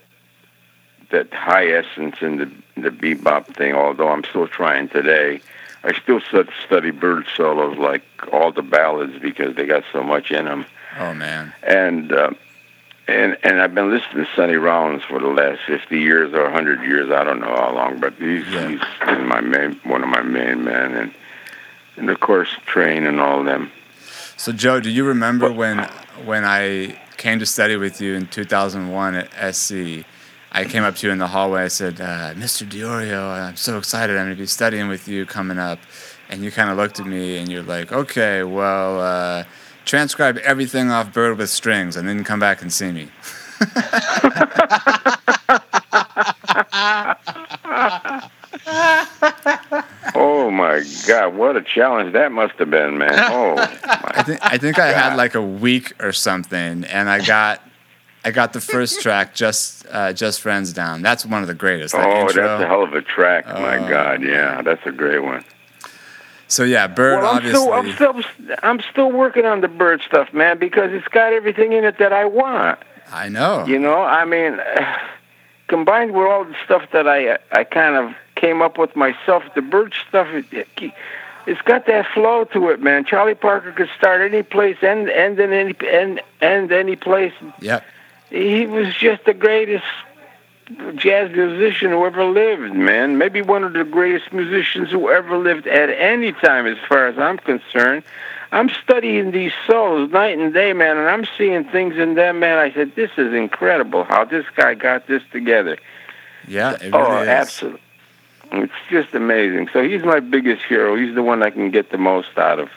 that 1.09 1.33
high 1.33 1.67
essence 1.67 2.17
in 2.21 2.37
the 2.37 2.51
the 2.81 2.89
bebop 2.89 3.47
thing, 3.47 3.73
although 3.73 4.09
I'm 4.09 4.23
still 4.23 4.47
trying 4.47 4.89
today. 4.89 5.41
I 5.83 5.99
still 5.99 6.21
study 6.21 6.91
bird 6.91 7.25
solos 7.35 7.77
like 7.77 8.03
all 8.31 8.51
the 8.51 8.61
ballads 8.61 9.17
because 9.19 9.55
they 9.55 9.65
got 9.65 9.83
so 9.91 10.03
much 10.03 10.29
in 10.29 10.45
them. 10.45 10.65
Oh 10.99 11.13
man, 11.15 11.53
And 11.63 12.11
uh, 12.11 12.31
and 13.07 13.37
and 13.43 13.61
I've 13.61 13.73
been 13.75 13.89
listening 13.91 14.25
to 14.25 14.31
Sonny 14.35 14.55
Rollins 14.55 15.03
for 15.03 15.19
the 15.19 15.27
last 15.27 15.61
fifty 15.67 15.99
years 15.99 16.33
or 16.33 16.49
hundred 16.49 16.81
years. 16.83 17.11
I 17.11 17.23
don't 17.23 17.39
know 17.39 17.55
how 17.55 17.73
long, 17.73 17.99
but 17.99 18.13
he's 18.13 18.47
Yeah. 18.47 18.67
he's 18.69 18.81
been 19.05 19.27
my 19.27 19.41
main 19.41 19.79
one 19.83 20.03
of 20.03 20.09
my 20.09 20.21
main 20.21 20.63
men, 20.63 20.93
and 20.93 21.13
and 21.97 22.09
of 22.09 22.19
course 22.19 22.49
Train 22.65 23.05
and 23.05 23.19
all 23.19 23.39
of 23.39 23.45
them. 23.45 23.71
So 24.37 24.51
Joe, 24.51 24.79
do 24.79 24.89
you 24.89 25.03
remember 25.05 25.51
when 25.51 25.79
when 26.25 26.45
I 26.45 26.99
came 27.17 27.39
to 27.39 27.45
study 27.45 27.75
with 27.75 28.01
you 28.01 28.15
in 28.15 28.27
2001 28.27 29.15
at 29.15 29.55
SC? 29.55 30.05
I 30.53 30.65
came 30.65 30.83
up 30.83 30.95
to 30.97 31.07
you 31.07 31.13
in 31.13 31.19
the 31.19 31.27
hallway. 31.27 31.63
I 31.63 31.67
said, 31.69 32.01
uh, 32.01 32.33
"Mr. 32.33 32.67
Diorio, 32.67 33.21
I'm 33.47 33.55
so 33.55 33.77
excited. 33.77 34.17
I'm 34.17 34.25
going 34.25 34.35
to 34.35 34.41
be 34.41 34.45
studying 34.47 34.87
with 34.89 35.07
you 35.07 35.25
coming 35.25 35.57
up." 35.59 35.79
And 36.29 36.43
you 36.43 36.51
kind 36.51 36.69
of 36.69 36.77
looked 36.77 36.99
at 36.99 37.05
me 37.05 37.37
and 37.37 37.49
you're 37.49 37.63
like, 37.63 37.91
"Okay, 37.93 38.43
well, 38.43 38.99
uh, 39.01 39.43
transcribe 39.91 40.37
everything 40.37 40.89
off 40.89 41.13
Bird 41.13 41.37
with 41.37 41.49
strings, 41.49 41.97
and 41.97 42.07
then 42.07 42.23
come 42.23 42.39
back 42.39 42.61
and 42.61 42.71
see 42.71 42.93
me." 42.93 43.09
Oh 50.13 50.51
my 50.51 50.83
God, 51.07 51.35
what 51.35 51.57
a 51.57 51.61
challenge 51.61 52.13
that 52.13 52.31
must 52.31 52.53
have 52.55 52.69
been, 52.69 52.97
man! 52.97 53.13
Oh 53.31 53.55
I 53.57 54.13
my, 54.15 54.23
think 54.23 54.39
I 54.41 54.57
think 54.57 54.79
I 54.79 54.91
had 54.91 55.15
like 55.15 55.35
a 55.35 55.41
week 55.41 55.93
or 56.01 56.11
something, 56.11 56.83
and 56.85 57.09
I 57.09 57.25
got 57.25 57.61
I 58.23 58.31
got 58.31 58.53
the 58.53 58.61
first 58.61 59.01
track, 59.05 59.33
just 59.33 59.85
uh, 59.89 60.13
just 60.13 60.41
friends 60.41 60.73
down. 60.73 61.01
That's 61.01 61.25
one 61.25 61.41
of 61.41 61.47
the 61.47 61.53
greatest. 61.53 61.93
That 61.93 62.07
oh, 62.07 62.21
intro. 62.21 62.43
that's 62.43 62.63
a 62.63 62.67
hell 62.67 62.83
of 62.83 62.93
a 62.93 63.01
track. 63.01 63.45
Oh. 63.47 63.61
my 63.61 63.77
God, 63.89 64.23
yeah, 64.23 64.61
that's 64.61 64.85
a 64.85 64.91
great 64.91 65.19
one. 65.19 65.43
So 66.51 66.63
yeah, 66.63 66.87
Bird 66.87 67.21
Well, 67.21 67.29
I'm 67.29 67.37
obviously. 67.37 67.61
still, 67.61 67.73
I'm 67.73 67.93
still, 67.93 68.57
I'm 68.63 68.81
still 68.81 69.11
working 69.11 69.45
on 69.45 69.61
the 69.61 69.67
bird 69.67 70.01
stuff, 70.01 70.33
man, 70.33 70.57
because 70.57 70.91
it's 70.91 71.07
got 71.07 71.31
everything 71.33 71.71
in 71.71 71.85
it 71.85 71.97
that 71.99 72.11
I 72.11 72.25
want. 72.25 72.79
I 73.11 73.29
know. 73.29 73.65
You 73.65 73.79
know, 73.79 74.01
I 74.01 74.25
mean, 74.25 74.59
combined 75.67 76.13
with 76.13 76.27
all 76.27 76.43
the 76.43 76.55
stuff 76.65 76.83
that 76.91 77.07
I 77.07 77.37
I 77.51 77.63
kind 77.63 77.95
of 77.95 78.15
came 78.35 78.61
up 78.61 78.77
with 78.77 78.95
myself, 78.95 79.43
the 79.55 79.61
bird 79.61 79.93
stuff, 80.07 80.27
it, 80.51 80.93
it's 81.45 81.61
got 81.61 81.85
that 81.87 82.05
flow 82.13 82.43
to 82.45 82.69
it, 82.69 82.81
man. 82.81 83.05
Charlie 83.05 83.35
Parker 83.35 83.71
could 83.71 83.89
start 83.97 84.21
any 84.21 84.43
place, 84.43 84.77
and 84.81 85.09
end 85.09 85.39
in 85.39 85.53
any 85.53 85.75
end 85.87 86.21
end 86.41 86.71
any 86.71 86.95
place. 86.95 87.33
Yeah. 87.59 87.81
He 88.29 88.65
was 88.65 88.93
just 88.95 89.25
the 89.25 89.33
greatest 89.33 89.85
jazz 90.95 91.31
musician 91.31 91.91
who 91.91 92.05
ever 92.05 92.25
lived, 92.25 92.73
man. 92.73 93.17
Maybe 93.17 93.41
one 93.41 93.63
of 93.63 93.73
the 93.73 93.83
greatest 93.83 94.31
musicians 94.31 94.89
who 94.91 95.09
ever 95.09 95.37
lived 95.37 95.67
at 95.67 95.89
any 95.89 96.31
time, 96.31 96.65
as 96.67 96.77
far 96.87 97.07
as 97.07 97.17
I'm 97.17 97.37
concerned. 97.37 98.03
I'm 98.51 98.69
studying 98.69 99.31
these 99.31 99.53
solos 99.65 100.11
night 100.11 100.37
and 100.37 100.53
day, 100.53 100.73
man, 100.73 100.97
and 100.97 101.07
I'm 101.07 101.25
seeing 101.37 101.63
things 101.65 101.95
in 101.97 102.15
them, 102.15 102.39
man. 102.39 102.57
I 102.57 102.73
said, 102.73 102.95
this 102.95 103.11
is 103.17 103.33
incredible 103.33 104.03
how 104.03 104.25
this 104.25 104.45
guy 104.55 104.73
got 104.73 105.07
this 105.07 105.23
together. 105.31 105.77
Yeah, 106.47 106.73
it 106.73 106.93
oh, 106.93 106.99
really 106.99 107.11
oh, 107.11 107.21
is. 107.21 107.27
absolutely. 107.29 107.81
It's 108.53 108.73
just 108.89 109.13
amazing. 109.13 109.69
So 109.71 109.81
he's 109.81 110.03
my 110.03 110.19
biggest 110.19 110.63
hero. 110.63 110.97
He's 110.97 111.15
the 111.15 111.23
one 111.23 111.41
I 111.41 111.49
can 111.49 111.71
get 111.71 111.91
the 111.91 111.97
most 111.97 112.37
out 112.37 112.59
of. 112.59 112.69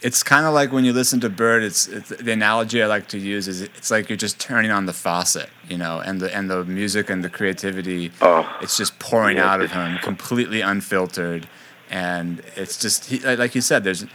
It's 0.00 0.22
kind 0.22 0.46
of 0.46 0.54
like 0.54 0.70
when 0.70 0.84
you 0.84 0.92
listen 0.92 1.18
to 1.20 1.28
Bird. 1.28 1.62
It's, 1.64 1.88
it's 1.88 2.10
the 2.10 2.32
analogy 2.32 2.82
I 2.82 2.86
like 2.86 3.08
to 3.08 3.18
use 3.18 3.48
is 3.48 3.62
it's 3.62 3.90
like 3.90 4.08
you're 4.08 4.16
just 4.16 4.38
turning 4.38 4.70
on 4.70 4.86
the 4.86 4.92
faucet, 4.92 5.50
you 5.68 5.76
know, 5.76 5.98
and 6.00 6.20
the 6.20 6.34
and 6.36 6.48
the 6.48 6.64
music 6.64 7.10
and 7.10 7.24
the 7.24 7.28
creativity. 7.30 8.12
Oh, 8.22 8.48
It's 8.62 8.76
just 8.76 8.98
pouring 9.00 9.38
Yeah, 9.38 9.50
out 9.52 9.60
of 9.60 9.72
him, 9.72 9.98
completely 9.98 10.60
unfiltered, 10.60 11.48
and 11.90 12.42
it's 12.56 12.78
just 12.78 13.06
he, 13.06 13.18
like 13.36 13.54
you 13.56 13.60
said. 13.60 13.82
There's 13.82 14.06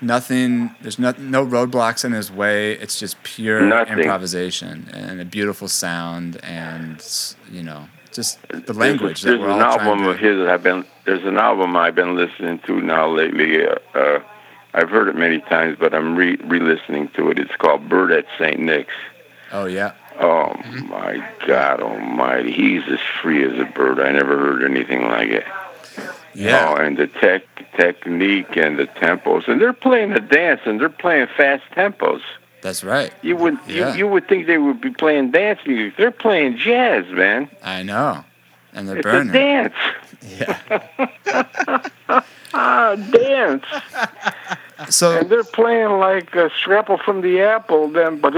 nothing. 0.00 0.74
There's 0.80 0.98
no 0.98 1.12
no 1.18 1.44
roadblocks 1.44 2.04
in 2.04 2.12
his 2.12 2.30
way. 2.30 2.72
It's 2.74 2.98
just 2.98 3.20
pure 3.22 3.62
Nothing. 3.66 3.98
improvisation 3.98 4.88
and 4.92 5.20
a 5.20 5.24
beautiful 5.24 5.66
sound, 5.68 6.36
and 6.44 7.04
you 7.50 7.62
know, 7.64 7.88
just 8.12 8.38
the 8.48 8.72
language 8.72 9.22
There's, 9.22 9.38
that 9.38 9.40
we're 9.40 9.50
an 9.50 9.60
album 9.60 9.98
trying 9.98 10.10
of 10.10 10.18
his 10.20 10.38
that 10.38 10.48
I've 10.48 10.62
been. 10.62 10.84
There's 11.04 11.24
an 11.24 11.38
album 11.38 11.76
I've 11.76 11.96
been 11.96 12.14
listening 12.14 12.60
to 12.60 12.80
now 12.80 13.08
lately. 13.08 13.66
Uh, 13.66 13.74
uh, 13.94 14.20
I've 14.74 14.88
heard 14.90 15.08
it 15.08 15.16
many 15.16 15.40
times, 15.40 15.76
but 15.78 15.94
I'm 15.94 16.16
re 16.16 16.36
re-listening 16.36 17.08
to 17.16 17.30
it. 17.30 17.38
It's 17.38 17.54
called 17.56 17.88
Bird 17.88 18.10
at 18.12 18.26
St. 18.38 18.58
Nick's. 18.58 18.94
Oh 19.52 19.66
yeah, 19.66 19.92
Oh 20.18 20.54
my 20.86 21.22
God 21.46 21.80
Almighty! 21.82 22.52
He's 22.52 22.82
as 22.88 23.00
free 23.20 23.44
as 23.44 23.58
a 23.58 23.64
bird. 23.66 24.00
I 24.00 24.10
never 24.12 24.38
heard 24.38 24.62
anything 24.64 25.02
like 25.08 25.28
it. 25.28 25.44
yeah. 26.34 26.68
Oh, 26.70 26.76
and 26.76 26.96
the 26.96 27.06
tech 27.06 27.42
technique 27.76 28.56
and 28.56 28.78
the 28.78 28.86
tempos, 28.86 29.48
and 29.48 29.60
they're 29.60 29.72
playing 29.74 30.14
the 30.14 30.20
dance, 30.20 30.60
and 30.64 30.80
they're 30.80 30.88
playing 30.88 31.26
fast 31.36 31.64
tempos. 31.76 32.22
That's 32.62 32.82
right. 32.84 33.12
You 33.22 33.36
would 33.36 33.58
Yeah. 33.66 33.92
you, 33.92 33.98
you 33.98 34.08
would 34.08 34.26
think 34.28 34.46
they 34.46 34.56
would 34.58 34.80
be 34.80 34.90
playing 34.90 35.32
dance 35.32 35.60
music. 35.66 35.96
They're 35.98 36.10
playing 36.10 36.56
jazz, 36.56 37.04
man. 37.10 37.50
I 37.62 37.82
know, 37.82 38.24
and 38.72 38.88
they're 38.88 38.98
It's 38.98 39.02
burning. 39.04 39.32
dance. 39.32 39.74
Yeah. 40.26 40.58
Ah, 42.54 42.94
dance. 42.96 43.64
So 44.88 45.16
And 45.16 45.30
they're 45.30 45.44
playing 45.44 45.90
like 46.00 46.34
a 46.34 46.50
scrapple 46.58 46.98
from 46.98 47.20
the 47.20 47.40
apple. 47.40 47.86
Then, 47.88 48.20
you 48.20 48.34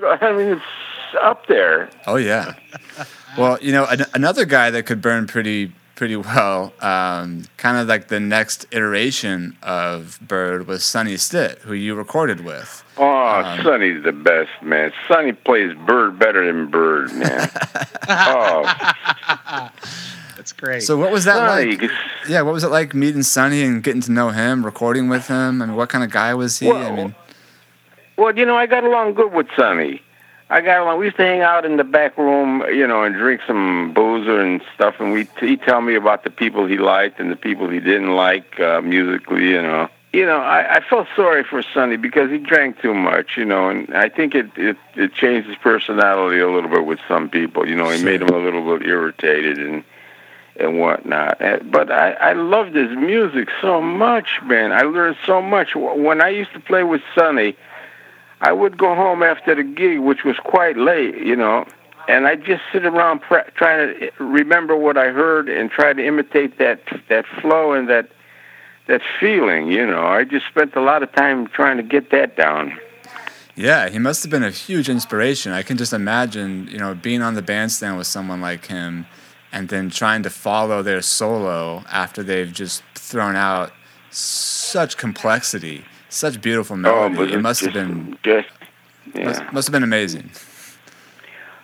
know, 0.00 0.18
I 0.20 0.32
mean, 0.36 0.48
it's 0.48 0.62
up 1.22 1.46
there. 1.46 1.88
Oh 2.06 2.16
yeah. 2.16 2.52
Well, 3.38 3.58
you 3.62 3.72
know, 3.72 3.86
an- 3.86 4.04
another 4.12 4.44
guy 4.44 4.68
that 4.70 4.82
could 4.84 5.00
burn 5.00 5.26
pretty 5.26 5.72
pretty 5.94 6.16
well, 6.16 6.74
um, 6.80 7.44
kind 7.56 7.78
of 7.78 7.88
like 7.88 8.08
the 8.08 8.20
next 8.20 8.66
iteration 8.70 9.56
of 9.62 10.18
Bird 10.20 10.66
was 10.66 10.84
Sonny 10.84 11.16
Stitt, 11.16 11.58
who 11.60 11.72
you 11.72 11.94
recorded 11.94 12.44
with. 12.44 12.84
Oh, 12.98 13.40
Um, 13.42 13.62
Sonny's 13.62 14.04
the 14.04 14.12
best, 14.12 14.50
man. 14.62 14.92
Sonny 15.08 15.32
plays 15.32 15.74
Bird 15.86 16.18
better 16.18 16.46
than 16.46 16.66
Bird, 16.70 17.12
man. 17.14 17.50
oh, 18.08 19.70
That's 20.48 20.60
great. 20.60 20.82
So 20.82 20.96
what 20.96 21.12
was 21.12 21.24
that 21.26 21.36
Sonny. 21.36 21.76
like? 21.76 21.90
Yeah, 22.26 22.40
what 22.40 22.54
was 22.54 22.64
it 22.64 22.70
like 22.70 22.94
meeting 22.94 23.22
Sonny 23.22 23.62
and 23.62 23.82
getting 23.82 24.00
to 24.02 24.12
know 24.12 24.30
him, 24.30 24.64
recording 24.64 25.10
with 25.10 25.26
him, 25.26 25.60
I 25.60 25.66
mean, 25.66 25.76
what 25.76 25.90
kind 25.90 26.02
of 26.02 26.10
guy 26.10 26.32
was 26.32 26.58
he? 26.58 26.70
I 26.70 26.90
mean, 26.90 27.14
Well, 28.16 28.34
you 28.34 28.46
know, 28.46 28.56
I 28.56 28.64
got 28.64 28.82
along 28.82 29.12
good 29.12 29.30
with 29.30 29.46
Sonny. 29.56 30.00
I 30.48 30.62
got 30.62 30.80
along. 30.80 31.00
We 31.00 31.04
used 31.04 31.18
to 31.18 31.22
hang 31.22 31.42
out 31.42 31.66
in 31.66 31.76
the 31.76 31.84
back 31.84 32.16
room, 32.16 32.64
you 32.72 32.86
know, 32.86 33.02
and 33.04 33.14
drink 33.14 33.42
some 33.46 33.92
boozer 33.92 34.40
and 34.40 34.62
stuff. 34.74 34.94
And 35.00 35.12
we 35.12 35.28
he'd 35.38 35.60
tell 35.62 35.82
me 35.82 35.94
about 35.94 36.24
the 36.24 36.30
people 36.30 36.64
he 36.64 36.78
liked 36.78 37.20
and 37.20 37.30
the 37.30 37.36
people 37.36 37.68
he 37.68 37.80
didn't 37.80 38.16
like 38.16 38.58
uh, 38.58 38.80
musically, 38.80 39.48
you 39.50 39.60
know. 39.60 39.90
you 40.14 40.24
know, 40.24 40.38
I, 40.38 40.76
I 40.76 40.80
felt 40.80 41.08
sorry 41.14 41.44
for 41.44 41.62
Sonny 41.74 41.98
because 41.98 42.30
he 42.30 42.38
drank 42.38 42.80
too 42.80 42.94
much, 42.94 43.36
you 43.36 43.44
know, 43.44 43.68
and 43.68 43.94
I 43.94 44.08
think 44.08 44.34
it, 44.34 44.46
it 44.56 44.78
it 44.94 45.12
changed 45.12 45.46
his 45.46 45.58
personality 45.58 46.40
a 46.40 46.50
little 46.50 46.70
bit 46.70 46.86
with 46.86 47.00
some 47.06 47.28
people. 47.28 47.68
You 47.68 47.74
know, 47.74 47.90
he 47.90 48.02
made 48.02 48.22
him 48.22 48.30
a 48.30 48.38
little 48.38 48.78
bit 48.78 48.88
irritated 48.88 49.58
and 49.58 49.84
and 50.58 50.78
whatnot. 50.80 51.40
Eh, 51.40 51.58
but 51.64 51.90
I 51.90 52.12
I 52.12 52.32
loved 52.32 52.74
his 52.74 52.90
music 52.96 53.48
so 53.60 53.80
much, 53.80 54.40
man. 54.44 54.72
I 54.72 54.82
learned 54.82 55.16
so 55.24 55.40
much 55.40 55.74
when 55.74 56.20
I 56.20 56.28
used 56.28 56.52
to 56.52 56.60
play 56.60 56.82
with 56.82 57.02
Sonny. 57.14 57.56
I 58.40 58.52
would 58.52 58.78
go 58.78 58.94
home 58.94 59.22
after 59.22 59.54
the 59.54 59.64
gig, 59.64 59.98
which 59.98 60.22
was 60.24 60.36
quite 60.38 60.76
late, 60.76 61.16
you 61.18 61.34
know, 61.34 61.66
and 62.08 62.26
I 62.26 62.36
just 62.36 62.62
sit 62.72 62.86
around 62.86 63.20
pre- 63.20 63.42
trying 63.54 63.88
to 63.88 64.06
eh, 64.06 64.10
remember 64.18 64.76
what 64.76 64.96
I 64.96 65.08
heard 65.08 65.48
and 65.48 65.70
try 65.70 65.92
to 65.92 66.04
imitate 66.04 66.58
that 66.58 66.80
that 67.08 67.26
flow 67.40 67.72
and 67.72 67.88
that 67.88 68.08
that 68.86 69.02
feeling. 69.20 69.70
You 69.70 69.86
know, 69.86 70.06
I 70.06 70.24
just 70.24 70.46
spent 70.46 70.74
a 70.76 70.80
lot 70.80 71.02
of 71.02 71.12
time 71.12 71.46
trying 71.48 71.76
to 71.76 71.82
get 71.82 72.10
that 72.10 72.36
down. 72.36 72.78
Yeah, 73.54 73.88
he 73.88 73.98
must 73.98 74.22
have 74.22 74.30
been 74.30 74.44
a 74.44 74.52
huge 74.52 74.88
inspiration. 74.88 75.50
I 75.50 75.64
can 75.64 75.76
just 75.76 75.92
imagine, 75.92 76.68
you 76.70 76.78
know, 76.78 76.94
being 76.94 77.22
on 77.22 77.34
the 77.34 77.42
bandstand 77.42 77.98
with 77.98 78.06
someone 78.06 78.40
like 78.40 78.66
him 78.66 79.04
and 79.52 79.68
then 79.68 79.90
trying 79.90 80.22
to 80.22 80.30
follow 80.30 80.82
their 80.82 81.02
solo 81.02 81.84
after 81.90 82.22
they've 82.22 82.52
just 82.52 82.82
thrown 82.94 83.36
out 83.36 83.72
such 84.10 84.96
complexity, 84.96 85.84
such 86.08 86.40
beautiful 86.40 86.74
oh, 86.74 87.08
melody. 87.08 87.34
Oh, 87.34 87.38
it 87.38 87.42
must 87.42 87.62
just, 87.62 87.74
have 87.74 87.88
been 87.88 88.18
just 88.22 88.48
yeah. 89.14 89.24
must, 89.24 89.52
must 89.52 89.68
have 89.68 89.72
been 89.72 89.82
amazing. 89.82 90.30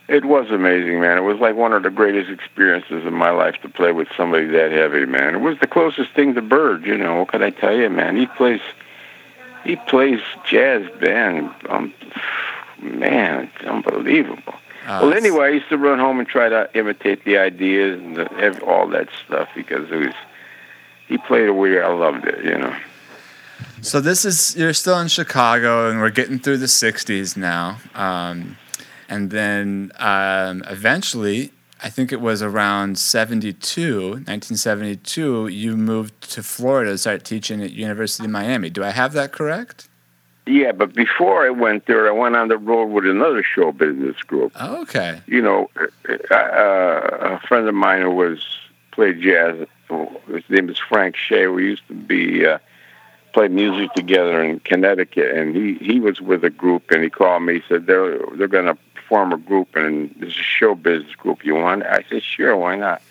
It 0.06 0.26
was 0.26 0.50
amazing, 0.50 1.00
man. 1.00 1.16
It 1.16 1.22
was 1.22 1.38
like 1.38 1.56
one 1.56 1.72
of 1.72 1.82
the 1.82 1.90
greatest 1.90 2.30
experiences 2.30 3.06
in 3.06 3.14
my 3.14 3.30
life 3.30 3.54
to 3.62 3.70
play 3.70 3.92
with 3.92 4.08
somebody 4.14 4.46
that 4.48 4.70
heavy, 4.70 5.06
man. 5.06 5.34
It 5.34 5.40
was 5.40 5.58
the 5.60 5.66
closest 5.66 6.12
thing 6.12 6.34
to 6.34 6.42
Bird, 6.42 6.84
you 6.84 6.96
know. 6.98 7.20
What 7.20 7.28
could 7.28 7.42
I 7.42 7.48
tell 7.48 7.74
you, 7.74 7.88
man? 7.88 8.16
He 8.16 8.26
plays, 8.26 8.60
he 9.64 9.76
plays 9.76 10.20
jazz 10.46 10.86
band. 11.00 11.50
Um, 11.70 11.94
man, 12.82 13.50
it's 13.54 13.66
unbelievable. 13.66 14.54
Uh, 14.84 15.00
well, 15.02 15.14
anyway, 15.14 15.46
I 15.46 15.48
used 15.50 15.68
to 15.70 15.78
run 15.78 15.98
home 15.98 16.18
and 16.18 16.28
try 16.28 16.48
to 16.48 16.68
imitate 16.74 17.24
the 17.24 17.38
ideas 17.38 18.00
and 18.00 18.16
the, 18.16 18.64
all 18.64 18.88
that 18.88 19.08
stuff 19.24 19.48
because 19.54 19.90
it 19.90 19.96
was. 19.96 20.14
He 21.06 21.18
played 21.18 21.48
a 21.48 21.52
way 21.52 21.80
I 21.80 21.88
loved 21.88 22.24
it, 22.24 22.44
you 22.44 22.56
know. 22.56 22.74
So 23.82 24.00
this 24.00 24.24
is 24.24 24.56
you're 24.56 24.72
still 24.72 24.98
in 25.00 25.08
Chicago, 25.08 25.90
and 25.90 26.00
we're 26.00 26.10
getting 26.10 26.38
through 26.38 26.58
the 26.58 26.66
'60s 26.66 27.36
now. 27.36 27.78
Um, 27.94 28.56
and 29.08 29.30
then 29.30 29.92
um, 29.98 30.64
eventually, 30.68 31.52
I 31.82 31.90
think 31.90 32.12
it 32.12 32.20
was 32.20 32.40
around 32.40 32.98
72, 32.98 34.00
1972, 34.00 35.48
you 35.48 35.76
moved 35.76 36.32
to 36.32 36.42
Florida 36.42 36.92
to 36.92 36.98
start 36.98 37.24
teaching 37.24 37.62
at 37.62 37.72
University 37.72 38.24
of 38.24 38.30
Miami. 38.30 38.70
Do 38.70 38.82
I 38.82 38.90
have 38.90 39.12
that 39.12 39.32
correct? 39.32 39.88
Yeah, 40.46 40.72
but 40.72 40.94
before 40.94 41.46
I 41.46 41.50
went 41.50 41.86
there, 41.86 42.06
I 42.06 42.10
went 42.10 42.36
on 42.36 42.48
the 42.48 42.58
road 42.58 42.86
with 42.86 43.06
another 43.06 43.42
show 43.42 43.72
business 43.72 44.16
group. 44.22 44.52
Oh, 44.56 44.82
okay. 44.82 45.22
You 45.26 45.40
know, 45.40 45.70
uh, 46.30 46.34
uh, 46.34 47.38
a 47.42 47.46
friend 47.46 47.66
of 47.66 47.74
mine 47.74 48.02
who 48.02 48.10
was 48.10 48.44
played 48.92 49.22
jazz. 49.22 49.66
His 50.28 50.42
name 50.50 50.68
is 50.68 50.78
Frank 50.78 51.16
Shea. 51.16 51.46
We 51.46 51.64
used 51.64 51.86
to 51.88 51.94
be 51.94 52.44
uh, 52.44 52.58
play 53.32 53.48
music 53.48 53.92
together 53.94 54.42
in 54.42 54.60
Connecticut, 54.60 55.34
and 55.34 55.56
he 55.56 55.74
he 55.74 55.98
was 56.00 56.20
with 56.20 56.44
a 56.44 56.50
group, 56.50 56.90
and 56.90 57.02
he 57.02 57.10
called 57.10 57.42
me. 57.42 57.54
He 57.54 57.62
said 57.68 57.86
they're 57.86 58.18
they're 58.36 58.48
going 58.48 58.66
to 58.66 58.76
form 59.08 59.32
a 59.32 59.38
group, 59.38 59.76
and 59.76 60.14
there's 60.18 60.36
a 60.36 60.42
show 60.42 60.74
business 60.74 61.14
group 61.14 61.44
you 61.44 61.54
want? 61.54 61.84
I 61.84 62.04
said, 62.08 62.22
sure, 62.22 62.56
why 62.56 62.76
not? 62.76 63.02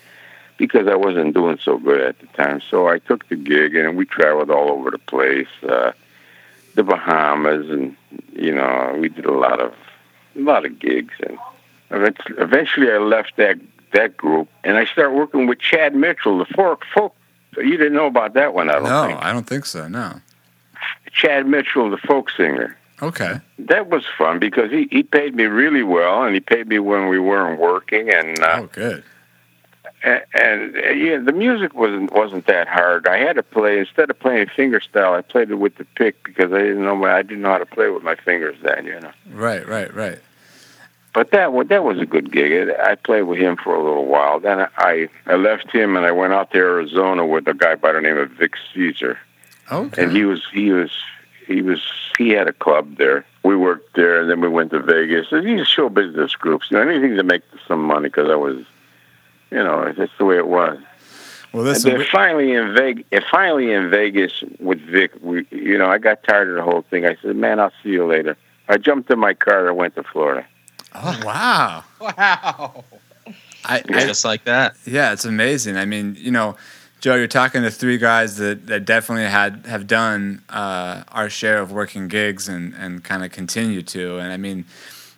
Because 0.56 0.86
I 0.86 0.94
wasn't 0.94 1.34
doing 1.34 1.58
so 1.62 1.78
good 1.78 2.00
at 2.00 2.18
the 2.20 2.26
time. 2.28 2.60
So 2.70 2.88
I 2.88 2.98
took 2.98 3.28
the 3.28 3.36
gig, 3.36 3.74
and 3.74 3.96
we 3.96 4.04
traveled 4.04 4.50
all 4.50 4.70
over 4.70 4.90
the 4.90 4.98
place, 4.98 5.48
uh, 5.68 5.92
the 6.74 6.82
Bahamas, 6.82 7.68
and 7.70 7.96
you 8.32 8.54
know, 8.54 8.96
we 8.98 9.08
did 9.08 9.24
a 9.24 9.32
lot 9.32 9.60
of 9.60 9.74
a 10.36 10.40
lot 10.40 10.64
of 10.64 10.78
gigs, 10.78 11.14
and 11.26 11.38
eventually 11.90 12.90
I 12.90 12.98
left 12.98 13.36
that 13.36 13.58
that 13.92 14.16
group, 14.16 14.48
and 14.64 14.76
I 14.76 14.84
started 14.86 15.14
working 15.14 15.46
with 15.46 15.58
Chad 15.58 15.94
Mitchell, 15.94 16.38
the 16.38 16.46
folk 16.46 16.84
folk. 16.94 17.14
You 17.56 17.76
didn't 17.76 17.94
know 17.94 18.06
about 18.06 18.34
that 18.34 18.52
one, 18.52 18.68
I 18.68 18.74
don't 18.74 18.84
no, 18.84 19.06
think. 19.06 19.22
I 19.22 19.32
don't 19.32 19.46
think 19.46 19.64
so. 19.64 19.86
No. 19.86 20.20
Chad 21.12 21.46
Mitchell, 21.46 21.88
the 21.88 21.98
folk 21.98 22.30
singer. 22.30 22.76
Okay. 23.00 23.40
That 23.58 23.90
was 23.90 24.04
fun 24.18 24.38
because 24.38 24.70
he, 24.70 24.88
he 24.90 25.02
paid 25.02 25.34
me 25.34 25.44
really 25.44 25.82
well, 25.82 26.24
and 26.24 26.34
he 26.34 26.40
paid 26.40 26.66
me 26.68 26.78
when 26.78 27.08
we 27.08 27.18
weren't 27.18 27.60
working. 27.60 28.10
And 28.12 28.40
uh, 28.40 28.60
oh, 28.62 28.68
good. 28.72 29.04
And, 30.04 30.22
and 30.34 30.76
uh, 30.76 30.90
yeah, 30.90 31.18
the 31.18 31.32
music 31.32 31.74
wasn't 31.74 32.12
wasn't 32.12 32.46
that 32.46 32.68
hard. 32.68 33.08
I 33.08 33.18
had 33.18 33.36
to 33.36 33.42
play 33.42 33.78
instead 33.78 34.10
of 34.10 34.18
playing 34.18 34.46
fingerstyle, 34.48 35.16
I 35.16 35.22
played 35.22 35.50
it 35.50 35.54
with 35.54 35.76
the 35.76 35.84
pick 35.96 36.22
because 36.24 36.52
I 36.52 36.58
didn't 36.58 36.84
know 36.84 37.02
I 37.04 37.22
didn't 37.22 37.40
know 37.40 37.52
how 37.52 37.58
to 37.58 37.66
play 37.66 37.88
with 37.88 38.02
my 38.02 38.14
fingers 38.14 38.56
then. 38.62 38.84
You 38.84 39.00
know. 39.00 39.12
Right, 39.32 39.66
right, 39.66 39.92
right. 39.94 40.18
But 41.14 41.30
that 41.30 41.50
that 41.68 41.84
was 41.84 41.98
a 41.98 42.06
good 42.06 42.30
gig. 42.30 42.68
I 42.78 42.96
played 42.96 43.22
with 43.22 43.38
him 43.38 43.56
for 43.56 43.74
a 43.74 43.82
little 43.82 44.06
while. 44.06 44.40
Then 44.40 44.68
I 44.76 45.08
I 45.26 45.36
left 45.36 45.70
him 45.70 45.96
and 45.96 46.04
I 46.04 46.12
went 46.12 46.34
out 46.34 46.50
to 46.50 46.58
Arizona 46.58 47.24
with 47.24 47.48
a 47.48 47.54
guy 47.54 47.76
by 47.76 47.92
the 47.92 48.00
name 48.00 48.18
of 48.18 48.30
Vic 48.32 48.54
Caesar. 48.74 49.18
Okay. 49.72 50.02
And 50.02 50.12
he 50.12 50.24
was 50.24 50.42
he 50.52 50.70
was 50.70 50.90
he 51.46 51.62
was 51.62 51.80
he 52.18 52.30
had 52.30 52.48
a 52.48 52.52
club 52.52 52.96
there. 52.96 53.24
We 53.42 53.56
worked 53.56 53.94
there, 53.94 54.20
and 54.20 54.30
then 54.30 54.40
we 54.40 54.48
went 54.48 54.70
to 54.70 54.80
Vegas. 54.80 55.28
And 55.30 55.46
These 55.46 55.66
show 55.66 55.88
business 55.88 56.34
groups, 56.34 56.70
you 56.70 56.76
know, 56.76 56.88
anything 56.88 57.16
to 57.16 57.22
make 57.22 57.42
some 57.66 57.82
money 57.82 58.08
because 58.08 58.30
I 58.30 58.36
was, 58.36 58.64
you 59.54 59.62
know, 59.62 59.92
that's 59.96 60.12
the 60.18 60.24
way 60.24 60.36
it 60.36 60.48
was. 60.48 60.78
Well, 61.52 61.62
this 61.62 61.84
and 61.84 62.00
then 62.00 62.06
finally 62.10 62.52
in 62.52 62.74
Vegas, 62.74 63.24
finally 63.30 63.72
in 63.72 63.88
Vegas 63.88 64.42
with 64.58 64.80
Vic, 64.80 65.12
we, 65.22 65.46
you 65.52 65.78
know, 65.78 65.86
I 65.86 65.98
got 65.98 66.24
tired 66.24 66.48
of 66.50 66.56
the 66.56 66.62
whole 66.62 66.82
thing. 66.82 67.06
I 67.06 67.16
said, 67.22 67.36
"Man, 67.36 67.60
I'll 67.60 67.72
see 67.82 67.90
you 67.90 68.04
later." 68.04 68.36
I 68.68 68.78
jumped 68.78 69.08
in 69.10 69.20
my 69.20 69.34
car 69.34 69.68
and 69.68 69.76
went 69.76 69.94
to 69.94 70.02
Florida. 70.02 70.44
Oh 70.94 71.20
wow! 71.24 71.84
Wow! 72.00 72.84
I, 73.64 73.82
I 73.88 74.06
just 74.06 74.24
like 74.24 74.44
that. 74.44 74.76
Yeah, 74.84 75.12
it's 75.12 75.24
amazing. 75.24 75.76
I 75.76 75.84
mean, 75.84 76.16
you 76.18 76.32
know, 76.32 76.56
Joe, 77.00 77.14
you're 77.14 77.28
talking 77.28 77.62
to 77.62 77.70
three 77.70 77.98
guys 77.98 78.36
that, 78.38 78.66
that 78.66 78.84
definitely 78.84 79.30
had 79.30 79.66
have 79.66 79.86
done 79.86 80.42
uh, 80.48 81.04
our 81.12 81.30
share 81.30 81.58
of 81.58 81.70
working 81.70 82.08
gigs 82.08 82.48
and, 82.48 82.74
and 82.74 83.04
kind 83.04 83.24
of 83.24 83.30
continue 83.30 83.82
to. 83.82 84.18
And 84.18 84.32
I 84.32 84.36
mean, 84.36 84.64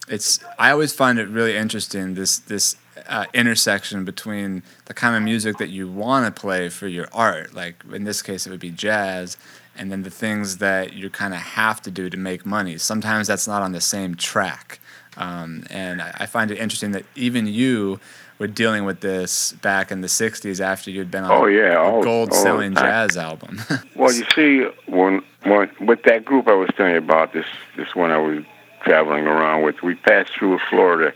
it's 0.06 0.38
I 0.58 0.70
always 0.70 0.92
find 0.92 1.18
it 1.18 1.28
really 1.28 1.56
interesting 1.56 2.12
this 2.12 2.38
this 2.38 2.76
uh, 3.08 3.26
intersection 3.34 4.04
between 4.04 4.62
the 4.86 4.94
kind 4.94 5.16
of 5.16 5.22
music 5.22 5.58
that 5.58 5.68
you 5.68 5.90
want 5.90 6.26
to 6.26 6.40
play 6.40 6.68
for 6.68 6.86
your 6.86 7.08
art, 7.12 7.54
like 7.54 7.82
in 7.92 8.04
this 8.04 8.22
case 8.22 8.46
it 8.46 8.50
would 8.50 8.60
be 8.60 8.70
jazz, 8.70 9.36
and 9.76 9.92
then 9.92 10.02
the 10.02 10.10
things 10.10 10.58
that 10.58 10.94
you 10.94 11.10
kind 11.10 11.34
of 11.34 11.40
have 11.40 11.82
to 11.82 11.90
do 11.90 12.08
to 12.08 12.16
make 12.16 12.46
money. 12.46 12.78
Sometimes 12.78 13.26
that's 13.26 13.46
not 13.46 13.62
on 13.62 13.72
the 13.72 13.80
same 13.80 14.14
track, 14.14 14.80
um, 15.16 15.64
and 15.70 16.00
I, 16.00 16.14
I 16.20 16.26
find 16.26 16.50
it 16.50 16.58
interesting 16.58 16.92
that 16.92 17.04
even 17.14 17.46
you 17.46 18.00
were 18.38 18.46
dealing 18.46 18.84
with 18.84 19.00
this 19.00 19.52
back 19.52 19.90
in 19.90 20.00
the 20.00 20.08
'60s 20.08 20.60
after 20.60 20.90
you'd 20.90 21.10
been 21.10 21.24
on 21.24 21.30
oh, 21.30 21.46
yeah, 21.46 21.98
a 21.98 22.02
gold-selling 22.02 22.74
jazz 22.74 23.16
album. 23.16 23.60
well, 23.96 24.12
you 24.12 24.24
see, 24.34 24.66
when, 24.86 25.22
when 25.44 25.70
with 25.80 26.02
that 26.04 26.24
group 26.24 26.48
I 26.48 26.54
was 26.54 26.70
telling 26.76 26.92
you 26.92 26.98
about, 26.98 27.32
this 27.32 27.46
this 27.76 27.94
one 27.94 28.10
I 28.10 28.18
was 28.18 28.44
traveling 28.84 29.26
around 29.26 29.62
with, 29.62 29.82
we 29.82 29.94
passed 29.96 30.30
through 30.38 30.58
Florida, 30.70 31.12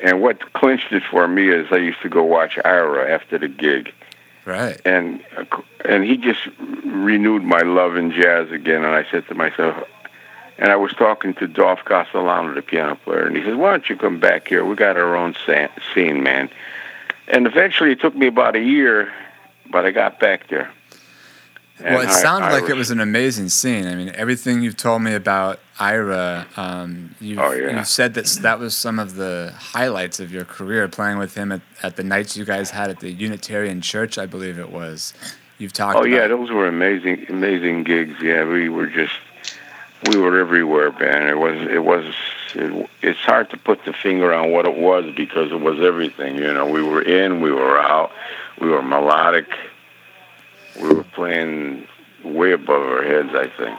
and 0.00 0.20
what 0.20 0.52
clinched 0.52 0.92
it 0.92 1.02
for 1.10 1.26
me 1.26 1.48
is 1.48 1.66
I 1.70 1.76
used 1.76 2.02
to 2.02 2.08
go 2.08 2.22
watch 2.22 2.58
Ira 2.64 3.10
after 3.12 3.38
the 3.38 3.48
gig. 3.48 3.92
Right. 4.44 4.80
And 4.84 5.24
and 5.84 6.04
he 6.04 6.16
just 6.16 6.40
renewed 6.84 7.42
my 7.42 7.62
love 7.62 7.96
in 7.96 8.12
jazz 8.12 8.50
again, 8.52 8.84
and 8.84 8.94
I 8.94 9.04
said 9.10 9.26
to 9.28 9.34
myself, 9.34 9.84
and 10.58 10.70
I 10.70 10.76
was 10.76 10.92
talking 10.92 11.34
to 11.34 11.48
Dolph 11.48 11.84
Castellano, 11.84 12.54
the 12.54 12.62
piano 12.62 12.96
player, 12.96 13.26
and 13.26 13.36
he 13.36 13.42
says, 13.42 13.56
"Why 13.56 13.70
don't 13.72 13.88
you 13.88 13.96
come 13.96 14.20
back 14.20 14.48
here? 14.48 14.64
We 14.64 14.76
got 14.76 14.96
our 14.96 15.16
own 15.16 15.34
scene, 15.94 16.22
man." 16.22 16.48
And 17.28 17.46
eventually, 17.46 17.90
it 17.90 18.00
took 18.00 18.14
me 18.14 18.28
about 18.28 18.54
a 18.54 18.60
year, 18.60 19.12
but 19.70 19.84
I 19.84 19.90
got 19.90 20.20
back 20.20 20.46
there. 20.48 20.70
well, 21.82 22.00
it 22.00 22.12
sounded 22.12 22.52
like 22.52 22.70
it 22.70 22.76
was 22.76 22.90
an 22.90 23.00
amazing 23.00 23.48
scene. 23.48 23.86
I 23.86 23.96
mean, 23.96 24.10
everything 24.14 24.62
you've 24.62 24.76
told 24.76 25.02
me 25.02 25.14
about 25.14 25.58
Ira, 25.78 26.46
um, 26.56 27.14
you've, 27.20 27.38
oh, 27.38 27.52
yeah. 27.52 27.76
you've 27.76 27.86
said 27.86 28.14
that 28.14 28.26
that 28.42 28.58
was 28.58 28.74
some 28.74 28.98
of 28.98 29.16
the 29.16 29.52
highlights 29.56 30.20
of 30.20 30.32
your 30.32 30.44
career, 30.44 30.88
playing 30.88 31.18
with 31.18 31.34
him 31.34 31.52
at, 31.52 31.60
at 31.82 31.96
the 31.96 32.02
nights 32.02 32.36
you 32.36 32.44
guys 32.44 32.70
had 32.70 32.90
at 32.90 33.00
the 33.00 33.10
Unitarian 33.10 33.80
Church, 33.80 34.16
I 34.16 34.26
believe 34.26 34.58
it 34.58 34.70
was. 34.70 35.12
You've 35.58 35.72
talked. 35.72 35.98
Oh 35.98 36.04
yeah, 36.04 36.26
those 36.26 36.50
were 36.50 36.66
amazing, 36.66 37.26
amazing 37.28 37.84
gigs. 37.84 38.20
Yeah, 38.22 38.44
we 38.44 38.68
were 38.68 38.86
just 38.86 39.14
we 40.08 40.18
were 40.18 40.38
everywhere, 40.38 40.92
man. 40.92 41.28
It 41.28 41.38
was 41.38 41.56
it 41.70 41.82
was 41.82 42.14
it, 42.54 42.90
it's 43.02 43.20
hard 43.20 43.50
to 43.50 43.56
put 43.56 43.84
the 43.84 43.92
finger 43.92 44.32
on 44.32 44.52
what 44.52 44.66
it 44.66 44.76
was 44.76 45.14
because 45.14 45.52
it 45.52 45.60
was 45.60 45.80
everything. 45.80 46.36
You 46.36 46.52
know, 46.52 46.66
we 46.66 46.82
were 46.82 47.02
in, 47.02 47.40
we 47.40 47.52
were 47.52 47.78
out, 47.78 48.12
we 48.60 48.68
were 48.68 48.82
melodic, 48.82 49.48
we 50.80 50.92
were 50.92 51.04
playing 51.04 51.86
way 52.22 52.52
above 52.52 52.82
our 52.82 53.02
heads. 53.02 53.34
I 53.34 53.48
think. 53.48 53.78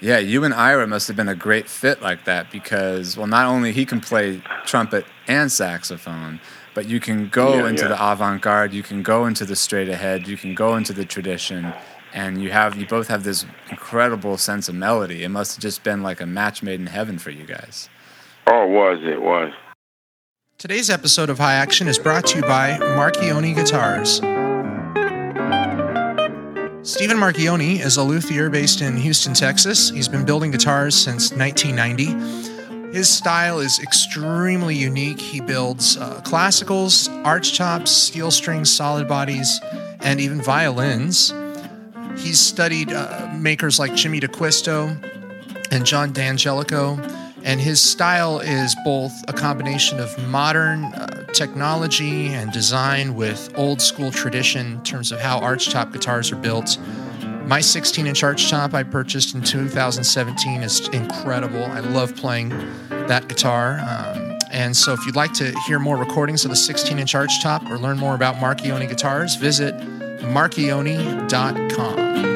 Yeah, 0.00 0.18
you 0.18 0.44
and 0.44 0.52
Ira 0.52 0.86
must 0.86 1.08
have 1.08 1.16
been 1.16 1.28
a 1.28 1.34
great 1.34 1.68
fit 1.68 2.02
like 2.02 2.24
that 2.26 2.50
because 2.50 3.16
well, 3.16 3.26
not 3.26 3.46
only 3.46 3.72
he 3.72 3.86
can 3.86 4.00
play 4.00 4.42
trumpet 4.66 5.06
and 5.26 5.50
saxophone, 5.50 6.40
but 6.74 6.86
you 6.86 7.00
can 7.00 7.28
go 7.28 7.54
yeah, 7.54 7.68
into 7.68 7.84
yeah. 7.84 7.88
the 7.88 8.12
avant-garde, 8.12 8.74
you 8.74 8.82
can 8.82 9.02
go 9.02 9.24
into 9.24 9.46
the 9.46 9.56
straight 9.56 9.88
ahead, 9.88 10.28
you 10.28 10.36
can 10.36 10.54
go 10.54 10.76
into 10.76 10.92
the 10.92 11.06
tradition 11.06 11.72
and 12.12 12.42
you 12.42 12.50
have 12.50 12.76
you 12.76 12.86
both 12.86 13.08
have 13.08 13.24
this 13.24 13.46
incredible 13.70 14.36
sense 14.36 14.68
of 14.68 14.74
melody. 14.74 15.24
It 15.24 15.30
must 15.30 15.56
have 15.56 15.62
just 15.62 15.82
been 15.82 16.02
like 16.02 16.20
a 16.20 16.26
match 16.26 16.62
made 16.62 16.80
in 16.80 16.86
heaven 16.86 17.18
for 17.18 17.30
you 17.30 17.44
guys. 17.44 17.88
Oh, 18.46 18.64
it 18.64 18.70
was. 18.70 18.98
It 19.02 19.20
was. 19.22 19.52
Today's 20.58 20.88
episode 20.88 21.30
of 21.30 21.38
High 21.38 21.54
Action 21.54 21.88
is 21.88 21.98
brought 21.98 22.26
to 22.26 22.36
you 22.36 22.42
by 22.42 22.78
Marchione 22.78 23.54
Guitars. 23.54 24.20
Stephen 26.86 27.16
Marchione 27.16 27.80
is 27.80 27.96
a 27.96 28.02
luthier 28.02 28.48
based 28.48 28.80
in 28.80 28.96
Houston, 28.96 29.34
Texas. 29.34 29.90
He's 29.90 30.06
been 30.06 30.24
building 30.24 30.52
guitars 30.52 30.94
since 30.94 31.32
1990. 31.32 32.96
His 32.96 33.08
style 33.08 33.58
is 33.58 33.80
extremely 33.80 34.76
unique. 34.76 35.20
He 35.20 35.40
builds 35.40 35.96
uh, 35.96 36.20
classicals, 36.22 37.08
arch 37.24 37.58
tops, 37.58 37.90
steel 37.90 38.30
strings, 38.30 38.72
solid 38.72 39.08
bodies, 39.08 39.60
and 39.98 40.20
even 40.20 40.40
violins. 40.40 41.34
He's 42.18 42.38
studied 42.38 42.92
uh, 42.92 43.34
makers 43.36 43.80
like 43.80 43.96
Jimmy 43.96 44.20
D'Aquisto 44.20 44.96
and 45.72 45.84
John 45.84 46.12
D'Angelico, 46.12 46.98
and 47.46 47.58
his 47.60 47.80
style 47.80 48.40
is 48.40 48.74
both 48.84 49.24
a 49.28 49.32
combination 49.32 50.00
of 50.00 50.18
modern 50.28 50.86
uh, 50.86 51.06
technology 51.32 52.34
and 52.34 52.50
design 52.50 53.14
with 53.14 53.56
old 53.56 53.80
school 53.80 54.10
tradition 54.10 54.72
in 54.72 54.82
terms 54.82 55.12
of 55.12 55.20
how 55.20 55.38
archtop 55.40 55.92
guitars 55.92 56.32
are 56.32 56.36
built. 56.36 56.76
My 57.44 57.60
16 57.60 58.08
inch 58.08 58.22
archtop 58.22 58.74
I 58.74 58.82
purchased 58.82 59.36
in 59.36 59.42
2017 59.42 60.64
is 60.64 60.88
incredible. 60.88 61.62
I 61.64 61.78
love 61.78 62.16
playing 62.16 62.48
that 62.88 63.28
guitar. 63.28 63.78
Um, 63.78 64.36
and 64.50 64.76
so, 64.76 64.92
if 64.92 65.06
you'd 65.06 65.14
like 65.14 65.32
to 65.34 65.56
hear 65.68 65.78
more 65.78 65.96
recordings 65.96 66.44
of 66.44 66.50
the 66.50 66.56
16 66.56 66.98
inch 66.98 67.14
archtop 67.14 67.70
or 67.70 67.78
learn 67.78 67.98
more 67.98 68.16
about 68.16 68.34
Marchione 68.36 68.88
guitars, 68.88 69.36
visit 69.36 69.76
marchione.com. 70.20 72.35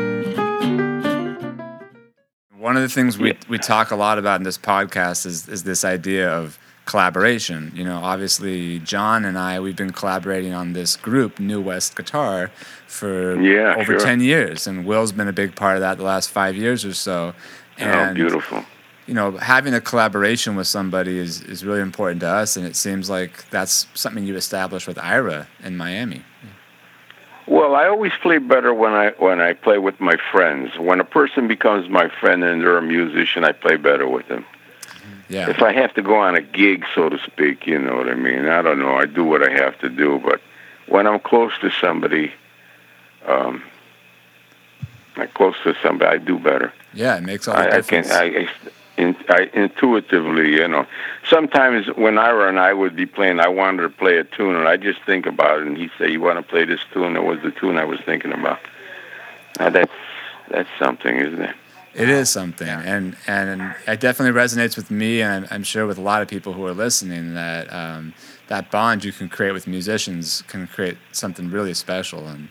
One 2.60 2.76
of 2.76 2.82
the 2.82 2.90
things 2.90 3.16
we, 3.16 3.38
we 3.48 3.56
talk 3.56 3.90
a 3.90 3.96
lot 3.96 4.18
about 4.18 4.38
in 4.38 4.42
this 4.42 4.58
podcast 4.58 5.24
is, 5.24 5.48
is 5.48 5.64
this 5.64 5.82
idea 5.82 6.28
of 6.30 6.58
collaboration. 6.84 7.72
You 7.74 7.84
know, 7.84 7.96
obviously, 7.96 8.80
John 8.80 9.24
and 9.24 9.38
I, 9.38 9.60
we've 9.60 9.76
been 9.76 9.94
collaborating 9.94 10.52
on 10.52 10.74
this 10.74 10.94
group, 10.94 11.40
New 11.40 11.58
West 11.58 11.96
Guitar, 11.96 12.50
for 12.86 13.40
Yeah, 13.40 13.76
over 13.76 13.98
sure. 13.98 13.98
10 13.98 14.20
years. 14.20 14.66
And 14.66 14.84
Will's 14.84 15.10
been 15.10 15.26
a 15.26 15.32
big 15.32 15.56
part 15.56 15.76
of 15.76 15.80
that 15.80 15.96
the 15.96 16.04
last 16.04 16.28
five 16.28 16.54
years 16.54 16.84
or 16.84 16.92
so. 16.92 17.32
oh, 17.78 17.82
And, 17.82 18.14
beautiful. 18.14 18.62
you 19.06 19.14
know, 19.14 19.38
having 19.38 19.72
a 19.72 19.80
collaboration 19.80 20.54
with 20.54 20.66
somebody 20.66 21.16
is, 21.16 21.40
is 21.40 21.64
really 21.64 21.80
important 21.80 22.20
to 22.20 22.28
us. 22.28 22.58
And 22.58 22.66
it 22.66 22.76
seems 22.76 23.08
like 23.08 23.48
that's 23.48 23.86
something 23.94 24.26
you 24.26 24.36
established 24.36 24.86
with 24.86 24.98
Ira 24.98 25.48
in 25.64 25.78
Miami. 25.78 26.24
Well, 27.50 27.74
I 27.74 27.88
always 27.88 28.12
play 28.22 28.38
better 28.38 28.72
when 28.72 28.92
I 28.92 29.10
when 29.18 29.40
I 29.40 29.54
play 29.54 29.78
with 29.78 30.00
my 30.00 30.16
friends. 30.30 30.78
When 30.78 31.00
a 31.00 31.04
person 31.04 31.48
becomes 31.48 31.88
my 31.88 32.08
friend 32.08 32.44
and 32.44 32.62
they're 32.62 32.78
a 32.78 32.82
musician, 32.82 33.44
I 33.44 33.50
play 33.50 33.76
better 33.76 34.06
with 34.06 34.28
them. 34.28 34.46
Yeah. 35.28 35.50
If 35.50 35.60
I 35.60 35.72
have 35.72 35.92
to 35.94 36.02
go 36.02 36.14
on 36.14 36.36
a 36.36 36.42
gig, 36.42 36.84
so 36.94 37.08
to 37.08 37.18
speak, 37.18 37.66
you 37.66 37.76
know 37.80 37.96
what 37.96 38.08
I 38.08 38.14
mean. 38.14 38.46
I 38.46 38.62
don't 38.62 38.78
know. 38.78 38.94
I 38.94 39.06
do 39.06 39.24
what 39.24 39.42
I 39.42 39.50
have 39.50 39.76
to 39.80 39.88
do, 39.88 40.20
but 40.24 40.40
when 40.86 41.08
I'm 41.08 41.18
close 41.18 41.52
to 41.60 41.72
somebody, 41.72 42.32
um, 43.26 43.64
like 45.16 45.34
close 45.34 45.56
to 45.64 45.74
somebody, 45.82 46.08
I 46.08 46.18
do 46.18 46.38
better. 46.38 46.72
Yeah, 46.94 47.16
it 47.16 47.24
makes 47.24 47.48
all 47.48 47.56
the 47.56 47.62
I, 47.62 47.78
I 47.78 47.82
can 47.82 48.04
difference. 48.04 48.12
I, 48.12 48.24
I, 48.24 48.48
in, 49.00 49.16
I 49.28 49.50
intuitively, 49.54 50.52
you 50.52 50.68
know. 50.68 50.86
Sometimes 51.28 51.86
when 51.96 52.18
Ira 52.18 52.48
and 52.48 52.60
I 52.60 52.72
would 52.72 52.94
be 52.94 53.06
playing, 53.06 53.40
I 53.40 53.48
wanted 53.48 53.82
to 53.82 53.88
play 53.88 54.18
a 54.18 54.24
tune, 54.24 54.54
and 54.56 54.68
I 54.68 54.76
just 54.76 55.00
think 55.02 55.26
about 55.26 55.60
it, 55.60 55.66
and 55.66 55.76
he'd 55.76 55.90
say, 55.98 56.10
"You 56.10 56.20
want 56.20 56.38
to 56.38 56.42
play 56.42 56.64
this 56.64 56.80
tune?" 56.92 57.14
That 57.14 57.24
was 57.24 57.40
the 57.42 57.50
tune 57.50 57.78
I 57.78 57.84
was 57.84 58.00
thinking 58.00 58.32
about. 58.32 58.60
Now 59.58 59.70
that's 59.70 59.92
that's 60.50 60.68
something, 60.78 61.16
isn't 61.16 61.42
it? 61.42 61.56
It 61.94 62.08
is 62.08 62.30
something, 62.30 62.68
and 62.68 63.16
and 63.26 63.74
it 63.88 64.00
definitely 64.00 64.38
resonates 64.38 64.76
with 64.76 64.90
me, 64.90 65.22
and 65.22 65.44
I'm, 65.44 65.48
I'm 65.50 65.62
sure 65.64 65.86
with 65.86 65.98
a 65.98 66.02
lot 66.02 66.22
of 66.22 66.28
people 66.28 66.52
who 66.52 66.64
are 66.66 66.74
listening 66.74 67.34
that 67.34 67.72
um, 67.72 68.14
that 68.48 68.70
bond 68.70 69.04
you 69.04 69.12
can 69.12 69.28
create 69.28 69.52
with 69.52 69.66
musicians 69.66 70.42
can 70.42 70.66
create 70.66 70.98
something 71.12 71.50
really 71.50 71.74
special. 71.74 72.28
And 72.28 72.48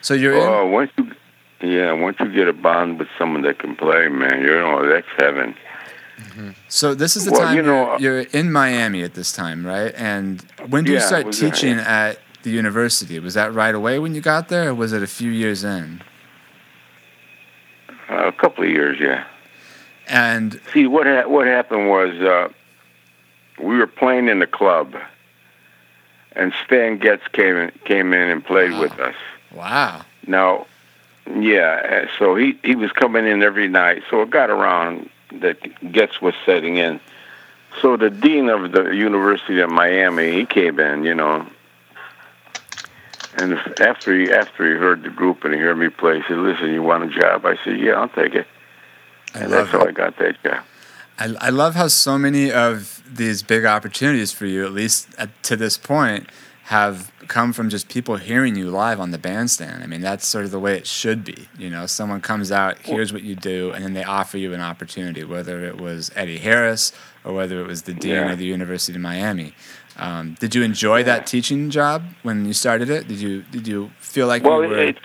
so 0.00 0.14
you're 0.14 0.34
in, 0.34 0.42
Oh, 0.42 0.66
once 0.66 0.90
you, 0.96 1.12
yeah, 1.62 1.92
once 1.92 2.16
you 2.20 2.32
get 2.32 2.48
a 2.48 2.52
bond 2.52 2.98
with 2.98 3.08
someone 3.18 3.42
that 3.42 3.58
can 3.58 3.76
play, 3.76 4.08
man, 4.08 4.40
you 4.40 4.48
know 4.48 4.88
that's 4.88 5.06
heaven. 5.18 5.54
So 6.68 6.94
this 6.94 7.16
is 7.16 7.24
the 7.24 7.32
well, 7.32 7.40
time 7.42 7.56
you 7.56 7.62
know, 7.62 7.98
you're, 7.98 8.20
you're 8.20 8.26
in 8.32 8.50
Miami 8.52 9.02
at 9.02 9.14
this 9.14 9.32
time, 9.32 9.66
right? 9.66 9.92
And 9.96 10.40
when 10.68 10.84
do 10.84 10.92
you 10.92 11.00
start 11.00 11.26
was 11.26 11.40
there, 11.40 11.50
teaching 11.50 11.78
at 11.78 12.18
the 12.42 12.50
university? 12.50 13.18
Was 13.18 13.34
that 13.34 13.52
right 13.54 13.74
away 13.74 13.98
when 13.98 14.14
you 14.14 14.20
got 14.20 14.48
there, 14.48 14.70
or 14.70 14.74
was 14.74 14.92
it 14.92 15.02
a 15.02 15.06
few 15.06 15.30
years 15.30 15.64
in? 15.64 16.02
Uh, 18.08 18.26
a 18.28 18.32
couple 18.32 18.64
of 18.64 18.70
years, 18.70 18.98
yeah. 19.00 19.24
And 20.08 20.60
See 20.72 20.86
what 20.86 21.06
ha- 21.06 21.28
what 21.28 21.46
happened 21.46 21.88
was 21.88 22.14
uh, 22.20 22.48
we 23.62 23.76
were 23.76 23.86
playing 23.86 24.28
in 24.28 24.40
the 24.40 24.46
club, 24.46 24.94
and 26.32 26.52
Stan 26.64 26.98
Getz 26.98 27.22
came 27.32 27.56
in, 27.56 27.70
came 27.84 28.12
in 28.12 28.28
and 28.28 28.44
played 28.44 28.72
Wow. 28.72 28.80
with 28.80 28.98
us. 28.98 29.14
wow, 29.52 30.02
Now, 30.26 30.66
yeah, 31.38 32.06
uh, 32.08 32.18
so 32.18 32.34
he 32.34 32.58
he 32.64 32.74
was 32.74 32.90
coming 32.92 33.26
in 33.26 33.42
every 33.42 33.68
night. 33.68 34.02
So 34.10 34.22
it 34.22 34.30
got 34.30 34.50
around 34.50 35.08
that 35.40 35.92
Getz 35.92 36.20
was 36.20 36.34
setting 36.44 36.76
in. 36.76 37.00
So 37.80 37.96
the 37.96 38.10
dean 38.10 38.48
of 38.48 38.72
the 38.72 38.90
University 38.94 39.60
of 39.60 39.70
Miami, 39.70 40.32
he 40.32 40.44
came 40.44 40.80
in, 40.80 41.04
you 41.04 41.14
know. 41.14 41.46
And 43.36 43.54
after 43.80 44.18
he 44.18 44.32
after 44.32 44.66
he 44.70 44.76
heard 44.78 45.04
the 45.04 45.10
group 45.10 45.44
and 45.44 45.54
he 45.54 45.60
heard 45.60 45.78
me 45.78 45.88
play, 45.88 46.16
he 46.16 46.22
said, 46.26 46.38
"Listen, 46.38 46.72
you 46.72 46.82
want 46.82 47.04
a 47.04 47.20
job?" 47.20 47.46
I 47.46 47.56
said, 47.64 47.78
"Yeah, 47.78 47.92
I'll 47.92 48.08
take 48.08 48.34
it." 48.34 48.46
I 49.34 49.40
And 49.40 49.50
love 49.50 49.70
that's 49.70 49.82
how. 49.82 49.88
I 49.88 49.92
got 49.92 50.18
that 50.18 50.42
job. 50.42 50.64
I, 51.18 51.34
I 51.40 51.50
love 51.50 51.74
how 51.74 51.86
so 51.88 52.18
many 52.18 52.50
of 52.50 53.02
these 53.08 53.42
big 53.42 53.64
opportunities 53.64 54.32
for 54.32 54.46
you, 54.46 54.64
at 54.64 54.72
least 54.72 55.08
at, 55.18 55.30
to 55.44 55.54
this 55.54 55.78
point, 55.78 56.28
have 56.70 57.10
come 57.26 57.52
from 57.52 57.68
just 57.68 57.88
people 57.88 58.16
hearing 58.16 58.54
you 58.54 58.70
live 58.70 59.00
on 59.00 59.10
the 59.10 59.18
bandstand. 59.18 59.82
I 59.82 59.88
mean, 59.88 60.00
that's 60.00 60.24
sort 60.24 60.44
of 60.44 60.52
the 60.52 60.60
way 60.60 60.76
it 60.76 60.86
should 60.86 61.24
be. 61.24 61.48
You 61.58 61.68
know, 61.68 61.84
someone 61.86 62.20
comes 62.20 62.52
out, 62.52 62.78
hears 62.78 63.12
what 63.12 63.22
you 63.24 63.34
do, 63.34 63.72
and 63.72 63.82
then 63.84 63.92
they 63.92 64.04
offer 64.04 64.38
you 64.38 64.54
an 64.54 64.60
opportunity, 64.60 65.24
whether 65.24 65.64
it 65.64 65.78
was 65.80 66.12
Eddie 66.14 66.38
Harris 66.38 66.92
or 67.24 67.32
whether 67.34 67.60
it 67.60 67.66
was 67.66 67.82
the 67.82 67.92
dean 67.92 68.12
Yeah. 68.12 68.30
of 68.30 68.38
the 68.38 68.44
University 68.44 68.94
of 68.94 69.00
Miami. 69.00 69.52
Um, 69.98 70.36
did 70.38 70.54
you 70.54 70.62
enjoy 70.62 71.02
that 71.02 71.26
teaching 71.26 71.70
job 71.70 72.04
when 72.22 72.44
you 72.46 72.52
started 72.52 72.88
it? 72.88 73.08
Did 73.08 73.20
you 73.20 73.42
did 73.50 73.66
you 73.66 73.90
feel 73.98 74.28
like 74.28 74.44
Well, 74.44 74.62
you 74.62 74.68
were? 74.70 74.78
it, 74.78 74.98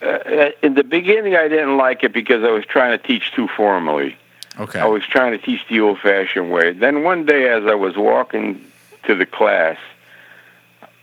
uh, 0.00 0.50
in 0.62 0.74
the 0.74 0.84
beginning, 0.84 1.34
I 1.34 1.48
didn't 1.48 1.78
like 1.78 2.04
it 2.04 2.12
because 2.12 2.44
I 2.44 2.50
was 2.52 2.64
trying 2.64 2.96
to 2.96 3.04
teach 3.04 3.32
too 3.32 3.48
formally. 3.56 4.16
okay. 4.60 4.78
I 4.78 4.86
was 4.86 5.02
trying 5.04 5.32
to 5.32 5.38
teach 5.38 5.62
the 5.68 5.80
old-fashioned 5.80 6.52
way. 6.52 6.72
Then 6.74 7.02
one 7.02 7.24
day, 7.26 7.48
as 7.48 7.64
I 7.66 7.74
was 7.74 7.96
walking 7.96 8.64
to 9.06 9.16
the 9.16 9.26
class, 9.26 9.78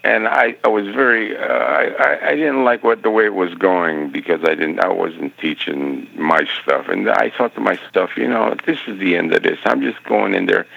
and 0.06 0.28
I, 0.28 0.56
I 0.64 0.68
was 0.68 0.86
very, 0.86 1.36
uh, 1.36 1.41
I, 1.41 1.84
I, 1.86 2.28
I 2.30 2.36
didn't 2.36 2.64
like 2.64 2.84
what 2.84 3.01
the 3.01 3.10
way 3.10 3.26
it 3.26 3.34
was 3.34 3.53
going 3.56 4.12
because 4.12 4.41
I 4.43 4.53
didn't, 4.53 4.80
I 4.80 4.89
wasn't 4.89 5.36
teaching 5.39 6.08
my 6.16 6.47
stuff, 6.62 6.88
and 6.88 7.10
I 7.10 7.32
thought 7.32 7.56
to 7.56 7.62
myself, 7.62 8.16
you 8.16 8.28
know, 8.28 8.56
this 8.68 8.78
is 8.86 8.99
the 8.99 9.18
end 9.18 9.34
of 9.34 9.41
this. 9.41 9.58
I'm 9.66 9.82
just 9.82 10.03
going 10.03 10.36
in 10.36 10.45
there, 10.45 10.68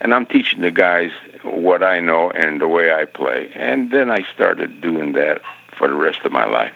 and 0.00 0.14
I'm 0.14 0.24
teaching 0.24 0.62
the 0.62 0.70
guys 0.70 1.10
what 1.42 1.82
I 1.82 2.00
know 2.00 2.30
and 2.30 2.62
the 2.62 2.66
way 2.66 2.90
I 2.90 3.04
play, 3.04 3.52
and 3.54 3.90
then 3.90 4.10
I 4.10 4.24
started 4.34 4.80
doing 4.80 5.12
that 5.12 5.42
for 5.76 5.86
the 5.88 5.94
rest 5.94 6.20
of 6.24 6.32
my 6.32 6.46
life. 6.46 6.74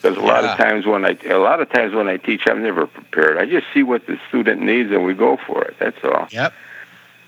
Because 0.00 0.18
a 0.18 0.20
lot 0.20 0.44
of 0.44 0.56
times 0.58 0.84
when 0.84 1.06
I 1.06 1.16
a 1.30 1.38
lot 1.38 1.60
of 1.60 1.70
times 1.70 1.94
when 1.94 2.08
I 2.08 2.18
teach, 2.18 2.42
I'm 2.46 2.62
never 2.62 2.86
prepared. 2.86 3.38
I 3.38 3.46
just 3.46 3.66
see 3.72 3.82
what 3.82 4.06
the 4.06 4.20
student 4.28 4.60
needs 4.60 4.90
and 4.90 5.02
we 5.02 5.14
go 5.14 5.38
for 5.46 5.64
it. 5.64 5.76
That's 5.78 5.96
all. 6.04 6.28
Yep. 6.30 6.52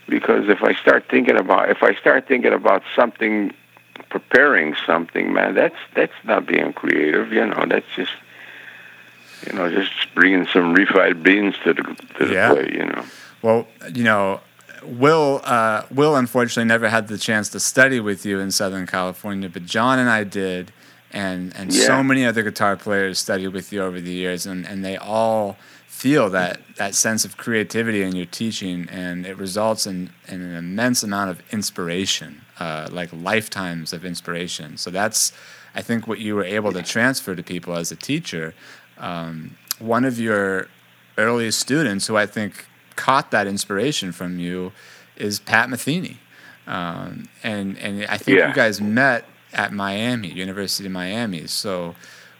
Because 0.09 0.49
if 0.49 0.63
I 0.63 0.75
start 0.75 1.07
thinking 1.11 1.37
about 1.37 1.71
if 1.71 1.83
I 1.83 1.95
start 1.95 2.29
thinking 2.29 2.53
about 2.53 2.83
something, 2.95 3.53
preparing 4.09 4.77
something, 4.87 5.33
man, 5.33 5.55
that's 5.55 5.77
that's 5.95 6.13
not 6.25 6.47
being 6.47 6.73
creative. 6.73 7.33
You 7.33 7.47
know, 7.47 7.65
that's 7.69 7.87
just 7.97 8.13
you 9.47 9.53
know 9.53 9.71
just 9.71 9.93
bringing 10.15 10.47
some 10.47 10.75
refried 10.75 11.23
beans 11.23 11.55
to 11.65 11.75
the 11.75 11.83
to 12.19 12.27
the 12.27 12.33
Yeah. 12.35 12.53
plate. 12.53 12.73
You 12.73 12.85
know. 12.87 13.05
Well, 13.43 13.67
you 13.93 14.05
know, 14.05 14.41
Will 14.85 15.41
uh, 15.45 15.83
Will 15.91 16.15
unfortunately 16.17 16.69
never 16.69 16.89
had 16.89 17.09
the 17.09 17.19
chance 17.19 17.49
to 17.51 17.61
study 17.61 17.99
with 18.01 18.25
you 18.25 18.39
in 18.39 18.51
Southern 18.51 18.87
California, 18.87 19.49
but 19.49 19.65
John 19.67 19.99
and 19.99 20.09
I 20.09 20.23
did, 20.25 20.73
and 21.13 21.53
and 21.57 21.75
so 21.75 22.03
many 22.05 22.25
other 22.25 22.43
guitar 22.45 22.77
players 22.77 23.19
studied 23.19 23.49
with 23.49 23.73
you 23.73 23.83
over 23.83 24.01
the 24.01 24.13
years, 24.13 24.47
and, 24.47 24.65
and 24.67 24.85
they 24.85 24.97
all 24.97 25.57
feel 26.03 26.29
that 26.31 26.55
that 26.77 26.95
sense 26.95 27.25
of 27.29 27.33
creativity 27.45 28.03
in 28.03 28.13
your 28.21 28.27
teaching, 28.41 28.79
and 28.91 29.25
it 29.31 29.37
results 29.47 29.87
in, 29.87 30.11
in 30.29 30.39
an 30.43 30.55
immense 30.55 31.03
amount 31.09 31.31
of 31.31 31.37
inspiration, 31.53 32.43
uh, 32.61 32.87
like 32.99 33.11
lifetimes 33.33 33.93
of 33.93 34.05
inspiration. 34.05 34.77
So 34.77 34.91
that's, 34.91 35.33
I 35.75 35.83
think, 35.83 36.07
what 36.07 36.19
you 36.19 36.35
were 36.39 36.45
able 36.59 36.73
to 36.79 36.83
transfer 36.83 37.35
to 37.35 37.43
people 37.43 37.73
as 37.83 37.91
a 37.93 37.97
teacher. 37.97 38.53
Um, 38.99 39.57
one 39.79 40.05
of 40.05 40.19
your 40.19 40.69
earliest 41.17 41.59
students, 41.59 42.07
who 42.09 42.17
I 42.25 42.27
think 42.27 42.53
caught 42.97 43.31
that 43.31 43.47
inspiration 43.47 44.13
from 44.13 44.39
you, 44.39 44.73
is 45.17 45.41
Pat 45.41 45.69
Metheny, 45.71 46.17
Um, 46.67 47.29
and 47.43 47.79
and 47.85 48.05
I 48.15 48.19
think 48.19 48.39
Yeah. 48.39 48.49
you 48.49 48.55
guys 48.55 48.81
met 48.81 49.25
at 49.53 49.73
Miami, 49.73 50.29
University 50.29 50.87
of 50.87 50.93
Miami. 50.93 51.47
So 51.47 51.95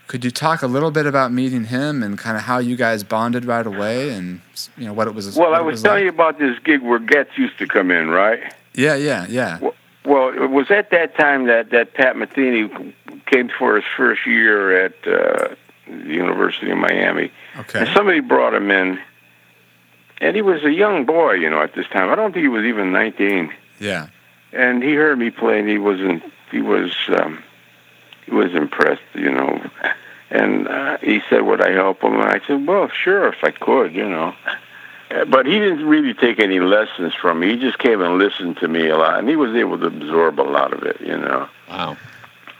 could 0.07 0.25
you 0.25 0.31
talk 0.31 0.63
a 0.63 0.67
little 0.67 0.91
bit 0.91 1.07
about 1.07 1.33
meeting 1.33 1.65
him 1.65 2.03
and 2.03 2.17
kind 2.17 2.37
of 2.37 2.43
how 2.45 2.59
you 2.59 2.77
guys 2.77 3.03
bonded 3.03 3.45
right 3.45 3.67
away 3.67 4.11
and 4.11 4.41
you 4.77 4.87
know 4.87 4.93
what 4.93 5.09
it 5.09 5.15
was? 5.15 5.37
Like? 5.37 5.45
Well, 5.45 5.55
I 5.55 5.61
it 5.61 5.65
was 5.65 5.83
telling 5.83 6.05
like? 6.05 6.05
you 6.05 6.11
about 6.11 6.39
this 6.39 6.59
gig 6.61 6.83
where 6.83 6.99
Getz 6.99 7.37
used 7.37 7.59
to 7.59 7.67
come 7.67 7.91
in, 7.91 8.11
right? 8.11 8.55
Yeah, 8.75 8.95
yeah, 8.95 9.27
yeah. 9.29 9.59
Well, 10.05 10.29
it 10.29 10.51
was 10.51 10.71
at 10.71 10.91
that 10.91 11.17
time 11.17 11.47
that, 11.47 11.71
that 11.71 11.95
Pat 11.95 12.15
Metheny 12.15 12.95
came 13.27 13.51
for 13.59 13.75
his 13.77 13.85
first 13.97 14.25
year 14.27 14.85
at 14.85 14.93
uh, 15.07 15.55
the 15.89 16.15
University 16.15 16.71
of 16.71 16.79
Miami. 16.79 17.33
And 17.75 17.89
somebody 17.89 18.21
brought 18.21 18.55
him 18.55 18.71
in, 18.71 19.01
and 20.21 20.37
he 20.37 20.43
was 20.43 20.63
a 20.63 20.71
young 20.71 21.07
boy, 21.07 21.33
you 21.33 21.51
know, 21.51 21.61
at 21.61 21.75
this 21.75 21.87
time. 21.89 22.11
I 22.11 22.15
don't 22.15 22.33
think 22.33 22.43
he 22.43 22.49
was 22.49 22.65
even 22.65 22.93
19. 22.93 23.53
Yeah. 23.81 24.09
And 24.53 24.83
he 24.83 24.95
heard 24.95 25.19
me 25.19 25.31
play, 25.31 25.59
and 25.59 25.69
he 25.69 25.79
wasn't. 25.79 26.23
He 26.51 26.61
was. 26.61 26.95
Um, 27.09 27.43
he 28.27 28.33
was 28.33 28.55
impressed, 28.55 29.03
you 29.15 29.31
know. 29.31 29.61
And 30.31 30.67
uh, 30.69 30.99
he 30.99 31.21
said, 31.31 31.43
"Would 31.43 31.63
I 31.63 31.71
help 31.73 32.03
him?" 32.03 32.15
And 32.15 32.25
I 32.25 32.41
said, 32.47 32.67
"Well, 32.67 32.89
sure, 32.89 33.29
if 33.29 33.43
I 33.43 33.53
could, 33.53 33.95
you 33.95 34.09
know." 34.09 34.35
Uh, 35.11 35.25
But 35.25 35.47
he 35.47 35.59
didn't 35.59 35.87
really 35.87 36.15
take 36.15 36.41
any 36.41 36.59
lessons 36.59 37.15
from 37.15 37.41
me. 37.41 37.53
He 37.53 37.61
just 37.61 37.79
came 37.79 38.01
and 38.03 38.19
listened 38.19 38.57
to 38.59 38.69
me 38.69 38.89
a 38.89 38.99
lot, 38.99 39.21
and 39.21 39.29
he 39.29 39.37
was 39.37 39.55
able 39.55 39.79
to 39.79 39.87
absorb 39.87 40.41
a 40.41 40.43
lot 40.43 40.73
of 40.73 40.83
it, 40.83 41.01
you 41.01 41.17
know. 41.17 41.49
Wow. 41.69 41.97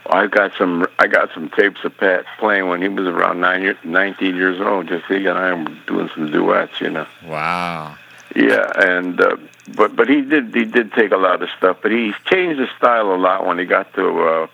I 0.09 0.27
got 0.27 0.53
some 0.57 0.87
I 0.99 1.07
got 1.07 1.33
some 1.33 1.49
tapes 1.49 1.83
of 1.83 1.97
Pat 1.97 2.25
playing 2.39 2.69
when 2.69 2.81
he 2.81 2.87
was 2.87 3.07
around 3.07 3.41
nine 3.41 3.61
year, 3.61 3.77
19 3.83 4.35
years 4.35 4.61
old. 4.61 4.87
Just 4.87 5.05
he 5.05 5.25
and 5.25 5.37
I 5.37 5.53
were 5.53 5.75
doing 5.85 6.09
some 6.15 6.31
duets, 6.31 6.79
you 6.79 6.89
know. 6.89 7.07
Wow. 7.25 7.97
Yeah, 8.35 8.71
and 8.75 9.19
uh, 9.19 9.35
but 9.75 9.95
but 9.95 10.07
he 10.07 10.21
did 10.21 10.53
he 10.55 10.65
did 10.65 10.93
take 10.93 11.11
a 11.11 11.17
lot 11.17 11.41
of 11.41 11.49
stuff, 11.57 11.77
but 11.81 11.91
he 11.91 12.13
changed 12.25 12.59
his 12.59 12.69
style 12.77 13.13
a 13.13 13.17
lot 13.17 13.45
when 13.45 13.57
he 13.59 13.65
got 13.65 13.93
to 13.95 14.19
uh, 14.19 14.47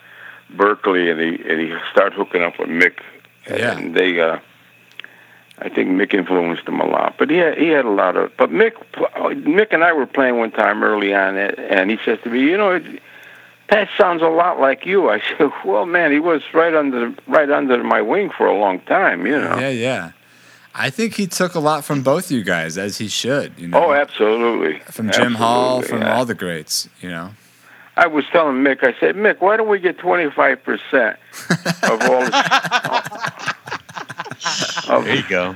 Berklee 0.56 1.12
and 1.12 1.20
he 1.20 1.50
and 1.50 1.60
he 1.60 1.74
started 1.92 2.14
hooking 2.14 2.44
up 2.44 2.60
with 2.60 2.70
Mick. 2.70 3.00
Yeah. 3.50 3.78
And 3.78 3.96
they 3.96 4.20
uh, 4.20 4.40
I 5.60 5.70
think 5.70 5.90
Mick 5.90 6.14
influenced 6.14 6.68
him 6.68 6.80
a 6.80 6.86
lot, 6.86 7.16
but 7.18 7.30
he 7.30 7.38
had, 7.38 7.58
he 7.58 7.70
had 7.70 7.86
a 7.86 7.90
lot 7.90 8.18
of. 8.18 8.36
But 8.38 8.50
Mick 8.50 8.74
Mick 8.94 9.68
and 9.72 9.84
I 9.84 9.94
were 9.94 10.06
playing 10.06 10.38
one 10.38 10.52
time 10.52 10.84
early 10.84 11.14
on, 11.14 11.38
and 11.38 11.90
he 11.90 11.98
says 12.04 12.20
to 12.24 12.30
me, 12.30 12.42
you 12.42 12.58
know. 12.58 12.72
It, 12.72 13.02
Pat 13.70 13.88
sounds 13.98 14.22
a 14.22 14.28
lot 14.28 14.60
like 14.60 14.86
you. 14.86 15.10
I 15.10 15.22
said, 15.38 15.52
"Well, 15.66 15.86
man, 15.86 16.12
he 16.12 16.20
was 16.20 16.42
right 16.54 16.76
under 16.76 17.14
right 17.28 17.50
under 17.50 17.84
my 17.84 18.02
wing 18.02 18.30
for 18.30 18.46
a 18.46 18.58
long 18.58 18.80
time, 18.82 19.26
you 19.26 19.40
know." 19.40 19.58
Yeah, 19.58 19.70
yeah. 19.70 20.12
I 20.76 20.90
think 20.90 21.16
he 21.16 21.28
took 21.28 21.54
a 21.54 21.60
lot 21.60 21.86
from 21.86 22.02
both 22.02 22.32
you 22.32 22.44
guys, 22.44 22.78
as 22.78 22.98
he 22.98 23.08
should. 23.08 23.54
You 23.58 23.68
know. 23.68 23.86
Oh, 23.86 23.94
absolutely. 23.94 24.80
From 24.80 25.12
Jim 25.12 25.36
Hall, 25.36 25.84
from 25.84 26.02
yeah. 26.02 26.16
all 26.16 26.26
the 26.26 26.34
greats. 26.34 26.90
You 27.00 27.10
know. 27.10 27.30
I 27.96 28.08
was 28.08 28.26
telling 28.32 28.56
Mick, 28.58 28.84
I 28.84 29.00
said, 29.00 29.16
Mick, 29.16 29.40
why 29.40 29.56
don't 29.58 29.70
we 29.70 29.78
get 29.80 29.98
twenty 30.00 30.30
five 30.32 30.64
percent 30.64 31.18
of 31.84 32.02
all, 32.02 32.24
of, 34.90 35.06
There 35.06 35.16
you 35.16 35.24
go. 35.30 35.56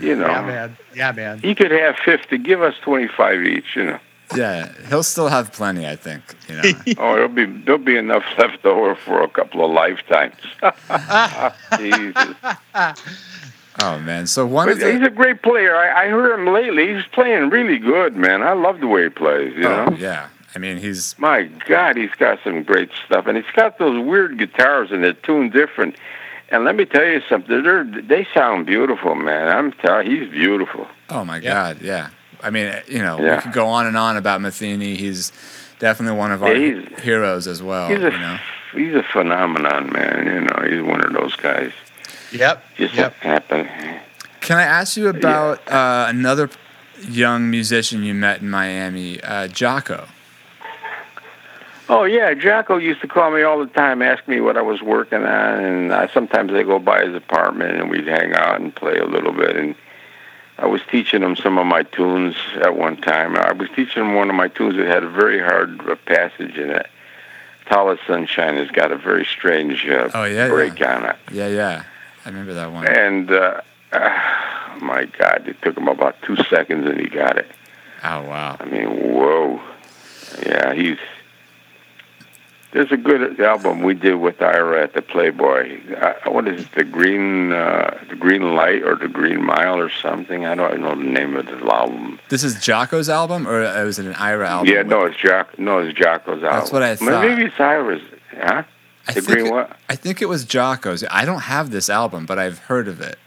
you 0.00 0.16
know, 0.16 0.26
Yeah, 0.28 0.42
man. 0.46 0.76
Yeah, 0.94 1.12
man. 1.12 1.38
he 1.40 1.54
could 1.54 1.70
have 1.70 1.96
fifty. 2.04 2.38
Give 2.38 2.62
us 2.62 2.74
twenty 2.82 3.08
five 3.08 3.42
each, 3.42 3.76
you 3.76 3.84
know. 3.84 3.98
Yeah, 4.34 4.72
he'll 4.88 5.04
still 5.04 5.28
have 5.28 5.52
plenty. 5.52 5.86
I 5.86 5.94
think. 5.94 6.22
You 6.48 6.56
know. 6.56 6.62
Oh, 6.98 7.14
there'll 7.14 7.28
be 7.28 7.44
there'll 7.46 7.78
be 7.78 7.96
enough 7.96 8.24
left 8.38 8.64
over 8.64 8.96
for 8.96 9.22
a 9.22 9.28
couple 9.28 9.64
of 9.64 9.70
lifetimes. 9.70 10.34
Oh 13.82 13.98
man. 14.00 14.26
So 14.26 14.46
one 14.46 14.66
But 14.68 14.72
of 14.74 14.80
the. 14.80 14.92
he's 14.92 15.06
a 15.06 15.10
great 15.10 15.42
player. 15.42 15.76
I, 15.76 16.06
I 16.06 16.08
heard 16.08 16.38
him 16.40 16.46
lately. 16.52 16.94
He's 16.94 17.04
playing 17.12 17.50
really 17.50 17.78
good, 17.78 18.16
man. 18.16 18.42
I 18.42 18.52
love 18.54 18.80
the 18.80 18.86
way 18.86 19.04
he 19.04 19.08
plays. 19.10 19.52
You 19.54 19.66
oh 19.68 19.84
know. 19.86 19.96
yeah. 19.96 20.28
I 20.56 20.58
mean, 20.58 20.78
he's 20.78 21.14
My 21.18 21.42
God, 21.68 21.98
he's 21.98 22.12
got 22.12 22.38
some 22.42 22.62
great 22.62 22.88
stuff, 23.04 23.26
and 23.26 23.36
he's 23.36 23.44
got 23.54 23.78
those 23.78 24.02
weird 24.02 24.38
guitars, 24.38 24.90
and 24.90 25.04
they're 25.04 25.12
tuned 25.12 25.52
different. 25.52 25.96
And 26.48 26.64
let 26.64 26.74
me 26.76 26.86
tell 26.86 27.04
you 27.04 27.20
something, 27.28 27.62
they're, 27.62 27.84
they 27.84 28.26
sound 28.32 28.64
beautiful, 28.64 29.14
man. 29.16 29.48
I'm 29.48 29.72
telling, 29.72 30.10
he's 30.10 30.30
beautiful. 30.30 30.88
Oh 31.10 31.26
my 31.26 31.36
Yeah. 31.40 31.52
God, 31.74 31.82
yeah. 31.82 32.08
I 32.42 32.48
mean, 32.48 32.72
you 32.88 33.00
know, 33.00 33.20
Yeah. 33.20 33.36
we 33.36 33.42
could 33.42 33.52
go 33.52 33.66
on 33.66 33.84
and 33.86 33.98
on 33.98 34.16
about 34.16 34.40
Metheny. 34.40 34.96
He's 34.96 35.30
definitely 35.78 36.16
one 36.16 36.32
of 36.32 36.42
our 36.42 36.54
Yeah, 36.54 36.74
he's- 36.80 37.02
heroes 37.02 37.46
as 37.46 37.62
well. 37.62 37.88
He's 37.90 37.98
a 37.98 38.10
you 38.10 38.18
know, 38.18 38.38
he's 38.72 38.94
a 38.94 39.02
phenomenon, 39.02 39.92
man. 39.92 40.24
You 40.26 40.40
know, 40.40 40.66
he's 40.70 40.82
one 40.82 41.04
of 41.04 41.12
those 41.12 41.36
guys. 41.36 41.72
Yep. 42.32 42.64
Just 42.78 42.94
Yep. 42.94 43.14
happen. 43.20 43.68
can 44.40 44.56
I 44.56 44.62
ask 44.62 44.96
you 44.96 45.08
about 45.08 45.70
uh, 45.70 46.06
another 46.08 46.48
young 47.06 47.50
musician 47.50 48.04
you 48.04 48.14
met 48.14 48.40
in 48.40 48.48
Miami, 48.48 49.20
uh, 49.22 49.48
Jaco? 49.48 50.06
Oh 51.88 52.04
yeah, 52.04 52.34
Jaco 52.34 52.82
used 52.82 53.00
to 53.02 53.08
call 53.08 53.30
me 53.30 53.42
all 53.42 53.60
the 53.60 53.66
time, 53.72 54.02
ask 54.02 54.26
me 54.26 54.40
what 54.40 54.56
I 54.56 54.62
was 54.62 54.82
working 54.82 55.22
on, 55.22 55.64
and 55.64 55.92
I, 55.94 56.08
sometimes 56.08 56.52
I 56.52 56.64
go 56.64 56.78
by 56.80 57.04
his 57.06 57.14
apartment 57.14 57.76
and 57.80 57.88
we'd 57.88 58.06
hang 58.08 58.34
out 58.34 58.60
and 58.60 58.74
play 58.74 58.98
a 58.98 59.04
little 59.04 59.32
bit. 59.32 59.56
And 59.56 59.76
I 60.58 60.66
was 60.66 60.80
teaching 60.90 61.22
him 61.22 61.36
some 61.36 61.58
of 61.58 61.66
my 61.66 61.84
tunes 61.84 62.34
at 62.60 62.76
one 62.76 62.96
time. 62.96 63.36
I 63.36 63.52
was 63.52 63.68
teaching 63.76 64.02
him 64.02 64.14
one 64.16 64.28
of 64.30 64.34
my 64.36 64.48
tunes 64.48 64.76
that 64.76 64.86
had 64.88 65.04
a 65.04 65.08
very 65.10 65.38
hard 65.38 65.80
uh, 65.88 65.94
passage 66.06 66.56
in 66.58 66.70
it. 66.70 66.86
Tala 67.66 67.98
Sunshine 68.06 68.56
has 68.56 68.70
got 68.70 68.90
a 68.90 68.96
very 68.96 69.24
strange 69.24 69.86
uh, 69.88 70.10
Oh, 70.14 70.24
yeah, 70.24 70.48
break 70.48 70.80
on 70.80 71.04
it, 71.04 71.16
Yeah, 71.30 71.48
yeah. 71.48 71.84
I 72.24 72.28
remember 72.30 72.54
that 72.54 72.72
one. 72.72 72.86
and 72.88 73.30
uh, 73.30 73.60
uh, 73.92 74.78
my 74.80 75.04
God, 75.04 75.44
it 75.46 75.60
took 75.62 75.76
him 75.76 75.86
about 75.86 76.20
two 76.22 76.36
seconds 76.44 76.84
and 76.86 76.98
he 76.98 77.06
got 77.08 77.38
it. 77.38 77.48
Oh 78.02 78.22
wow. 78.22 78.56
I 78.58 78.64
mean, 78.64 78.88
whoa. 79.14 79.60
Yeah, 80.44 80.74
he's. 80.74 80.98
There's 82.72 82.92
a 82.92 82.96
good 82.96 83.40
album 83.40 83.82
we 83.82 83.94
did 83.94 84.16
with 84.16 84.42
Ira 84.42 84.82
at 84.82 84.92
the 84.92 85.00
Playboy. 85.00 85.94
Uh, 85.94 86.30
what 86.30 86.46
is 86.46 86.62
it? 86.62 86.72
The 86.72 86.84
Green, 86.84 87.52
uh, 87.52 87.98
the 88.08 88.16
Green 88.16 88.54
Light 88.54 88.82
or 88.82 88.96
the 88.96 89.08
Green 89.08 89.42
Mile 89.44 89.78
or 89.78 89.88
something? 89.88 90.44
I 90.44 90.54
don't 90.54 90.80
know 90.80 90.94
the 90.94 91.02
name 91.02 91.36
of 91.36 91.46
the 91.46 91.56
album. 91.72 92.18
This 92.28 92.44
is 92.44 92.60
Jaco's 92.60 93.08
album, 93.08 93.46
or 93.46 93.64
uh, 93.64 93.84
was 93.84 93.98
it 93.98 94.06
an 94.06 94.14
Ira 94.14 94.48
album? 94.48 94.74
yeah, 94.74 94.82
no, 94.82 95.04
it's 95.04 95.16
Jock. 95.16 95.58
No, 95.58 95.78
it's 95.78 95.96
Jaco's 95.96 96.42
album. 96.42 96.60
That's 96.60 96.72
what 96.72 96.82
I 96.82 96.96
thought. 96.96 97.22
Maybe 97.22 97.44
it's 97.44 97.58
Ira's. 97.58 98.02
Huh? 98.32 98.64
I 99.08 99.12
the 99.12 99.22
Green 99.22 99.46
it, 99.46 99.52
what? 99.52 99.76
I 99.88 99.94
think 99.94 100.20
it 100.20 100.26
was 100.26 100.44
Jaco's. 100.44 101.04
I 101.10 101.24
don't 101.24 101.42
have 101.42 101.70
this 101.70 101.88
album, 101.88 102.26
but 102.26 102.38
I've 102.38 102.58
heard 102.58 102.88
of 102.88 103.00
it. 103.00 103.18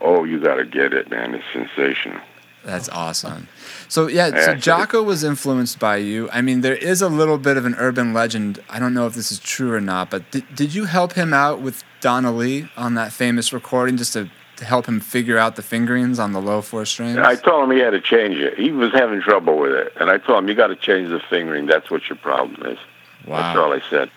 Oh, 0.00 0.24
you 0.24 0.40
got 0.40 0.56
to 0.56 0.64
get 0.64 0.92
it, 0.92 1.10
man. 1.10 1.34
It's 1.34 1.44
sensational. 1.52 2.20
That's 2.64 2.88
awesome. 2.88 3.48
So 3.88 4.06
yeah, 4.06 4.30
so 4.30 4.54
Jaco 4.54 5.04
was 5.04 5.22
influenced 5.22 5.78
by 5.78 5.96
you. 5.98 6.30
I 6.32 6.40
mean, 6.40 6.62
there 6.62 6.74
is 6.76 7.02
a 7.02 7.08
little 7.08 7.36
bit 7.36 7.56
of 7.58 7.66
an 7.66 7.74
urban 7.78 8.14
legend. 8.14 8.58
I 8.70 8.78
don't 8.78 8.94
know 8.94 9.06
if 9.06 9.14
this 9.14 9.30
is 9.30 9.38
true 9.38 9.72
or 9.72 9.80
not, 9.80 10.10
but 10.10 10.30
did, 10.30 10.44
did 10.54 10.74
you 10.74 10.86
help 10.86 11.12
him 11.12 11.34
out 11.34 11.60
with 11.60 11.84
Donna 12.00 12.32
Lee 12.32 12.68
on 12.76 12.94
that 12.94 13.12
famous 13.12 13.52
recording 13.52 13.96
just 13.98 14.14
to, 14.14 14.30
to 14.56 14.64
help 14.64 14.86
him 14.86 14.98
figure 15.00 15.36
out 15.36 15.56
the 15.56 15.62
fingerings 15.62 16.18
on 16.18 16.32
the 16.32 16.40
low 16.40 16.62
four 16.62 16.86
strings? 16.86 17.18
I 17.18 17.36
told 17.36 17.64
him 17.64 17.70
he 17.76 17.82
had 17.82 17.90
to 17.90 18.00
change 18.00 18.36
it. 18.38 18.58
He 18.58 18.72
was 18.72 18.92
having 18.92 19.20
trouble 19.20 19.58
with 19.58 19.72
it, 19.72 19.92
and 20.00 20.08
I 20.10 20.16
told 20.16 20.42
him 20.42 20.48
you 20.48 20.54
got 20.54 20.68
to 20.68 20.76
change 20.76 21.10
the 21.10 21.20
fingering. 21.20 21.66
That's 21.66 21.90
what 21.90 22.08
your 22.08 22.16
problem 22.16 22.62
is. 22.72 22.78
Wow. 23.26 23.36
That's 23.40 23.58
all. 23.58 23.72
I 23.74 23.80
said. 23.90 24.10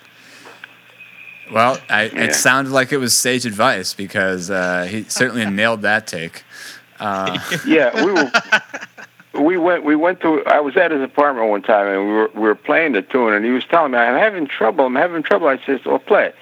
Well, 1.52 1.80
I, 1.90 2.04
Yeah. 2.06 2.24
it 2.26 2.36
sounded 2.36 2.72
like 2.72 2.92
it 2.92 2.98
was 2.98 3.18
sage 3.18 3.46
advice 3.46 3.94
because 3.94 4.50
uh, 4.52 4.84
he 4.90 5.04
certainly 5.04 5.46
nailed 5.50 5.82
that 5.84 6.08
take. 6.08 6.44
Uh, 7.00 7.40
Yeah, 7.66 8.06
we 8.06 8.12
were. 8.12 8.32
We 9.34 9.58
went. 9.58 9.84
We 9.84 9.96
went 9.96 10.20
to. 10.22 10.44
I 10.46 10.60
was 10.62 10.76
at 10.78 10.90
his 10.92 11.02
apartment 11.02 11.50
one 11.50 11.62
time, 11.62 11.88
and 11.88 12.08
we 12.08 12.14
were 12.14 12.32
we 12.34 12.42
were 12.42 12.56
playing 12.56 12.94
the 12.94 13.02
tune, 13.04 13.34
and 13.34 13.46
he 13.46 13.52
was 13.52 13.64
telling 13.66 13.92
me, 13.92 13.98
"I'm 14.00 14.18
having 14.18 14.48
trouble. 14.48 14.86
I'm 14.86 14.96
having 14.96 15.22
trouble." 15.22 15.48
I 15.48 15.60
said, 15.66 15.86
"Well, 15.86 16.00
play 16.00 16.28
it." 16.28 16.36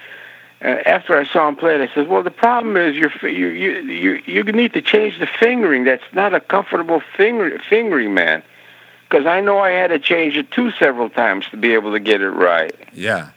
And 0.62 0.78
after 0.86 1.14
I 1.16 1.24
saw 1.26 1.46
him 1.46 1.56
play 1.56 1.74
it, 1.74 1.90
I 1.90 1.92
said, 1.94 2.08
"Well, 2.08 2.22
the 2.22 2.30
problem 2.30 2.76
is 2.78 2.96
you 2.96 3.10
you 3.28 3.48
you 3.48 4.22
you 4.24 4.42
need 4.44 4.72
to 4.72 4.80
change 4.80 5.18
the 5.18 5.26
fingering. 5.26 5.84
That's 5.84 6.04
not 6.12 6.32
a 6.32 6.40
comfortable 6.40 7.00
finger 7.16 7.60
fingering, 7.68 8.14
man." 8.14 8.42
Because 9.08 9.26
I 9.26 9.40
know 9.40 9.58
I 9.58 9.70
had 9.70 9.88
to 9.88 9.98
change 9.98 10.36
it 10.36 10.50
too 10.50 10.70
several 10.72 11.10
times 11.10 11.46
to 11.50 11.56
be 11.56 11.74
able 11.74 11.92
to 11.92 12.00
get 12.00 12.22
it 12.22 12.30
right. 12.30 12.74
yeah. 12.94 13.28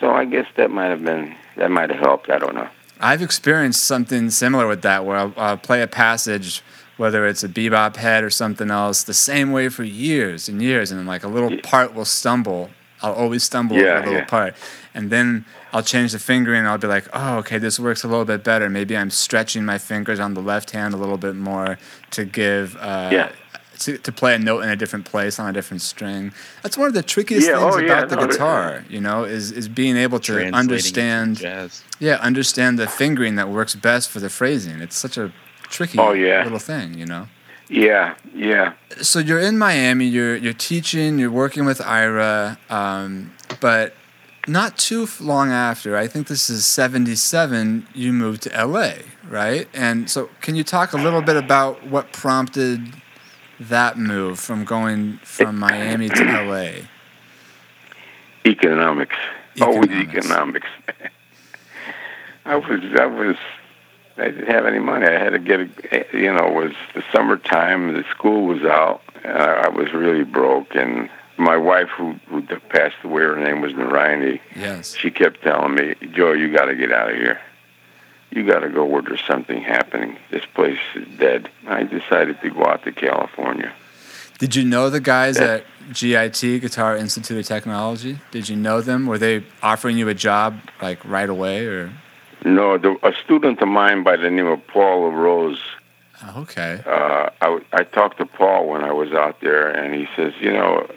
So 0.00 0.10
I 0.12 0.24
guess 0.24 0.46
that 0.56 0.70
might 0.70 0.88
have 0.88 1.04
been 1.04 1.34
that 1.56 1.70
might 1.70 1.90
have 1.90 2.00
helped. 2.00 2.28
I 2.28 2.38
don't 2.38 2.54
know. 2.54 2.68
I've 3.00 3.22
experienced 3.22 3.84
something 3.84 4.30
similar 4.30 4.66
with 4.66 4.82
that 4.82 5.04
where 5.04 5.16
I'll, 5.16 5.32
I'll 5.36 5.56
play 5.56 5.82
a 5.82 5.86
passage, 5.86 6.62
whether 6.96 7.26
it's 7.26 7.44
a 7.44 7.48
bebop 7.48 7.96
head 7.96 8.24
or 8.24 8.30
something 8.30 8.70
else, 8.70 9.02
the 9.04 9.14
same 9.14 9.52
way 9.52 9.68
for 9.68 9.84
years 9.84 10.48
and 10.48 10.60
years, 10.60 10.90
and 10.90 10.98
then 10.98 11.06
like 11.06 11.24
a 11.24 11.28
little 11.28 11.56
part 11.58 11.94
will 11.94 12.04
stumble. 12.04 12.70
I'll 13.00 13.12
always 13.12 13.44
stumble 13.44 13.76
Yeah, 13.76 13.82
over 13.82 13.96
a 13.96 14.00
little 14.00 14.14
yeah. 14.14 14.24
part, 14.24 14.54
and 14.92 15.08
then 15.10 15.44
I'll 15.72 15.84
change 15.84 16.10
the 16.10 16.18
fingering. 16.18 16.58
and 16.60 16.68
I'll 16.68 16.78
be 16.78 16.88
like, 16.88 17.06
oh, 17.12 17.36
okay, 17.38 17.58
this 17.58 17.78
works 17.78 18.02
a 18.02 18.08
little 18.08 18.24
bit 18.24 18.42
better. 18.42 18.68
Maybe 18.68 18.96
I'm 18.96 19.10
stretching 19.10 19.64
my 19.64 19.78
fingers 19.78 20.18
on 20.18 20.34
the 20.34 20.40
left 20.42 20.72
hand 20.72 20.94
a 20.94 20.96
little 20.96 21.18
bit 21.18 21.36
more 21.36 21.78
to 22.10 22.24
give. 22.24 22.76
Uh, 22.76 23.10
Yeah. 23.12 23.32
To, 23.80 23.96
to 23.98 24.10
play 24.12 24.34
a 24.34 24.38
note 24.38 24.60
in 24.62 24.68
a 24.70 24.76
different 24.76 25.04
place 25.04 25.38
on 25.38 25.48
a 25.48 25.52
different 25.52 25.82
string. 25.82 26.32
That's 26.62 26.76
one 26.76 26.88
of 26.88 26.94
the 26.94 27.02
trickiest 27.02 27.46
Yeah, 27.48 27.60
things 27.60 27.74
oh, 27.76 27.78
yeah, 27.78 27.92
about 27.92 28.08
the 28.08 28.16
no, 28.16 28.26
guitar, 28.26 28.84
you 28.88 29.00
know, 29.00 29.24
is 29.24 29.52
is 29.52 29.68
being 29.68 29.96
able 29.96 30.18
to 30.20 30.32
Translating 30.32 30.48
it 30.48 30.52
to 30.52 30.58
understand 30.58 31.36
jazz. 31.36 31.84
yeah, 32.00 32.16
understand 32.16 32.78
the 32.78 32.88
fingering 32.88 33.36
that 33.36 33.48
works 33.48 33.74
best 33.76 34.10
for 34.10 34.18
the 34.20 34.28
phrasing. 34.28 34.80
It's 34.80 34.96
such 34.96 35.16
a 35.16 35.32
tricky 35.62 35.98
Oh, 35.98 36.12
yeah. 36.12 36.42
little 36.42 36.58
thing, 36.58 36.94
you 36.98 37.06
know. 37.06 37.28
Yeah, 37.68 38.14
yeah. 38.34 38.72
So 39.00 39.18
you're 39.20 39.38
in 39.40 39.58
Miami. 39.58 40.06
You're 40.06 40.36
you're 40.36 40.54
teaching. 40.54 41.18
You're 41.18 41.30
working 41.30 41.64
with 41.64 41.80
Ira. 41.80 42.58
Um, 42.70 43.32
but 43.60 43.94
not 44.48 44.78
too 44.78 45.06
long 45.20 45.50
after, 45.52 45.94
I 45.96 46.06
think 46.08 46.26
this 46.26 46.48
is 46.48 46.64
77, 46.64 47.86
you 47.94 48.12
moved 48.14 48.42
to 48.44 48.66
LA, 48.66 48.92
right? 49.28 49.68
And 49.74 50.08
so, 50.10 50.30
can 50.40 50.56
you 50.56 50.64
talk 50.64 50.94
a 50.94 50.96
little 50.96 51.20
bit 51.20 51.36
about 51.36 51.86
what 51.86 52.12
prompted 52.12 52.80
that 53.60 53.98
move 53.98 54.38
from 54.38 54.64
going 54.64 55.18
from 55.22 55.58
Miami 55.58 56.08
to 56.08 56.24
LA? 56.24 56.86
Economics. 58.46 59.16
Oh, 59.60 59.66
Always 59.66 59.90
Economics. 59.90 60.26
economics. 60.26 60.66
I 62.44 62.56
was, 62.56 62.80
I 62.98 63.06
was, 63.06 63.36
I 64.16 64.24
didn't 64.30 64.46
have 64.46 64.64
any 64.64 64.78
money. 64.78 65.06
I 65.06 65.18
had 65.18 65.30
to 65.30 65.38
get, 65.38 65.60
a, 65.60 66.06
you 66.16 66.32
know, 66.32 66.46
it 66.46 66.54
was 66.54 66.72
the 66.94 67.04
summertime. 67.12 67.92
The 67.92 68.04
school 68.10 68.46
was 68.46 68.62
out. 68.62 69.02
And 69.24 69.36
I, 69.36 69.64
I 69.64 69.68
was 69.68 69.92
really 69.92 70.24
broke. 70.24 70.74
And 70.74 71.10
my 71.36 71.56
wife, 71.56 71.88
who, 71.96 72.12
who 72.28 72.42
passed 72.70 72.96
away, 73.02 73.22
her 73.22 73.36
name 73.36 73.60
was 73.60 73.72
Narayani. 73.72 74.40
Yes. 74.56 74.94
She 74.94 75.10
kept 75.10 75.42
telling 75.42 75.74
me, 75.74 75.94
Joe, 76.12 76.32
you 76.32 76.52
got 76.52 76.66
to 76.66 76.74
get 76.76 76.92
out 76.92 77.10
of 77.10 77.16
here. 77.16 77.40
You 78.30 78.46
got 78.46 78.60
to 78.60 78.68
go 78.68 78.84
where 78.84 79.02
there's 79.02 79.24
something 79.26 79.62
happening. 79.62 80.16
This 80.30 80.44
place 80.54 80.78
is 80.94 81.06
dead. 81.18 81.50
I 81.66 81.84
decided 81.84 82.40
to 82.42 82.50
go 82.50 82.64
out 82.64 82.84
to 82.84 82.92
California. 82.92 83.72
Did 84.38 84.54
you 84.54 84.64
know 84.64 84.90
the 84.90 85.00
guys 85.00 85.38
at 85.38 85.64
GIT, 85.92 86.40
Guitar 86.40 86.96
Institute 86.96 87.38
of 87.38 87.46
Technology? 87.46 88.20
Did 88.30 88.48
you 88.48 88.54
know 88.56 88.80
them? 88.80 89.06
Were 89.06 89.18
they 89.18 89.42
offering 89.62 89.98
you 89.98 90.08
a 90.08 90.14
job 90.14 90.60
like 90.80 91.04
right 91.04 91.28
away 91.28 91.66
or? 91.66 91.92
No, 92.44 92.78
the, 92.78 92.96
a 93.02 93.12
student 93.24 93.60
of 93.60 93.68
mine 93.68 94.04
by 94.04 94.16
the 94.16 94.30
name 94.30 94.46
of 94.46 94.64
Paul 94.68 95.10
LaRose 95.10 95.58
Oh, 96.24 96.42
okay. 96.42 96.82
uh, 96.84 97.30
I, 97.40 97.60
I 97.72 97.84
talked 97.84 98.18
to 98.18 98.26
Paul 98.26 98.68
when 98.68 98.82
I 98.82 98.92
was 98.92 99.12
out 99.12 99.40
there, 99.40 99.68
and 99.68 99.94
he 99.94 100.08
says, 100.16 100.32
you 100.40 100.52
know, 100.52 100.88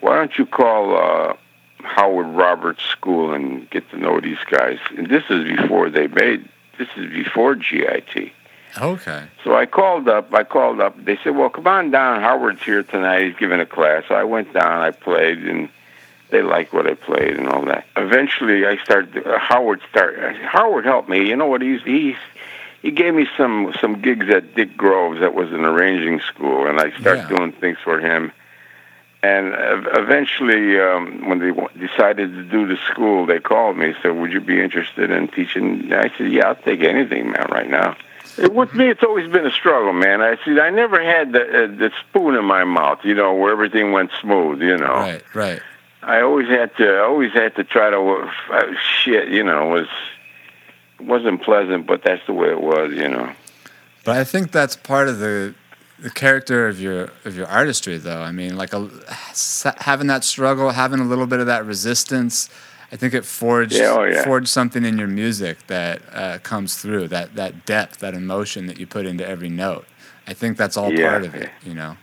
why 0.00 0.16
don't 0.16 0.36
you 0.36 0.46
call 0.46 0.96
uh, 0.96 1.36
Howard 1.82 2.28
Roberts 2.28 2.82
School 2.84 3.32
and 3.34 3.68
get 3.70 3.88
to 3.90 3.96
know 3.98 4.20
these 4.20 4.38
guys? 4.50 4.78
And 4.96 5.08
this 5.08 5.24
is 5.30 5.44
before 5.56 5.90
they 5.90 6.06
made. 6.06 6.48
This 6.78 6.88
is 6.96 7.10
before 7.12 7.54
GIT. 7.54 8.32
Okay. 8.80 9.24
So 9.44 9.54
I 9.54 9.66
called 9.66 10.08
up. 10.08 10.32
I 10.32 10.44
called 10.44 10.80
up. 10.80 11.02
They 11.04 11.18
said, 11.22 11.36
"Well, 11.36 11.50
come 11.50 11.66
on 11.66 11.90
down. 11.90 12.20
Howard's 12.22 12.62
here 12.62 12.82
tonight. 12.82 13.26
He's 13.26 13.36
giving 13.36 13.60
a 13.60 13.66
class." 13.66 14.04
So 14.08 14.14
I 14.14 14.24
went 14.24 14.52
down. 14.54 14.80
I 14.80 14.90
played, 14.92 15.38
and 15.44 15.68
they 16.30 16.40
liked 16.40 16.72
what 16.72 16.86
I 16.86 16.94
played 16.94 17.36
and 17.36 17.48
all 17.50 17.64
that. 17.66 17.84
Eventually, 17.96 18.64
I 18.66 18.78
started. 18.78 19.26
Uh, 19.26 19.38
Howard 19.38 19.82
started. 19.90 20.36
Howard 20.36 20.86
helped 20.86 21.10
me. 21.10 21.28
You 21.28 21.36
know 21.36 21.46
what? 21.46 21.60
He's 21.60 21.82
he's 21.82 22.16
he 22.80 22.90
gave 22.92 23.12
me 23.12 23.26
some 23.36 23.74
some 23.78 24.00
gigs 24.00 24.30
at 24.30 24.54
Dick 24.54 24.74
Groves. 24.76 25.20
That 25.20 25.34
was 25.34 25.52
an 25.52 25.66
arranging 25.66 26.20
school, 26.20 26.66
and 26.66 26.80
I 26.80 26.98
started 26.98 27.26
Yeah. 27.30 27.36
doing 27.36 27.52
things 27.52 27.76
for 27.84 28.00
him. 28.00 28.32
And 29.24 29.54
eventually, 29.56 30.80
um, 30.80 31.28
when 31.28 31.38
they 31.38 31.52
decided 31.78 32.34
to 32.34 32.42
do 32.42 32.66
the 32.66 32.76
school, 32.90 33.24
they 33.24 33.38
called 33.38 33.76
me. 33.76 33.94
Said, 34.02 34.16
"Would 34.16 34.32
you 34.32 34.40
be 34.40 34.60
interested 34.60 35.12
in 35.12 35.28
teaching?" 35.28 35.92
I 35.92 36.10
said, 36.18 36.32
"Yeah, 36.32 36.48
I'll 36.48 36.56
take 36.56 36.82
anything, 36.82 37.30
man, 37.30 37.46
right 37.50 37.70
now." 37.70 37.96
It, 38.36 38.52
with 38.52 38.74
me, 38.74 38.88
it's 38.88 39.04
always 39.04 39.30
been 39.30 39.46
a 39.46 39.52
struggle, 39.52 39.92
man. 39.92 40.22
I 40.22 40.36
see. 40.44 40.58
I 40.58 40.70
never 40.70 41.00
had 41.00 41.32
the 41.32 41.42
uh, 41.42 41.66
the 41.68 41.92
spoon 42.00 42.34
in 42.34 42.44
my 42.44 42.64
mouth, 42.64 43.04
you 43.04 43.14
know, 43.14 43.34
where 43.34 43.52
everything 43.52 43.92
went 43.92 44.10
smooth. 44.20 44.60
You 44.60 44.76
know, 44.76 44.94
Right. 44.94 45.22
Right. 45.34 45.62
I 46.02 46.22
always 46.22 46.48
had 46.48 46.76
to. 46.78 46.84
I 46.84 47.04
always 47.04 47.32
had 47.32 47.54
to 47.56 47.64
try 47.64 47.90
to. 47.90 48.28
Uh, 48.50 48.74
shit, 49.04 49.28
you 49.28 49.44
know, 49.44 49.68
was 49.68 49.86
wasn't 51.00 51.42
pleasant, 51.42 51.86
but 51.86 52.02
that's 52.02 52.24
the 52.26 52.32
way 52.32 52.48
it 52.48 52.60
was, 52.60 52.92
you 52.92 53.08
know. 53.08 53.32
But 54.04 54.16
I 54.16 54.24
think 54.24 54.50
that's 54.50 54.74
part 54.74 55.06
of 55.06 55.20
the 55.20 55.54
the 56.02 56.10
character 56.10 56.66
of 56.68 56.80
your 56.80 57.10
of 57.24 57.36
your 57.36 57.46
artistry, 57.46 57.96
though. 57.98 58.22
I 58.22 58.32
mean, 58.32 58.56
like 58.56 58.72
a, 58.72 58.88
having 59.78 60.08
that 60.08 60.24
struggle, 60.24 60.70
having 60.70 61.00
a 61.00 61.04
little 61.04 61.26
bit 61.26 61.40
of 61.40 61.46
that 61.46 61.64
resistance. 61.64 62.48
I 62.90 62.96
think 62.96 63.14
it 63.14 63.24
forged 63.24 63.72
Yeah, 63.72 63.94
oh, 63.98 64.02
yeah. 64.04 64.22
forged 64.22 64.48
something 64.48 64.84
in 64.84 64.98
your 64.98 65.08
music 65.08 65.66
that 65.68 66.02
uh, 66.12 66.38
comes 66.42 66.76
through 66.76 67.08
that 67.08 67.36
that 67.36 67.64
depth, 67.64 68.00
that 68.00 68.12
emotion 68.14 68.66
that 68.66 68.78
you 68.78 68.86
put 68.86 69.06
into 69.06 69.26
every 69.26 69.48
note. 69.48 69.86
I 70.26 70.34
think 70.34 70.58
that's 70.58 70.76
all 70.76 70.92
Yeah, 70.92 71.08
part 71.08 71.24
of 71.24 71.34
it, 71.34 71.48
you 71.64 71.72
know. 71.74 71.96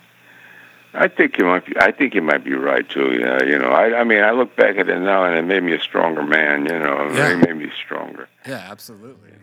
I 0.95 1.08
think 1.08 1.38
you 1.38 1.45
might. 1.45 1.66
Be, 1.68 1.74
I 1.80 1.91
think 1.91 2.16
you 2.16 2.24
might 2.24 2.43
be 2.43 2.54
right 2.54 2.89
too. 2.89 3.14
Yeah, 3.20 3.43
you 3.43 3.60
know. 3.60 3.70
I. 3.70 4.00
I 4.00 4.04
mean, 4.04 4.24
I 4.24 4.32
look 4.32 4.56
back 4.56 4.78
at 4.78 4.89
it 4.89 5.00
now, 5.00 5.24
and 5.26 5.36
it 5.38 5.43
made 5.43 5.62
me 5.62 5.74
a 5.74 5.80
stronger 5.80 6.24
man. 6.24 6.66
You 6.66 6.80
know, 6.80 7.12
Yeah. 7.14 7.34
it 7.34 7.38
made 7.47 7.56
me 7.58 7.72
stronger. 7.86 8.28
Yeah, 8.47 8.68
absolutely. 8.72 9.34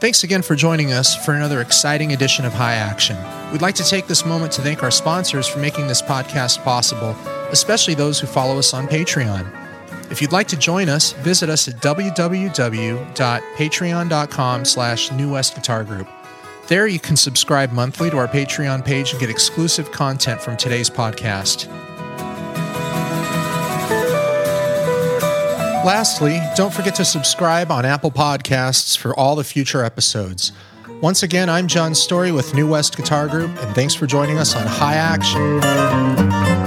Thanks 0.00 0.22
again 0.22 0.42
for 0.42 0.54
joining 0.54 0.92
us 0.92 1.16
for 1.24 1.34
another 1.34 1.60
exciting 1.60 2.12
edition 2.12 2.44
of 2.44 2.52
High 2.52 2.74
Action. 2.74 3.16
We'd 3.50 3.62
like 3.62 3.74
to 3.76 3.82
take 3.82 4.06
this 4.06 4.24
moment 4.24 4.52
to 4.52 4.62
thank 4.62 4.84
our 4.84 4.92
sponsors 4.92 5.48
for 5.48 5.58
making 5.58 5.88
this 5.88 6.00
podcast 6.00 6.62
possible, 6.62 7.16
especially 7.50 7.94
those 7.94 8.20
who 8.20 8.28
follow 8.28 8.60
us 8.60 8.72
on 8.72 8.86
Patreon. 8.86 9.52
If 10.08 10.22
you'd 10.22 10.30
like 10.30 10.46
to 10.48 10.56
join 10.56 10.88
us, 10.88 11.14
visit 11.14 11.50
us 11.50 11.66
at 11.66 11.82
www.patreon.com 11.82 14.64
slash 14.64 15.12
New 15.12 15.32
West 15.32 15.56
Guitar 15.56 15.82
Group. 15.82 16.08
There 16.68 16.86
you 16.86 17.00
can 17.00 17.16
subscribe 17.16 17.72
monthly 17.72 18.08
to 18.10 18.18
our 18.18 18.28
Patreon 18.28 18.84
page 18.84 19.10
and 19.10 19.18
get 19.18 19.30
exclusive 19.30 19.90
content 19.90 20.40
from 20.40 20.56
today's 20.56 20.88
podcast. 20.88 21.66
Lastly, 25.84 26.40
don't 26.54 26.72
forget 26.72 26.94
to 26.96 27.04
subscribe 27.04 27.70
on 27.70 27.84
Apple 27.84 28.10
Podcasts 28.10 28.96
for 28.96 29.18
all 29.18 29.36
the 29.36 29.44
future 29.44 29.84
episodes. 29.84 30.52
Once 31.00 31.22
again, 31.22 31.48
I'm 31.48 31.66
John 31.68 31.94
Storie 31.94 32.32
with 32.32 32.54
New 32.54 32.68
West 32.68 32.96
Guitar 32.96 33.28
Group, 33.28 33.56
and 33.62 33.74
thanks 33.74 33.94
for 33.94 34.06
joining 34.06 34.38
us 34.38 34.56
on 34.56 34.66
High 34.66 34.96
Action. 34.96 36.57